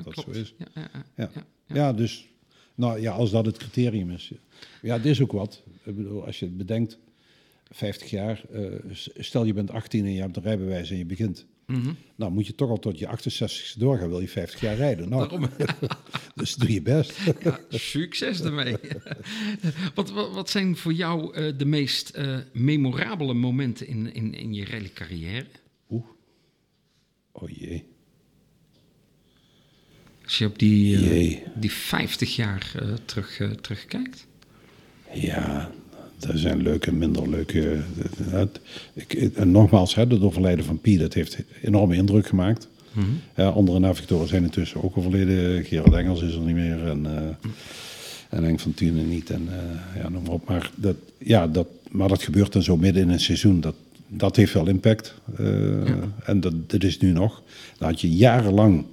[0.03, 0.53] dat zo is.
[0.57, 1.29] Ja, ja, ja, Ja.
[1.35, 1.75] ja, ja.
[1.75, 2.25] Ja, dus
[2.75, 4.31] nou ja, als dat het criterium is.
[4.81, 5.63] Ja, dit is ook wat.
[5.83, 6.97] Ik bedoel, als je het bedenkt,
[7.69, 8.41] 50 jaar,
[8.91, 11.45] s- stel je bent 18 en je hebt een rijbewijs en je begint.
[11.67, 11.93] Mhm.
[12.15, 15.09] Nou moet je toch al tot je 68ste doorgaan, wil je 50 jaar rijden.
[15.09, 15.49] Nou, Daarom.
[16.35, 17.19] dus doe je best.
[17.43, 18.75] Ja, succes ermee.
[19.95, 24.53] wat, wat, wat zijn voor jou eh, de meest eh, memorabele momenten in, in, in
[24.53, 25.45] je rallycarrière?
[25.89, 26.05] Oeh.
[27.31, 27.83] Oh jee.
[30.23, 32.71] Als je op die, die 50 jaar
[33.05, 34.27] terug, terugkijkt.
[35.13, 35.69] Ja,
[36.19, 37.79] er zijn leuke en minder leuke.
[39.07, 42.67] eh, en nogmaals, hè, het overlijden van Pi, dat heeft enorme indruk gemaakt.
[43.35, 45.63] Ja, andere navigatoren zijn intussen ook overleden.
[45.63, 46.87] Gerard Engels is er niet meer.
[46.87, 47.49] En, eh
[48.29, 49.29] en Henk van Tienen niet.
[49.29, 50.47] En eh, ja, noem maar op.
[50.47, 53.61] Maar dat, ja, dat, maar dat gebeurt dan zo midden in een seizoen.
[53.61, 53.75] Dat,
[54.07, 55.13] dat heeft wel impact.
[56.23, 57.41] En dat, dat is nu nog.
[57.77, 58.85] Dan had je jarenlang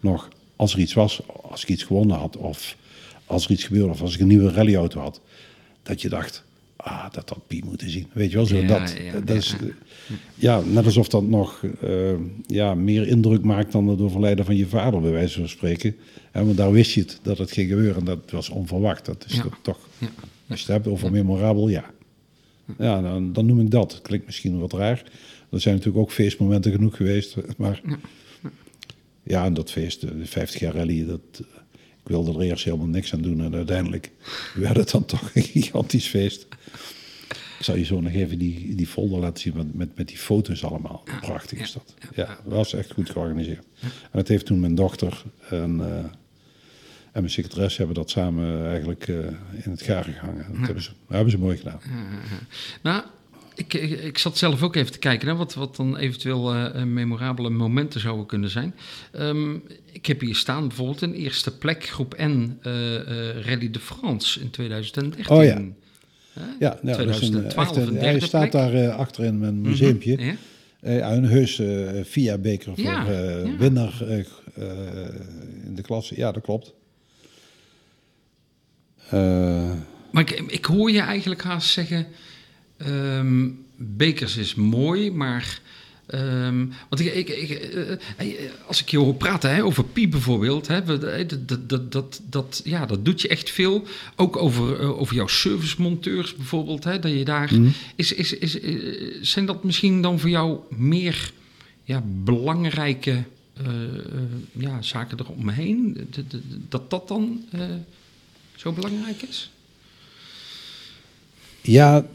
[0.00, 1.20] nog, als er iets was,
[1.50, 2.76] als ik iets gewonnen had, of
[3.26, 5.20] als er iets gebeurde, of als ik een nieuwe rallyauto had,
[5.86, 6.44] dat je dacht,
[6.76, 8.06] ah, dat had Pi moeten zien.
[8.12, 8.96] Weet je wel, zo Ja, dat.
[8.98, 9.66] ja, dat is, eh,
[10.34, 12.12] ja, net alsof dat nog eh,
[12.46, 15.96] ja, meer indruk maakt dan het overlijden van je vader, bij wijze van spreken.
[16.34, 18.04] Ja, want daar wist je het, dat het ging gebeuren.
[18.04, 19.04] Dat was onverwacht.
[19.04, 20.06] Dat is toch, Ja.
[20.48, 21.84] als je het hebt over memorabel, ja.
[22.78, 24.00] Ja, dan, dan noem ik dat.
[24.02, 25.02] Klinkt misschien wat raar.
[25.50, 27.36] Er zijn natuurlijk ook feestmomenten genoeg geweest.
[27.56, 27.80] Maar
[29.22, 31.55] ja, en dat feest, de 50 jaar rally, dat, eh,
[32.06, 33.40] ik wilde er eerst helemaal niks aan doen.
[33.40, 34.10] En uiteindelijk
[34.54, 36.46] werd het dan toch een gigantisch feest.
[37.58, 40.16] Ik zal je zo nog even die, die folder laten zien met, met, met die
[40.16, 41.02] foto's allemaal.
[41.20, 41.94] Prachtig is dat.
[42.14, 43.64] Ja, was echt goed georganiseerd.
[43.82, 46.12] En dat heeft toen mijn dochter en, eh, en
[47.12, 49.16] mijn secretaresse hebben dat samen eigenlijk eh,
[49.64, 50.46] in het garen gehangen.
[50.48, 51.80] Dat hebben ze, dat hebben ze mooi gedaan.
[52.82, 53.04] Nou,
[53.56, 56.82] ik, ik, ik zat zelf ook even te kijken hè, wat, wat dan eventueel eh,
[56.84, 58.74] memorabele momenten zouden kunnen zijn.
[59.12, 59.54] Ehm,
[59.92, 62.72] ik heb hier staan bijvoorbeeld een eerste plek, groep N, eh,
[63.40, 65.28] Rally de France in 2013.
[65.36, 65.60] Oh ja.
[66.60, 68.52] Ja, nou, dat is een, 2012 echt een- een hij staat plek.
[68.72, 70.36] daar achterin met een museumpje.
[70.80, 73.56] Eh, ja, een heus eh VIA-beker voor Ja, ja.
[73.58, 74.02] winnaar
[75.64, 76.16] in de klasse.
[76.16, 76.72] Ja, dat klopt.
[80.10, 82.06] Maar ik, ik hoor je eigenlijk haast zeggen,
[82.76, 85.60] ehm, bekers is mooi, maar...
[86.06, 90.10] ehm, want ik, ik, ik, eh, eh, als ik je hoor praten hè, over Piep
[90.10, 93.84] bijvoorbeeld, hè, eh, dat, dat, dat, dat, ja, dat doet je echt veel.
[94.16, 97.50] Ook over, eh, over jouw servicemonteurs bijvoorbeeld, hè, dat je daar...
[97.96, 98.74] Is, is, is, eh,
[99.22, 101.32] zijn dat misschien dan voor jou meer
[101.84, 103.10] ja, belangrijke
[103.56, 104.02] eh, eh,
[104.52, 106.06] ja, zaken eromheen?
[106.10, 106.30] Dat-
[106.68, 107.60] dat- Dat dan eh,
[108.56, 109.50] zo belangrijk is?
[111.66, 112.06] Ja,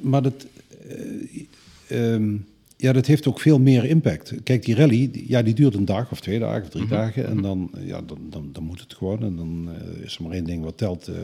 [0.00, 0.46] maar dat,
[0.88, 2.36] eh, ehm,
[2.76, 4.32] ja, dat heeft ook veel meer impact.
[4.42, 7.26] Kijk, die rally, die- ja, die duurt een dag of twee dagen of drie dagen.
[7.26, 9.22] En dan, eh, ja, dan, dan, dan moet het gewoon.
[9.22, 11.08] En dan eh, is er maar één ding wat telt.
[11.08, 11.14] eh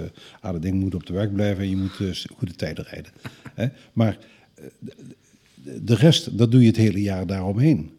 [0.41, 3.13] ah, dat ding moet op de weg blijven en je moet goede tijden rijden.
[3.61, 3.67] Hè?
[3.93, 4.19] Maar
[5.83, 7.91] de- rest, dat doe je het hele jaar daaromheen.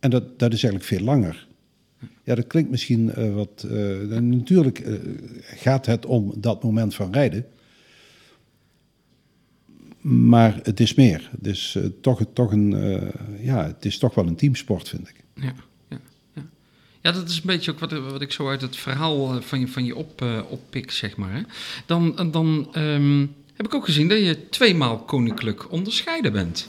[0.00, 1.46] En dat, dat is eigenlijk veel langer.
[2.24, 3.66] Ja, dat klinkt misschien wat.
[4.20, 4.84] natuurlijk
[5.40, 7.44] gaat het om dat moment van rijden.
[10.00, 11.30] Maar het is meer.
[11.42, 11.52] Eh,
[12.00, 15.14] toch, toch een, eh, ja, het is toch wel een teamsport, vind ik.
[15.34, 15.54] Ja,
[15.88, 15.98] ja,
[17.00, 19.60] Ja, dat is een beetje ook wat, wat ik zo uit het verhaal eh, van
[19.60, 21.32] je, van je op, oppik, zeg maar.
[21.32, 21.40] Hè.
[21.86, 26.66] Dan, dan um, heb ik ook gezien dat je tweemaal koninklijk onderscheiden bent.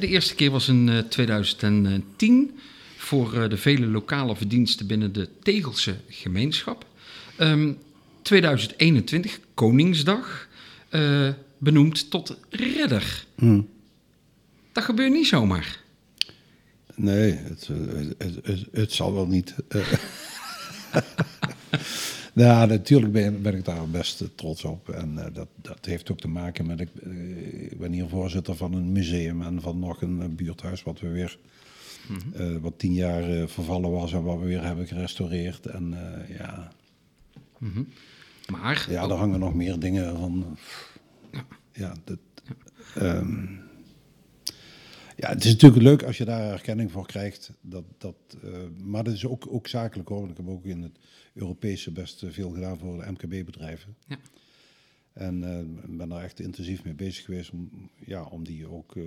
[0.00, 2.58] De eerste keer was in 2010
[2.96, 6.86] voor de vele lokale verdiensten binnen de Tegelse gemeenschap.
[7.38, 7.78] Um,
[8.26, 10.48] 2021, Koningsdag,
[10.90, 11.28] uh,
[11.58, 13.26] benoemd tot ridder.
[13.34, 13.68] Hmm.
[14.72, 15.84] Dat gebeurt niet zomaar.
[16.94, 17.68] Nee, het,
[18.18, 19.54] het, het, het zal wel niet.
[22.32, 24.88] nou, natuurlijk ben, ben, ik daar best trots op.
[24.88, 26.80] En uh, dat, dat heeft ook te maken met...
[26.80, 26.88] Ik,
[27.70, 30.82] ik, ben hier voorzitter van een museum en van nog een buurthuis...
[30.82, 31.38] wat we weer...
[32.08, 32.60] Mm -hmm.
[32.60, 35.66] wat tien jaar vervallen was en wat we weer hebben gerestaureerd.
[35.66, 35.94] En
[36.38, 36.72] ja...
[37.58, 37.88] Mm -hmm.
[38.50, 38.86] Maar...
[38.90, 40.56] Ja, er hangen nog meer dingen van...
[41.72, 42.18] ja dat...
[42.98, 43.64] Um,
[45.16, 47.52] ja, het is natuurlijk leuk als je daar erkenning voor krijgt.
[47.60, 48.52] Dat, dat, uh,
[48.82, 50.28] maar dat is ook, ook zakelijk hoor.
[50.28, 50.98] Ik heb ook in het
[51.34, 53.96] Europese best veel gedaan voor de MKB-bedrijven.
[54.06, 54.16] Ja.
[55.12, 57.70] En uh, ben daar echt intensief mee bezig geweest om,
[58.06, 59.04] ja, om die ook, uh,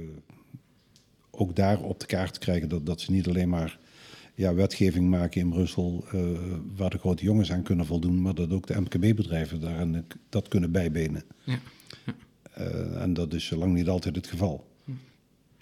[1.31, 2.69] ook daar op de kaart te krijgen.
[2.69, 3.79] Dat, dat ze niet alleen maar
[4.35, 6.05] ja, wetgeving maken in Brussel
[6.75, 8.21] waar de grote jongens aan kunnen voldoen.
[8.21, 11.23] Maar dat ook de MKB-bedrijven daarin dat kunnen bijbenen.
[11.43, 11.59] Ja.
[12.59, 12.99] Ja.
[12.99, 14.67] en dat is lang niet altijd het geval.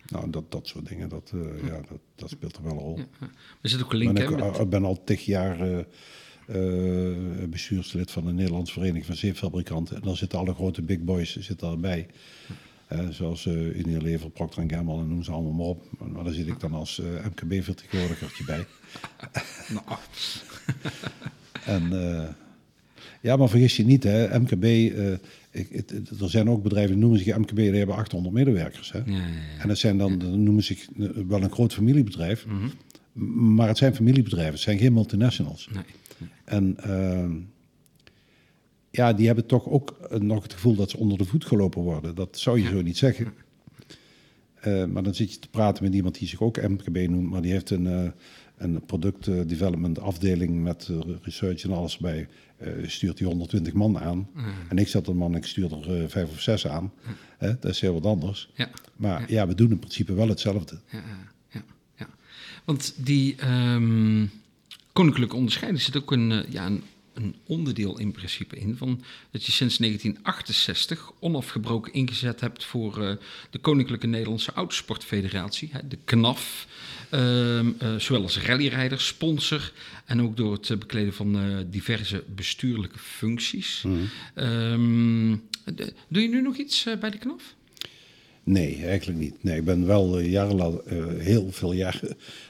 [0.09, 1.81] Nou, dat, dat soort dingen, dat, uh, ja.
[1.89, 2.97] dat, dat, speelt er wel een rol.
[2.97, 3.27] Ja,
[3.61, 4.69] Er zit ook een link, ik, met...
[4.69, 5.77] ben al tig jaar uh,
[6.47, 9.95] uh, bestuurslid van de Nederlandse Vereniging van Zeepfabrikanten.
[9.95, 12.07] En dan zitten alle grote big boys zitten daarbij.
[13.09, 15.83] zoals Unilever, Procter Gamble en noem ze allemaal maar op.
[16.13, 18.65] Maar daar zit ik dan als MKB-vertegenwoordigertje bij.
[19.75, 19.97] nou.
[21.81, 21.89] en
[23.21, 24.93] ja, maar vergis je niet, hè, MKB
[25.57, 28.91] ik, het, er zijn ook bedrijven die noemen zich MKB, die hebben 800 medewerkers.
[28.91, 28.97] Hè?
[28.97, 29.61] Ja, ja, ja.
[29.61, 30.87] En dat zijn dan, noemen zich
[31.27, 32.45] wel een groot familiebedrijf.
[32.45, 33.55] Mm -hmm.
[33.55, 35.69] Maar het zijn familiebedrijven, het zijn geen multinationals.
[35.73, 35.83] Nee,
[36.17, 36.29] nee.
[36.45, 37.35] En uh,
[38.91, 42.15] ja, die hebben toch ook nog het gevoel dat ze onder de voet gelopen worden.
[42.15, 43.33] Dat zou je zo niet zeggen.
[44.67, 47.41] Uh, maar dan zit je te praten met iemand die zich ook MKB noemt, maar
[47.41, 48.09] die heeft een, uh,
[48.57, 50.89] een product development afdeling met
[51.21, 52.27] research en alles bij.
[52.61, 54.29] Uh, stuurt hij 120 man aan.
[54.33, 54.45] Mm.
[54.69, 56.91] En ik zet een man, ik stuur er uh, vijf of zes aan.
[57.39, 57.57] Mm.
[57.59, 58.49] Dat is heel wat anders.
[58.53, 58.69] Ja.
[58.95, 59.25] Maar ja.
[59.27, 59.47] ja.
[59.47, 60.79] we doen in principe wel hetzelfde.
[60.91, 61.03] Ja,
[61.49, 61.63] ja,
[61.95, 62.07] ja.
[62.65, 64.31] Want die um,
[64.93, 66.83] koninklijke onderscheiding zit ook een, ja, een,
[67.17, 68.75] een, onderdeel in principe in.
[68.77, 73.17] Van dat je sinds 1968 onafgebroken ingezet hebt voor
[73.49, 76.67] de Koninklijke Nederlandse Autosportfederatie, de KNAF.
[77.11, 79.71] Um, uh, zowel als rallyrijder, sponsor
[80.05, 83.83] en ook door het bekleden van uh, diverse bestuurlijke functies.
[83.85, 84.09] Mm.
[84.35, 85.43] Um,
[85.75, 87.55] de, doe je nu nog iets bij de KNAF?
[88.43, 89.43] Nee, eigenlijk niet.
[89.43, 90.81] Nee, ik ben wel jarenlang,
[91.17, 91.99] heel veel jaar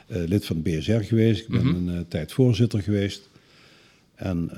[0.07, 1.41] lid van de BSR geweest.
[1.41, 1.68] Ik ben Mhm.
[1.68, 1.98] mm -hmm.
[1.98, 3.30] een tijd voorzitter geweest.
[4.18, 4.52] En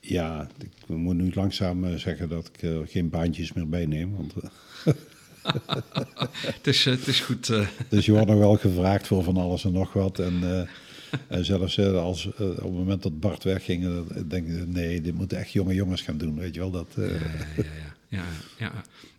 [0.00, 4.16] ja, ik moet nu langzaam zeggen dat ik er geen baantjes meer bij neem.
[4.16, 4.34] Want
[6.56, 7.52] het, is, het is goed.
[7.88, 10.18] Dus je wordt nog wel gevraagd voor van alles en nog wat.
[10.18, 10.68] En,
[11.28, 15.52] en zelfs als, op het moment dat Bart wegging, denk ik, nee, dit moeten echt
[15.52, 16.38] jonge jongens gaan doen.
[16.38, 16.88] Weet je wel, dat...
[16.96, 17.18] Ja, ja,
[17.56, 17.98] ja.
[18.10, 18.24] Ja,
[18.58, 18.72] ja,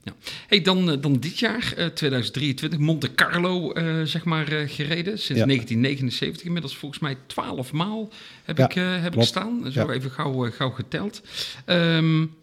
[0.04, 0.14] ja.
[0.48, 3.72] Hey, dan, dan dit jaar, 2023, Monte Carlo,
[4.06, 5.18] zeg maar, gereden.
[5.20, 5.46] Sinds Ja.
[5.46, 8.10] 1979, inmiddels volgens mij 12 maal
[8.44, 9.72] heb, Ja, ik, heb ik staan.
[9.72, 9.90] Zo Ja.
[9.94, 11.22] even gauw, gauw geteld.
[11.66, 12.36] Um,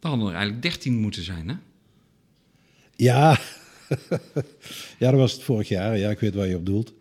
[0.00, 1.54] dan hadden er eigenlijk 13 moeten zijn, hè?
[2.96, 3.38] Ja.
[4.98, 5.98] ja, dat was het vorig jaar.
[5.98, 6.92] Ja, ik weet waar je op doelt.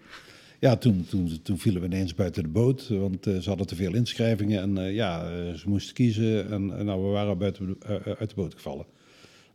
[0.66, 3.76] Ja, toen, toen, toen vielen we ineens buiten de boot, want uh, ze hadden te
[3.76, 7.78] veel inschrijvingen en uh, ja, uh, ze moesten kiezen en nou, we waren buiten,
[8.20, 8.86] uit de boot gevallen.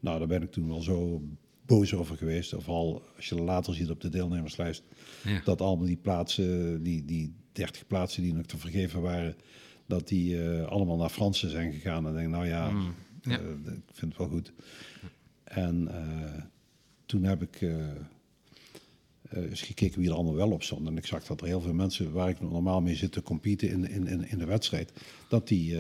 [0.01, 1.23] Nou, daar ben ik toen wel zo
[1.67, 4.83] boos over geweest, vooral als je later ziet op de deelnemerslijst,
[5.25, 5.41] Ja.
[5.45, 9.37] dat allemaal die plaatsen, die, die 30 plaatsen die nog te vergeven waren,
[9.87, 12.07] dat die allemaal naar Fransen zijn gegaan.
[12.07, 13.39] En ik denk, nou ja, Mm, ja.
[13.39, 14.53] ik vind het wel goed.
[15.45, 16.43] En uh,
[17.07, 17.61] toen heb ik
[19.31, 20.87] eens gekeken wie er allemaal wel op stond.
[20.87, 23.69] En ik zag dat er heel veel mensen waar ik normaal mee zit te competen
[23.69, 24.93] in, in, in, in de wedstrijd,
[25.29, 25.77] dat die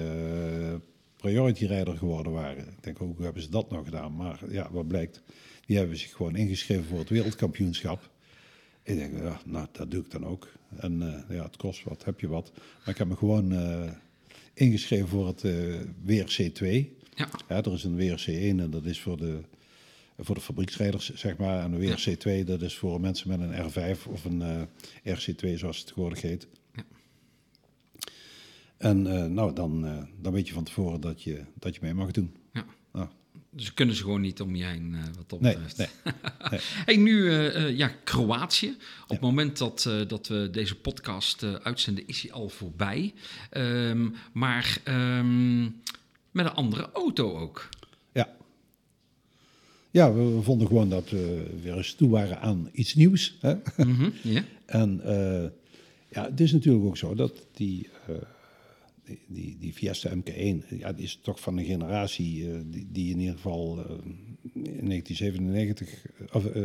[1.16, 2.68] priority rijder geworden waren.
[2.68, 4.16] Ik denk, hoe hebben ze dat nou gedaan?
[4.16, 5.22] Maar ja, wat blijkt,
[5.66, 8.10] die hebben zich gewoon ingeschreven voor het wereldkampioenschap.
[8.82, 10.52] Ik denk, ja, nou, dat doe ik dan ook.
[10.76, 12.52] En ja, het kost wat, heb je wat.
[12.54, 13.54] Maar ik heb me gewoon
[14.54, 15.44] ingeschreven voor het
[16.06, 16.98] WRC2.
[17.14, 17.28] Ja.
[17.48, 19.40] Ja, er is een WRC1 en dat is voor de,
[20.20, 21.62] voor de fabrieksrijders, zeg maar.
[21.62, 24.40] En een WRC2, dat is voor mensen met een R5 of een
[25.04, 26.46] uh, RC2, zoals het tegenwoordig heet.
[26.74, 26.82] Ja.
[28.76, 31.94] En uh, nou, dan, uh, dan weet je van tevoren dat je, dat je mee
[31.94, 32.36] mag doen.
[32.52, 32.64] Ja.
[32.92, 33.08] Nou,
[33.50, 35.76] Dus ze kunnen ze gewoon niet om je heen, wat dat nee, betreft.
[35.76, 36.14] Nee,
[36.50, 36.60] nee.
[36.62, 37.32] hey, nu
[37.76, 38.68] ja, Kroatië.
[38.68, 39.14] Op ja.
[39.14, 43.14] het moment dat, dat we deze podcast uitzenden, is hij al voorbij.
[43.52, 45.82] Um, maar um,
[46.30, 47.68] met een andere auto ook.
[49.90, 50.14] Ja.
[50.14, 53.38] We, we, vonden gewoon dat we weer eens toe waren aan iets nieuws.
[53.40, 53.54] Hè?
[53.54, 54.44] Mm -hmm, yeah.
[54.66, 55.00] En
[56.08, 57.88] ja, het is natuurlijk ook zo dat die
[59.26, 63.18] die, die Fiesta MK1, ja, die is toch van een generatie uh, die, die, in
[63.18, 63.78] ieder geval
[64.52, 66.62] in 1997, of uh,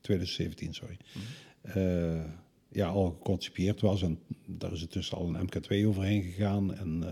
[0.00, 0.96] 2017, sorry,
[1.74, 2.24] mm.
[2.72, 4.02] ja, al geconcipieerd was.
[4.02, 6.74] En daar is tussen al een MK2 overheen gegaan.
[6.74, 7.04] En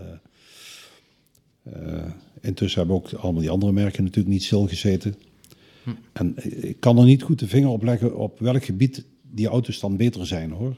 [2.41, 5.15] intussen hebben ook allemaal die andere merken natuurlijk niet stilgezeten.
[5.83, 5.97] Mm.
[6.13, 6.33] En
[6.67, 9.97] ik kan er niet goed de vinger op leggen op welk gebied die auto's dan
[9.97, 10.77] beter zijn hoor.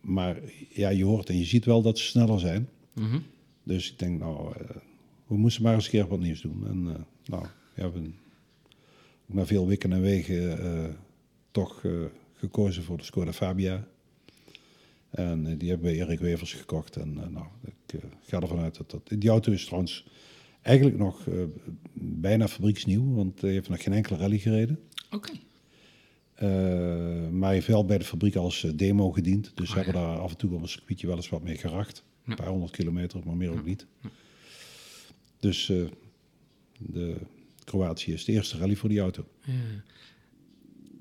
[0.00, 0.36] Maar
[0.68, 2.68] ja, je hoort en je ziet wel dat ze sneller zijn.
[2.94, 3.22] Mm -hmm.
[3.62, 4.68] Dus ik denk, nou, uh,
[5.26, 6.66] we moesten maar eens een keer wat nieuws doen.
[6.66, 6.94] En uh,
[7.24, 8.14] nou, we hebben
[9.26, 10.84] na veel wikken en wegen uh,
[11.50, 11.84] toch
[12.34, 13.86] gekozen voor de Skoda Fabia.
[15.10, 16.96] En die hebben we Erik Wevers gekocht.
[16.96, 17.46] En nou,
[17.86, 19.20] ik ga ervan uit dat dat...
[19.20, 20.06] Die auto is trouwens
[20.62, 21.28] eigenlijk nog
[21.94, 24.78] bijna fabrieksnieuw, want hij heeft nog geen enkele rally gereden.
[25.10, 25.16] Oké.
[25.16, 25.40] Okay.
[26.42, 29.52] Uh, maar hij heeft wel bij de fabriek als demo gediend.
[29.54, 30.00] Dus oh, hebben ja.
[30.00, 32.04] daar af en toe op een circuitje wel eens wat mee geracht.
[32.24, 32.30] Ja.
[32.30, 33.58] Een paar honderd kilometer, maar meer ja.
[33.58, 33.86] ook niet.
[35.38, 35.88] Dus uh,
[36.78, 37.16] de
[37.64, 39.24] Kroatië is de eerste rally voor die auto.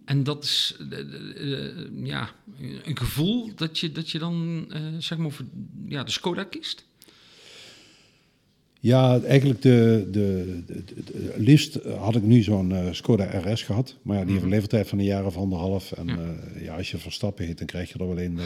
[0.09, 0.75] En dat is
[2.03, 2.29] ja,
[2.83, 4.67] een gevoel dat je, dat je dan
[4.99, 5.45] zeg maar voor
[5.85, 6.85] ja, de Skoda kiest?
[8.81, 13.95] Ja, eigenlijk de, de, de, de, liefst had ik nu zo'n uh, Skoda RS gehad.
[14.01, 15.91] Maar ja, die heeft een leeftijd van een jaar of anderhalf.
[15.91, 18.39] En ja, uh, ja als je Verstappen heet, dan krijg je er wel een.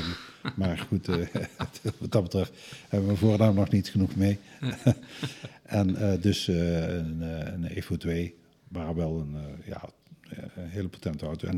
[0.56, 1.16] maar goed, uh,
[2.00, 2.52] wat dat betreft
[2.90, 4.38] hebben we voornaam nog niet genoeg mee.
[5.64, 7.22] en dus een,
[7.54, 8.36] een Evo 2,
[8.68, 9.36] maar wel een,
[9.66, 9.90] ja,
[10.56, 11.48] een hele potente auto.
[11.48, 11.58] En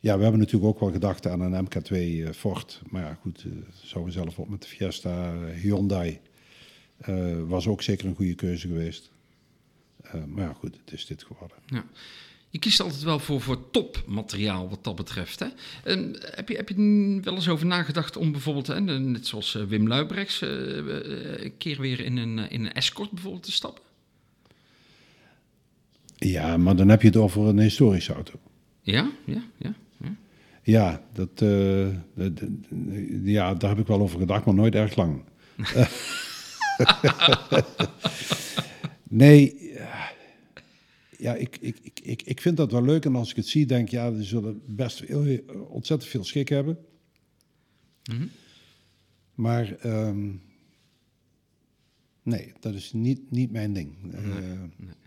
[0.00, 2.82] ja, we hebben natuurlijk ook wel gedacht aan een MK2 Ford.
[2.90, 3.46] Maar ja, goed,
[3.82, 6.20] zouden we zelf op met de Fiesta Hyundai...
[7.46, 9.10] Was ook zeker een goede keuze geweest.
[10.26, 11.56] Maar ja, goed, het is dit geworden.
[11.66, 11.84] Ja.
[12.50, 15.38] Je kiest altijd wel voor, voor topmateriaal wat dat betreft.
[15.38, 15.46] Hè?
[15.84, 19.88] En heb, je, heb je wel eens over nagedacht om bijvoorbeeld, hè, net zoals Wim
[19.88, 23.82] Luibrechts, een keer weer in een, in een escort bijvoorbeeld te stappen?
[26.22, 28.32] Ja, maar dan heb je het over een historische auto.
[28.80, 29.74] Ja, ja, ja.
[29.98, 30.16] Ja,
[30.62, 31.38] ja dat,
[32.14, 32.42] dat,
[33.24, 35.22] ja daar heb ik wel over gedacht, maar nooit erg lang.
[39.08, 39.70] nee,
[41.18, 43.04] ja, ik, ik, ik, ik vind dat wel leuk.
[43.04, 45.38] En als ik het zie, denk ik, ja, die zullen best heel,
[45.68, 46.78] ontzettend veel schik hebben.
[48.10, 48.30] Mm -hmm.
[49.34, 50.42] Maar um,
[52.22, 53.94] nee, dat is niet, niet mijn ding.
[54.02, 54.28] Nee, uh.
[54.28, 55.00] Okay.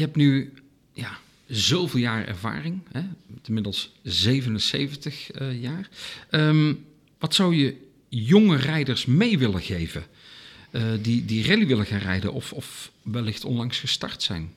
[0.00, 0.52] Je hebt nu
[0.92, 3.00] ja, zoveel jaar ervaring, hè?
[3.46, 5.88] inmiddels 77 uh, jaar.
[6.30, 6.84] Um,
[7.18, 7.76] wat zou je
[8.08, 10.04] jonge rijders mee willen geven?
[10.70, 14.50] Uh, die, die rally willen gaan rijden of, of wellicht onlangs gestart zijn?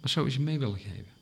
[0.00, 1.12] Wat zou je ze mee willen geven?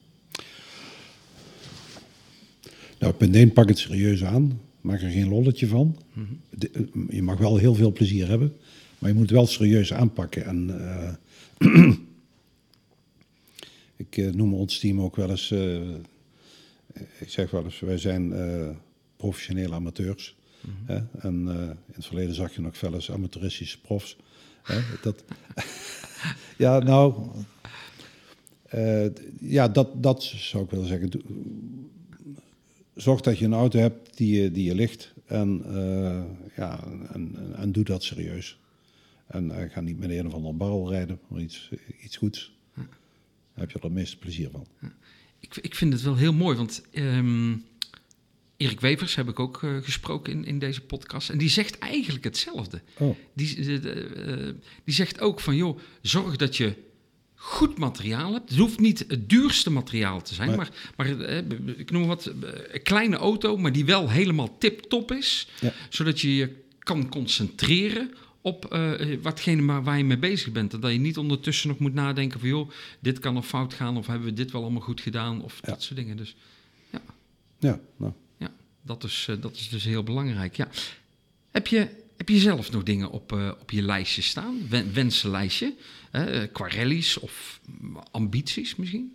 [2.98, 4.60] Nou, punt 1, pak het serieus aan.
[4.80, 5.98] Maak er geen lolletje van.
[6.12, 6.40] Mm -hmm.
[6.50, 8.56] De, je mag wel heel veel plezier hebben,
[8.98, 10.44] maar je moet het wel serieus aanpakken.
[10.44, 10.68] En
[11.60, 11.92] uh,
[13.96, 15.50] ik uh, noem ons team ook wel eens,
[17.18, 18.34] ik zeg wel eens, wij zijn
[19.16, 20.36] professionele amateurs.
[20.60, 20.92] Mhm.
[20.92, 21.00] Hè?
[21.18, 21.48] En
[21.86, 24.16] in het verleden zag je nog wel eens amateuristische profs.
[24.62, 24.80] Hè?
[25.02, 25.24] Dat,
[26.64, 27.28] ja, nou,
[29.40, 31.10] ja, dat, dat zou ik willen zeggen.
[32.94, 36.22] Zorg dat je een auto hebt die je, die je ligt en, uh,
[36.56, 38.58] ja, en, en, doe dat serieus.
[39.26, 41.70] En ga niet met een of ander barrel rijden, maar iets,
[42.02, 42.55] iets goeds.
[43.56, 44.66] Daar heb je er het meeste plezier van.
[45.40, 47.64] Ik, ik vind het wel heel mooi, want um,
[48.56, 51.30] Erik Wevers heb ik ook uh, gesproken in, in deze podcast.
[51.30, 52.82] En die zegt eigenlijk hetzelfde.
[52.98, 53.16] Oh.
[53.34, 54.52] Die, uh,
[54.84, 56.74] die zegt ook van, joh, zorg dat je
[57.34, 58.50] goed materiaal hebt.
[58.50, 61.28] Het hoeft niet het duurste materiaal te zijn, maar, maar, maar
[61.78, 65.48] ik noem wat, een kleine auto, maar die wel helemaal tip-top is.
[65.60, 65.72] Ja.
[65.88, 68.14] Zodat je je kan concentreren
[68.46, 70.74] op uh, watgene waar je mee bezig bent.
[70.74, 72.48] En dat je niet ondertussen nog moet nadenken van...
[72.48, 72.70] joh,
[73.00, 75.42] dit kan nog fout gaan of hebben we dit wel allemaal goed gedaan...
[75.42, 75.68] of Ja.
[75.68, 76.16] dat soort dingen.
[76.16, 76.36] Dus
[76.90, 77.00] ja,
[77.58, 78.12] Ja, nou.
[78.82, 80.56] dat is, uh, dat is dus heel belangrijk.
[80.56, 80.68] Ja.
[81.50, 84.68] Heb, je, heb je zelf nog dingen op, uh, op je lijstje staan?
[84.68, 85.74] Wen wensenlijstje?
[86.52, 87.60] Qua rallies of
[88.10, 89.14] ambities misschien?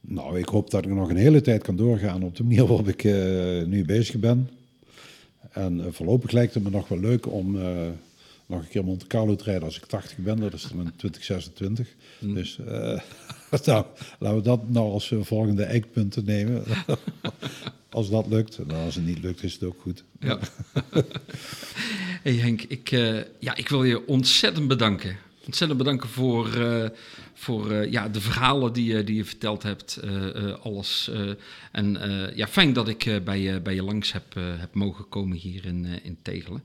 [0.00, 2.88] Nou, ik hoop dat ik nog een hele tijd kan doorgaan op de manier waarop
[2.88, 3.04] ik
[3.66, 4.57] nu bezig ben.
[5.50, 7.88] En uh, voorlopig lijkt het me nog wel leuk om uh,
[8.46, 10.40] nog een keer Monte Carlo te rijden als ik 80 ben.
[10.40, 11.94] Dat is dan in 2026.
[12.20, 13.00] Dus eh,
[13.64, 13.84] nou,
[14.18, 16.64] laten we dat nou als eh, volgende eikpunten nemen.
[17.90, 18.58] als dat lukt.
[18.58, 20.04] En als het niet lukt, is het ook goed.
[20.20, 20.38] Ja.
[22.24, 25.16] hey Henk, ik, eh, ja, ik wil je ontzettend bedanken.
[25.46, 26.88] Ontzettend bedanken voor, eh,
[27.40, 29.96] voor eh, ja, de verhalen die, je- die je verteld hebt.
[29.96, 31.10] eh, eh, alles.
[31.12, 31.30] eh,
[31.72, 31.96] en
[32.28, 35.08] eh, ja, fijn dat ik eh, bij, je, bij je langs heb, eh, heb mogen
[35.08, 36.62] komen hier in, eh, in Tegelen.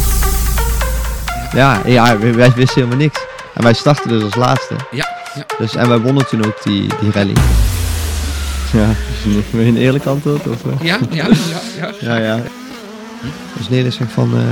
[1.54, 3.24] Ja, ja wij, wij wisten helemaal niks.
[3.56, 4.74] En wij startten dus als laatste.
[4.90, 5.44] Ja, ja.
[5.58, 7.32] Dus, en wij wonnen toen ook die, die rally.
[8.72, 8.88] Ja,
[9.50, 10.48] wil je een eerlijk antwoord?
[10.48, 10.86] Of, eh?
[10.86, 11.90] Ja, ja, ja, ja.
[12.00, 12.42] Ja, ja.
[13.56, 14.42] Dus Nederland zegt van, eh,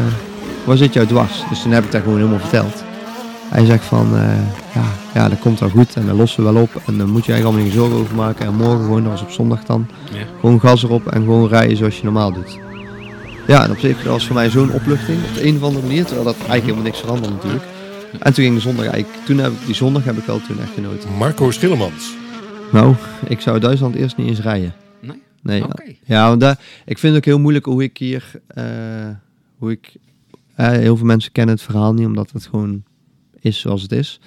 [0.65, 1.43] waar zit jou dwars?
[1.49, 2.83] Dus toen heb ik dat gewoon helemaal verteld.
[3.49, 4.23] Hij zegt van, eh,
[4.75, 4.83] ja,
[5.15, 6.83] ja, dat komt wel goed en dat lossen we wel op.
[6.87, 8.47] En dan moet je eigenlijk allemaal geen zorgen over maken.
[8.47, 10.19] En morgen gewoon, dat was op zondag dan, Ja.
[10.41, 12.59] gewoon gas erop en gewoon rijden zoals je normaal doet.
[13.47, 16.05] Ja, en op zich was voor mij zo'n opluchting op de een of andere manier.
[16.05, 17.63] Terwijl dat eigenlijk helemaal niks veranderde natuurlijk.
[18.21, 20.61] En toen ging de zondag eigenlijk, toen heb ik, die zondag heb ik wel toen
[20.61, 21.13] echt genoten.
[21.13, 22.15] Marco Schillemans.
[22.73, 22.95] Nou,
[23.29, 24.75] ik zou Duitsland eerst niet eens rijden.
[25.01, 25.23] Nee?
[25.43, 25.95] Nee, Oké.
[26.05, 28.65] ja, want daar, ik vind het ook heel moeilijk hoe ik hier, eh,
[29.59, 29.95] hoe ik,
[30.55, 32.85] eh, heel veel mensen kennen het verhaal niet, omdat het gewoon
[33.41, 34.21] is zoals het is.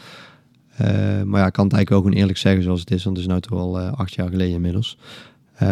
[0.78, 0.88] Eh,
[1.22, 3.28] maar ja, ik kan het eigenlijk wel gewoon eerlijk zeggen zoals het is, want het
[3.28, 4.98] is nu toch al acht jaar geleden inmiddels.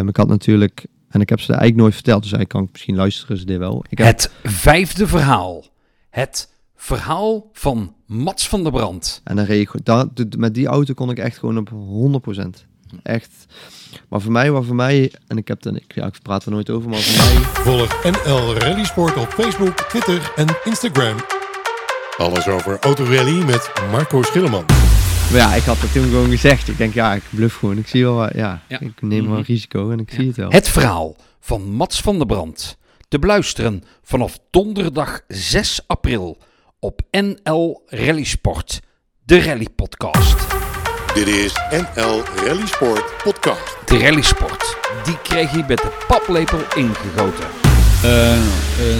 [0.06, 2.96] Ik had natuurlijk, en ik heb ze eigenlijk nooit verteld, dus eigenlijk kan ik misschien
[2.96, 3.84] luisteren ze dit wel.
[3.88, 5.64] Ik heb, Het vijfde verhaal.
[6.10, 9.20] Het verhaal van Mats van der Brand.
[9.24, 12.64] En dan reed ik, gewoon- daar- met die auto kon ik echt gewoon op 100%.
[13.02, 13.30] Echt.
[14.08, 16.50] Maar voor mij, wat voor mij, en ik heb er, ik, ja, ik praat er
[16.50, 21.16] nooit over, maar voor mij Volg NL Rally Sport op Facebook, Twitter en Instagram.
[22.16, 24.72] Alles over autorally met Marco Schillemans.
[25.30, 26.68] Maar ja, ik had het toen gewoon gezegd.
[26.68, 27.78] Ik denk, ja, ik bluff gewoon.
[27.78, 28.80] Ik zie wel, wat- ja, Ja.
[28.80, 29.50] ik neem wel een Mhm.
[29.52, 30.50] risico en ik zie het wel.
[30.50, 32.76] Het verhaal van Mats van der Brand.
[33.08, 36.38] Te beluisteren vanaf donderdag 6 april
[36.80, 38.80] op NL Rally Sport.
[39.24, 40.46] De Rally Podcast.
[41.14, 43.76] Dit is NL Rally Sport Podcast.
[43.86, 44.76] De Rally Sport.
[45.04, 47.46] Die kreeg hij met de paplepel ingegoten.
[48.02, 48.40] Eh, eh,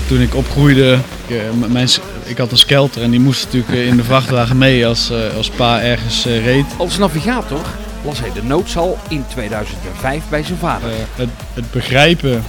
[0.08, 1.88] toen ik opgroeide, ik, eh, mijn,
[2.24, 5.50] ik had een skelter en die moest natuurlijk in de vrachtwagen mee als, eh, als
[5.50, 6.66] pa ergens reed.
[6.76, 7.60] Als navigator
[8.04, 10.90] las hij de noodzaal in 2005 bij zijn vader.
[11.14, 12.44] Het, het begrijpen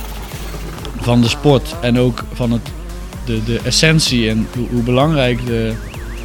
[1.01, 2.69] van de sport en ook van het,
[3.27, 5.73] de, de essentie en hoe, hoe belangrijk de,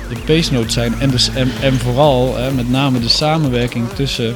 [0.08, 0.94] de pace notes zijn.
[0.98, 4.34] En, dus, en, en vooral eh, met name de samenwerking tussen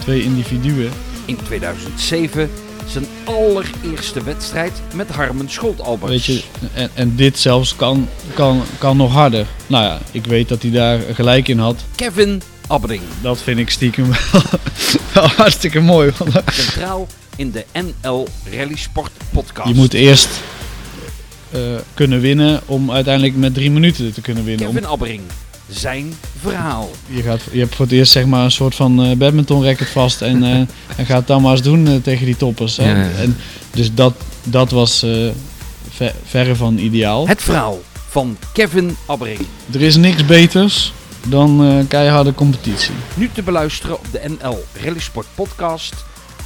[0.00, 0.90] twee individuen.
[1.24, 2.50] In 2007
[2.86, 6.26] zijn allereerste wedstrijd met Harmen Scholtalberts.
[6.26, 6.42] Weet je,
[6.74, 9.46] en, en dit zelfs kan, kan, kan nog harder.
[9.66, 11.84] Nou ja, ik weet dat hij daar gelijk in had.
[11.94, 13.02] Kevin Abbering.
[13.20, 14.42] Dat vind ik stiekem wel,
[15.12, 16.12] wel hartstikke mooi.
[16.52, 17.06] Centraal
[17.36, 19.68] in de NL Rally Sport podcast.
[19.68, 20.28] je moet eerst
[21.94, 24.68] kunnen winnen om uiteindelijk met drie minuten te kunnen winnen.
[24.68, 25.20] Om- Kevin Abbering.
[25.68, 26.90] Zijn verhaal.
[27.06, 29.88] je, gaat, je hebt voor het eerst zeg maar een soort van eh badminton racket
[29.88, 30.50] vast en, eh,
[30.98, 32.76] en gaat het dan maar eens doen eh, tegen die toppers.
[32.76, 32.84] Ja.
[32.84, 33.36] En,
[33.70, 34.14] dus dat,
[34.44, 35.10] dat was eh,
[35.90, 37.28] ver- verre van ideaal.
[37.28, 39.40] Het verhaal van Kevin Abbering.
[39.72, 40.92] Er is niks beters
[41.28, 42.94] dan eh, keiharde competitie.
[43.14, 45.94] Nu te beluisteren op de NL Rally Sport podcast.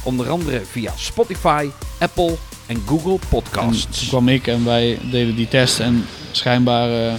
[0.03, 1.67] Onder andere via Spotify,
[1.99, 2.37] Apple
[2.71, 3.99] en Google En Podcasts.
[3.99, 7.13] toen kwam ik en wij deden die test en schijnbaar eh,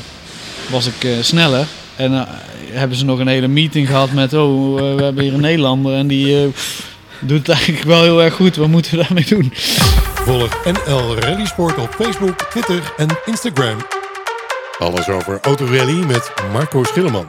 [0.71, 1.67] was ik eh, sneller.
[1.97, 2.23] En eh,
[2.71, 6.07] hebben ze nog een hele meeting gehad met, oh, we hebben hier een Nederlander en
[6.07, 6.49] die eh,
[7.21, 8.57] doet het eigenlijk wel heel erg goed.
[8.57, 9.53] Wat moeten we daarmee doen?
[10.15, 13.77] Volg NL Rally Sport op Facebook, Twitter en Instagram.
[14.79, 17.27] Alles over autorally met Marco Schilleman.